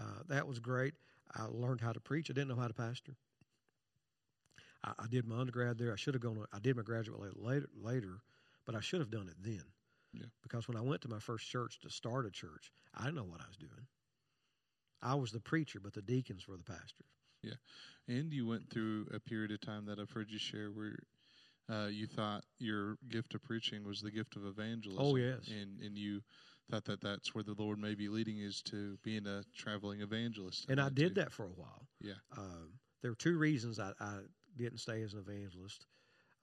uh, 0.00 0.22
that 0.28 0.46
was 0.46 0.58
great. 0.58 0.94
I 1.34 1.44
learned 1.50 1.80
how 1.80 1.92
to 1.92 2.00
preach. 2.00 2.30
I 2.30 2.34
didn't 2.34 2.48
know 2.48 2.56
how 2.56 2.68
to 2.68 2.74
pastor. 2.74 3.16
I, 4.84 4.92
I 4.98 5.06
did 5.08 5.26
my 5.26 5.38
undergrad 5.38 5.78
there. 5.78 5.92
I 5.92 5.96
should 5.96 6.14
have 6.14 6.22
gone. 6.22 6.44
I 6.52 6.58
did 6.58 6.76
my 6.76 6.82
graduate 6.82 7.20
later, 7.36 7.68
later, 7.80 8.20
but 8.64 8.74
I 8.74 8.80
should 8.80 9.00
have 9.00 9.10
done 9.10 9.28
it 9.28 9.36
then. 9.42 9.64
Yeah. 10.12 10.26
Because 10.42 10.68
when 10.68 10.76
I 10.76 10.80
went 10.80 11.02
to 11.02 11.08
my 11.08 11.18
first 11.18 11.48
church 11.48 11.80
to 11.80 11.90
start 11.90 12.26
a 12.26 12.30
church, 12.30 12.72
I 12.94 13.04
didn't 13.04 13.16
know 13.16 13.24
what 13.24 13.40
I 13.40 13.48
was 13.48 13.56
doing. 13.56 13.86
I 15.02 15.14
was 15.14 15.32
the 15.32 15.40
preacher, 15.40 15.80
but 15.80 15.92
the 15.92 16.02
deacons 16.02 16.48
were 16.48 16.56
the 16.56 16.64
pastors. 16.64 17.17
Yeah, 17.42 17.54
and 18.08 18.32
you 18.32 18.46
went 18.46 18.70
through 18.70 19.06
a 19.14 19.20
period 19.20 19.52
of 19.52 19.60
time 19.60 19.86
that 19.86 19.98
I've 19.98 20.10
heard 20.10 20.30
you 20.30 20.38
share 20.38 20.70
where 20.70 20.96
uh, 21.70 21.86
you 21.86 22.06
thought 22.06 22.44
your 22.58 22.96
gift 23.08 23.34
of 23.34 23.42
preaching 23.42 23.84
was 23.84 24.00
the 24.00 24.10
gift 24.10 24.36
of 24.36 24.44
evangelism. 24.44 25.04
Oh 25.04 25.16
yes, 25.16 25.48
and 25.48 25.80
and 25.80 25.96
you 25.96 26.20
thought 26.70 26.84
that 26.84 27.00
that's 27.00 27.34
where 27.34 27.44
the 27.44 27.54
Lord 27.58 27.78
may 27.78 27.94
be 27.94 28.08
leading 28.08 28.38
is 28.38 28.62
to 28.62 28.98
being 29.02 29.26
a 29.26 29.42
traveling 29.56 30.00
evangelist. 30.00 30.66
And 30.68 30.80
I 30.80 30.88
did 30.88 31.14
too. 31.14 31.20
that 31.20 31.32
for 31.32 31.46
a 31.46 31.54
while. 31.56 31.86
Yeah. 32.00 32.14
Um, 32.36 32.72
there 33.02 33.10
were 33.10 33.16
two 33.16 33.38
reasons 33.38 33.78
I, 33.78 33.92
I 34.00 34.18
didn't 34.56 34.78
stay 34.78 35.02
as 35.02 35.14
an 35.14 35.20
evangelist. 35.20 35.86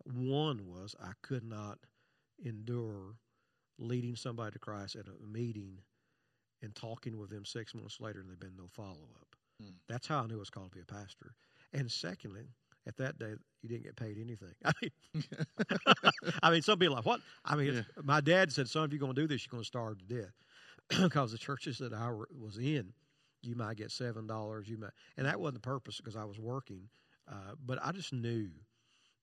One 0.04 0.66
was 0.66 0.96
I 1.02 1.12
could 1.22 1.44
not 1.44 1.80
endure 2.44 3.18
leading 3.78 4.16
somebody 4.16 4.52
to 4.54 4.60
Christ 4.60 4.96
at 4.96 5.08
a 5.08 5.28
meeting 5.28 5.80
and 6.62 6.76
talking 6.76 7.18
with 7.18 7.30
them 7.30 7.46
six 7.46 7.76
months 7.76 8.00
later 8.00 8.20
and 8.20 8.30
there'd 8.30 8.40
been 8.40 8.56
no 8.58 8.68
follow 8.72 9.10
up. 9.20 9.35
Hmm. 9.62 9.70
That's 9.88 10.08
how 10.08 10.20
I 10.22 10.28
knew 10.28 10.36
it 10.36 10.40
was 10.40 10.50
called 10.50 10.72
to 10.72 10.76
be 10.76 10.82
a 10.82 10.86
pastor. 10.86 11.34
And 11.74 11.92
secondly, 11.92 12.48
at 12.88 12.98
that 12.98 13.18
day, 13.18 13.34
you 13.62 13.70
didn't 13.70 13.84
get 13.84 13.96
paid 13.96 14.18
anything. 14.18 14.54
I 14.66 14.72
mean, 14.82 15.24
I 16.44 16.52
mean, 16.52 16.62
some 16.62 16.78
people 16.78 16.96
are 16.96 16.98
like, 16.98 17.06
what? 17.06 17.22
I 17.44 17.56
mean, 17.56 17.76
yeah. 17.76 17.82
my 18.04 18.22
dad 18.22 18.52
said, 18.52 18.70
son, 18.70 18.86
if 18.86 18.92
you're 18.92 19.00
going 19.00 19.16
to 19.16 19.22
do 19.22 19.28
this, 19.28 19.46
you're 19.46 19.52
going 19.52 19.64
to 19.64 19.68
starve 19.68 19.98
to 20.00 20.06
death. 20.06 20.34
because 21.02 21.32
the 21.32 21.38
churches 21.38 21.80
that 21.80 21.94
I 21.94 22.12
was 22.12 22.58
in, 22.58 22.94
you 23.42 23.56
might 23.56 23.78
get 23.78 23.92
seven 23.92 24.28
dollars. 24.28 24.68
You 24.68 24.78
might, 24.78 24.92
and 25.18 25.26
that 25.26 25.40
wasn't 25.40 25.56
the 25.56 25.68
purpose 25.68 25.98
because 25.98 26.16
I 26.16 26.26
was 26.26 26.40
working. 26.40 26.90
Uh, 27.28 27.56
but 27.66 27.80
I 27.84 27.92
just 27.92 28.14
knew 28.14 28.50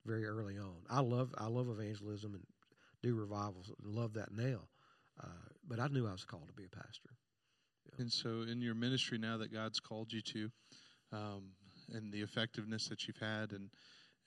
very 0.05 0.27
early 0.27 0.59
on. 0.59 0.75
I 0.91 1.01
love 1.01 1.33
I 1.39 1.47
love 1.47 1.69
evangelism 1.69 2.35
and 2.35 2.45
do 3.03 3.15
revivals 3.15 3.71
and 3.83 3.95
love 3.95 4.15
that 4.15 4.33
now. 4.33 4.69
Uh, 5.23 5.49
but 5.69 5.79
I 5.79 5.89
knew 5.89 6.07
I 6.07 6.13
was 6.13 6.25
called 6.25 6.49
to 6.49 6.55
be 6.55 6.65
a 6.65 6.69
pastor. 6.69 7.11
Yeah. 7.87 8.03
And 8.03 8.13
so, 8.13 8.43
in 8.51 8.61
your 8.61 8.75
ministry 8.75 9.19
now 9.19 9.37
that 9.39 9.53
God's 9.53 9.81
called 9.81 10.13
you 10.13 10.23
to, 10.23 10.51
um, 11.13 11.43
and 11.93 12.13
the 12.13 12.21
effectiveness 12.21 12.89
that 12.89 13.07
you've 13.07 13.19
had, 13.19 13.53
and 13.53 13.71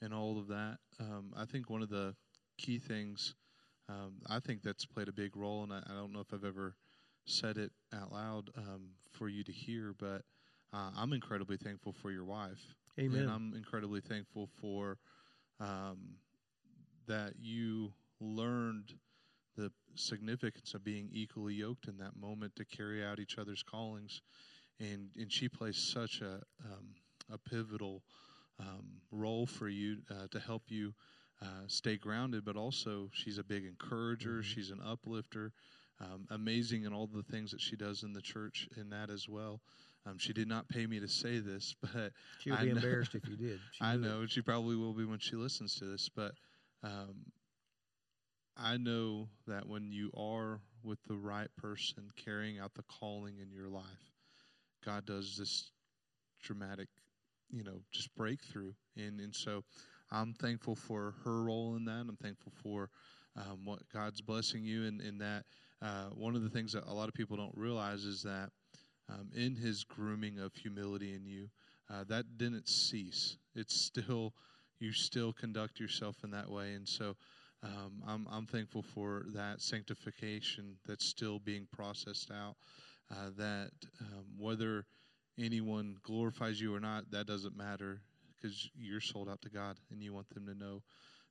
and 0.01 0.13
all 0.13 0.37
of 0.37 0.47
that, 0.47 0.77
um, 0.99 1.33
I 1.35 1.45
think 1.45 1.69
one 1.69 1.81
of 1.81 1.89
the 1.89 2.15
key 2.57 2.79
things 2.79 3.35
um, 3.89 4.15
I 4.27 4.39
think 4.39 4.63
that's 4.63 4.85
played 4.85 5.07
a 5.07 5.13
big 5.13 5.35
role, 5.35 5.63
and 5.63 5.71
I, 5.71 5.81
I, 5.87 5.93
don't 5.93 6.11
know 6.11 6.19
if 6.19 6.33
I've 6.33 6.43
ever 6.43 6.75
said 7.25 7.57
it 7.57 7.71
out 7.93 8.11
loud 8.11 8.49
um, 8.57 8.89
for 9.11 9.29
you 9.29 9.43
to 9.43 9.51
hear, 9.51 9.93
but 9.97 10.23
uh, 10.73 10.89
I'm 10.95 11.13
incredibly 11.13 11.57
thankful 11.57 11.93
for 11.93 12.11
your 12.11 12.25
wife. 12.25 12.73
Amen. 12.99 13.21
And 13.21 13.31
I'm 13.31 13.53
incredibly 13.55 14.01
thankful 14.01 14.49
for 14.59 14.97
um, 15.59 16.15
that 17.07 17.33
you 17.39 17.93
learned 18.19 18.93
the 19.55 19.71
significance 19.95 20.73
of 20.73 20.83
being 20.83 21.09
equally 21.11 21.53
yoked 21.53 21.87
in 21.87 21.97
that 21.97 22.15
moment 22.15 22.55
to 22.55 22.65
carry 22.65 23.03
out 23.05 23.19
each 23.19 23.37
other's 23.37 23.63
callings. 23.63 24.21
And, 24.79 25.09
and 25.15 25.31
she 25.31 25.47
plays 25.47 25.77
such 25.77 26.21
a, 26.21 26.41
um, 26.65 26.95
a 27.31 27.37
pivotal 27.37 28.03
um, 28.59 28.85
role 29.11 29.45
for 29.45 29.69
you 29.69 29.97
uh, 30.09 30.27
to 30.31 30.39
help 30.39 30.63
you 30.67 30.93
uh, 31.41 31.67
stay 31.67 31.97
grounded, 31.97 32.45
but 32.45 32.55
also 32.55 33.09
she's 33.13 33.37
a 33.37 33.43
big 33.43 33.65
encourager, 33.65 34.39
mm-hmm. 34.39 34.41
she's 34.41 34.71
an 34.71 34.79
uplifter. 34.85 35.51
Um, 36.01 36.27
amazing 36.29 36.83
in 36.83 36.91
all 36.91 37.07
the 37.07 37.23
things 37.23 37.51
that 37.51 37.61
she 37.61 37.77
does 37.77 38.03
in 38.03 38.11
the 38.11 38.21
church 38.21 38.67
in 38.75 38.89
that 38.89 39.09
as 39.09 39.29
well. 39.29 39.61
Um, 40.05 40.17
she 40.17 40.33
did 40.33 40.47
not 40.47 40.67
pay 40.67 40.85
me 40.85 40.99
to 40.99 41.07
say 41.07 41.39
this, 41.39 41.73
but 41.81 42.11
she 42.39 42.51
would 42.51 42.59
be 42.59 42.65
know, 42.67 42.75
embarrassed 42.75 43.15
if 43.15 43.27
you 43.27 43.37
did. 43.37 43.59
She 43.71 43.83
I 43.83 43.95
know 43.95 44.23
it. 44.23 44.31
she 44.31 44.41
probably 44.41 44.75
will 44.75 44.93
be 44.93 45.05
when 45.05 45.19
she 45.19 45.37
listens 45.37 45.75
to 45.75 45.85
this, 45.85 46.09
but 46.13 46.33
um, 46.83 47.15
I 48.57 48.77
know 48.77 49.27
that 49.47 49.67
when 49.67 49.91
you 49.91 50.11
are 50.15 50.61
with 50.83 50.99
the 51.07 51.15
right 51.15 51.49
person 51.57 52.09
carrying 52.15 52.59
out 52.59 52.73
the 52.73 52.83
calling 52.83 53.39
in 53.39 53.51
your 53.51 53.67
life, 53.67 53.83
God 54.85 55.05
does 55.05 55.35
this 55.37 55.71
dramatic, 56.41 56.87
you 57.51 57.63
know, 57.63 57.81
just 57.91 58.13
breakthrough. 58.15 58.73
And 58.95 59.19
and 59.19 59.35
so 59.35 59.63
I'm 60.11 60.33
thankful 60.33 60.75
for 60.75 61.15
her 61.23 61.43
role 61.43 61.75
in 61.75 61.85
that. 61.85 62.05
I'm 62.07 62.17
thankful 62.21 62.53
for 62.63 62.89
um, 63.35 63.65
what 63.65 63.79
God's 63.93 64.21
blessing 64.21 64.63
you 64.63 64.83
in, 64.83 65.01
in 65.01 65.17
that. 65.17 65.43
Uh, 65.81 66.05
one 66.13 66.35
of 66.35 66.43
the 66.43 66.49
things 66.49 66.71
that 66.73 66.85
a 66.87 66.93
lot 66.93 67.09
of 67.09 67.13
people 67.13 67.35
don't 67.35 67.55
realize 67.55 68.05
is 68.05 68.23
that 68.23 68.49
um, 69.09 69.29
in 69.35 69.55
His 69.55 69.83
grooming 69.83 70.39
of 70.39 70.53
humility 70.55 71.13
in 71.13 71.25
you, 71.25 71.49
uh, 71.91 72.03
that 72.07 72.37
didn't 72.37 72.69
cease. 72.69 73.37
It's 73.55 73.75
still 73.75 74.33
you 74.79 74.91
still 74.91 75.33
conduct 75.33 75.79
yourself 75.79 76.17
in 76.23 76.31
that 76.31 76.49
way, 76.49 76.73
and 76.73 76.87
so 76.87 77.15
um, 77.65 78.03
I'm, 78.07 78.27
I'm 78.31 78.45
thankful 78.45 78.83
for 78.83 79.25
that 79.33 79.61
sanctification 79.61 80.75
that's 80.87 81.05
still 81.05 81.39
being 81.39 81.67
processed 81.71 82.31
out. 82.31 82.55
Uh, 83.11 83.29
that 83.37 83.71
um, 84.01 84.25
whether 84.37 84.85
anyone 85.39 85.95
glorifies 86.03 86.59
you 86.59 86.73
or 86.73 86.79
not, 86.79 87.11
that 87.11 87.27
doesn't 87.27 87.55
matter 87.55 88.01
because 88.35 88.69
you're 88.75 89.01
sold 89.01 89.29
out 89.29 89.41
to 89.41 89.49
God 89.49 89.77
and 89.91 90.01
you 90.01 90.13
want 90.13 90.29
them 90.29 90.45
to 90.47 90.55
know 90.55 90.81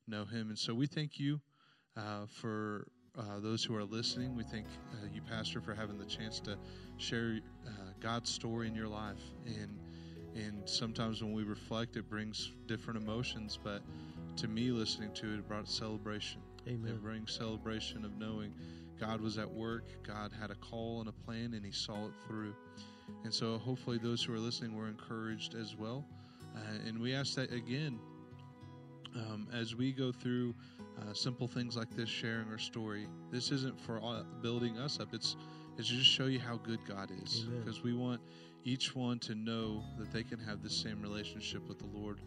know 0.07 0.25
Him. 0.25 0.51
And 0.51 0.59
so 0.59 0.75
we 0.75 0.87
thank 0.87 1.19
you 1.19 1.41
uh, 1.97 2.27
for 2.27 2.87
uh, 3.19 3.41
those 3.41 3.65
who 3.65 3.75
are 3.77 3.85
listening. 3.85 4.37
We 4.37 4.45
thank 4.45 4.67
uh, 4.93 5.07
you, 5.13 5.23
Pastor, 5.23 5.61
for 5.61 5.75
having 5.75 5.99
the 5.99 6.05
chance 6.05 6.41
to 6.41 6.57
share 6.99 7.39
uh, 7.67 7.71
God's 8.01 8.31
story 8.31 8.69
in 8.69 8.75
your 8.75 8.89
life. 8.89 9.23
And 9.47 9.79
and 10.35 10.69
sometimes 10.69 11.23
when 11.23 11.33
we 11.33 11.45
reflect, 11.45 11.97
it 11.97 12.09
brings 12.11 12.51
different 12.67 13.01
emotions. 13.01 13.59
But 13.63 13.83
to 14.37 14.49
me, 14.49 14.71
listening 14.71 15.13
to 15.15 15.35
it, 15.35 15.49
brought 15.49 15.69
celebration. 15.69 16.41
Amen. 16.67 16.93
It 16.93 17.03
brings 17.03 17.33
celebration 17.33 18.05
of 18.05 18.17
knowing 18.19 18.53
God 18.99 19.21
was 19.21 19.39
at 19.39 19.51
work, 19.51 19.85
God 20.07 20.33
had 20.39 20.51
a 20.51 20.55
call 20.57 21.01
and 21.01 21.09
a 21.09 21.13
plan, 21.13 21.55
and 21.55 21.65
He 21.65 21.73
saw 21.73 22.07
it 22.07 22.13
through. 22.27 22.55
And 23.25 23.33
so, 23.33 23.59
hopefully, 23.59 23.99
those 23.99 24.23
who 24.23 24.33
are 24.35 24.39
listening 24.39 24.77
were 24.77 24.89
encouraged 24.89 25.55
as 25.55 25.77
well. 25.77 26.07
Uh, 26.57 26.89
and 26.89 27.01
we 27.01 27.15
ask 27.15 27.35
that 27.35 27.53
again 27.53 27.99
um, 29.17 29.49
as 29.53 29.75
we 29.75 29.93
go 29.93 30.13
through 30.13 30.55
uh, 31.01 31.13
simple 31.13 31.49
things 31.49 31.77
like 31.77 31.91
this, 31.97 32.09
sharing 32.09 32.49
our 32.51 32.59
story. 32.59 33.07
This 33.31 33.51
isn't 33.51 33.79
for 33.81 34.01
building 34.43 34.79
us 34.79 35.01
up. 35.01 35.09
It's 35.13 35.37
it's 35.77 35.89
to 35.89 35.95
just 35.97 36.11
show 36.11 36.27
you 36.27 36.39
how 36.39 36.57
good 36.59 36.79
God 36.87 37.11
is, 37.25 37.47
because 37.59 37.83
we 37.83 37.95
want 37.95 38.21
each 38.65 38.95
one 38.95 39.19
to 39.21 39.35
know 39.35 39.83
that 39.99 40.13
they 40.13 40.23
can 40.23 40.39
have 40.39 40.63
the 40.63 40.71
same 40.71 41.03
relationship 41.03 41.69
with 41.69 41.79
the 41.81 41.87
Lord 41.87 42.21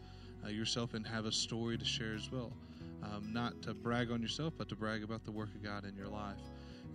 uh, 0.45 0.49
yourself 0.49 0.93
and 0.93 1.05
have 1.05 1.25
a 1.25 1.31
story 1.31 1.77
to 1.77 1.85
share 1.85 2.13
as 2.13 2.31
well. 2.31 2.51
Um, 3.03 3.31
not 3.31 3.61
to 3.63 3.73
brag 3.73 4.11
on 4.11 4.21
yourself, 4.21 4.53
but 4.57 4.67
to 4.69 4.75
brag 4.75 5.03
about 5.03 5.23
the 5.23 5.31
work 5.31 5.49
of 5.53 5.63
God 5.63 5.85
in 5.85 5.95
your 5.95 6.07
life. 6.07 6.41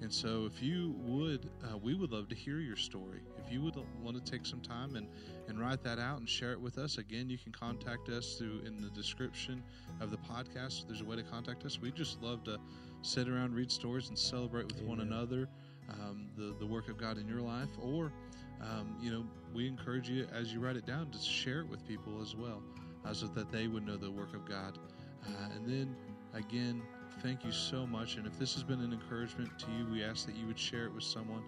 And 0.01 0.12
so, 0.12 0.47
if 0.53 0.61
you 0.61 0.97
would, 0.99 1.49
uh, 1.62 1.76
we 1.78 1.95
would 1.95 2.11
love 2.11 2.28
to 2.30 2.34
hear 2.34 2.59
your 2.59 2.76
story. 2.76 3.20
If 3.38 3.53
you 3.53 3.62
would 3.62 3.76
want 4.03 4.22
to 4.22 4.30
take 4.32 4.45
some 4.45 4.61
time 4.61 4.97
and, 4.97 5.07
and 5.47 5.61
write 5.61 5.84
that 5.84 6.01
out 6.01 6.18
and 6.18 6.28
share 6.28 6.53
it 6.53 6.61
with 6.61 6.76
us, 6.76 6.99
again, 6.99 7.30
you 7.30 7.38
can 7.38 7.53
contact 7.53 8.09
us 8.09 8.34
through 8.36 8.62
in 8.66 8.82
the 8.82 8.90
description 8.90 9.62
of 10.01 10.11
the 10.11 10.16
podcast. 10.16 10.88
There's 10.88 11.03
a 11.03 11.05
way 11.05 11.16
to 11.16 11.22
contact 11.22 11.64
us. 11.64 11.80
We 11.80 11.93
just 11.93 12.20
love 12.20 12.43
to 12.45 12.59
sit 13.03 13.28
around, 13.28 13.55
read 13.55 13.70
stories, 13.70 14.09
and 14.09 14.18
celebrate 14.18 14.66
with 14.66 14.78
Amen. 14.78 14.88
one 14.88 15.01
another 15.01 15.49
um, 15.90 16.28
the 16.36 16.55
the 16.59 16.66
work 16.66 16.88
of 16.88 16.97
God 16.99 17.18
in 17.18 17.28
your 17.28 17.40
life. 17.40 17.68
Or, 17.80 18.12
um, 18.61 18.97
you 19.01 19.11
know, 19.11 19.24
we 19.55 19.66
encourage 19.66 20.09
you 20.09 20.26
as 20.32 20.53
you 20.53 20.61
write 20.61 20.76
it 20.76 20.86
down 20.86 21.11
to 21.11 21.18
share 21.18 21.61
it 21.61 21.68
with 21.68 21.86
people 21.86 22.20
as 22.20 22.34
well, 22.34 22.62
uh, 23.05 23.12
so 23.12 23.26
that 23.26 23.50
they 23.50 23.66
would 23.66 23.86
know 23.86 23.96
the 23.96 24.11
work 24.11 24.34
of 24.34 24.44
God. 24.44 24.78
Uh, 25.26 25.48
and 25.55 25.66
then 25.66 25.96
again 26.34 26.82
thank 27.22 27.44
you 27.44 27.53
so 27.53 27.86
much. 27.86 28.16
And 28.16 28.26
if 28.26 28.38
this 28.38 28.55
has 28.55 28.62
been 28.62 28.80
an 28.80 28.92
encouragement 28.92 29.59
to 29.59 29.66
you, 29.70 29.86
we 29.90 30.03
ask 30.03 30.26
that 30.26 30.34
you 30.34 30.46
would 30.46 30.59
share 30.59 30.86
it 30.86 30.94
with 30.94 31.05
someone 31.05 31.42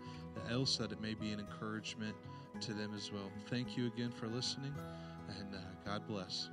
else 0.51 0.77
that 0.77 0.93
it 0.93 1.01
may 1.01 1.15
be 1.15 1.33
an 1.33 1.41
encouragement 1.41 2.15
to 2.61 2.73
them 2.73 2.93
as 2.95 3.13
well. 3.13 3.31
Thank 3.51 3.77
you 3.77 3.87
again 3.87 4.11
for 4.11 4.27
listening, 4.29 4.75
and 5.29 5.55
uh, 5.55 5.59
God 5.85 6.07
bless. 6.07 6.51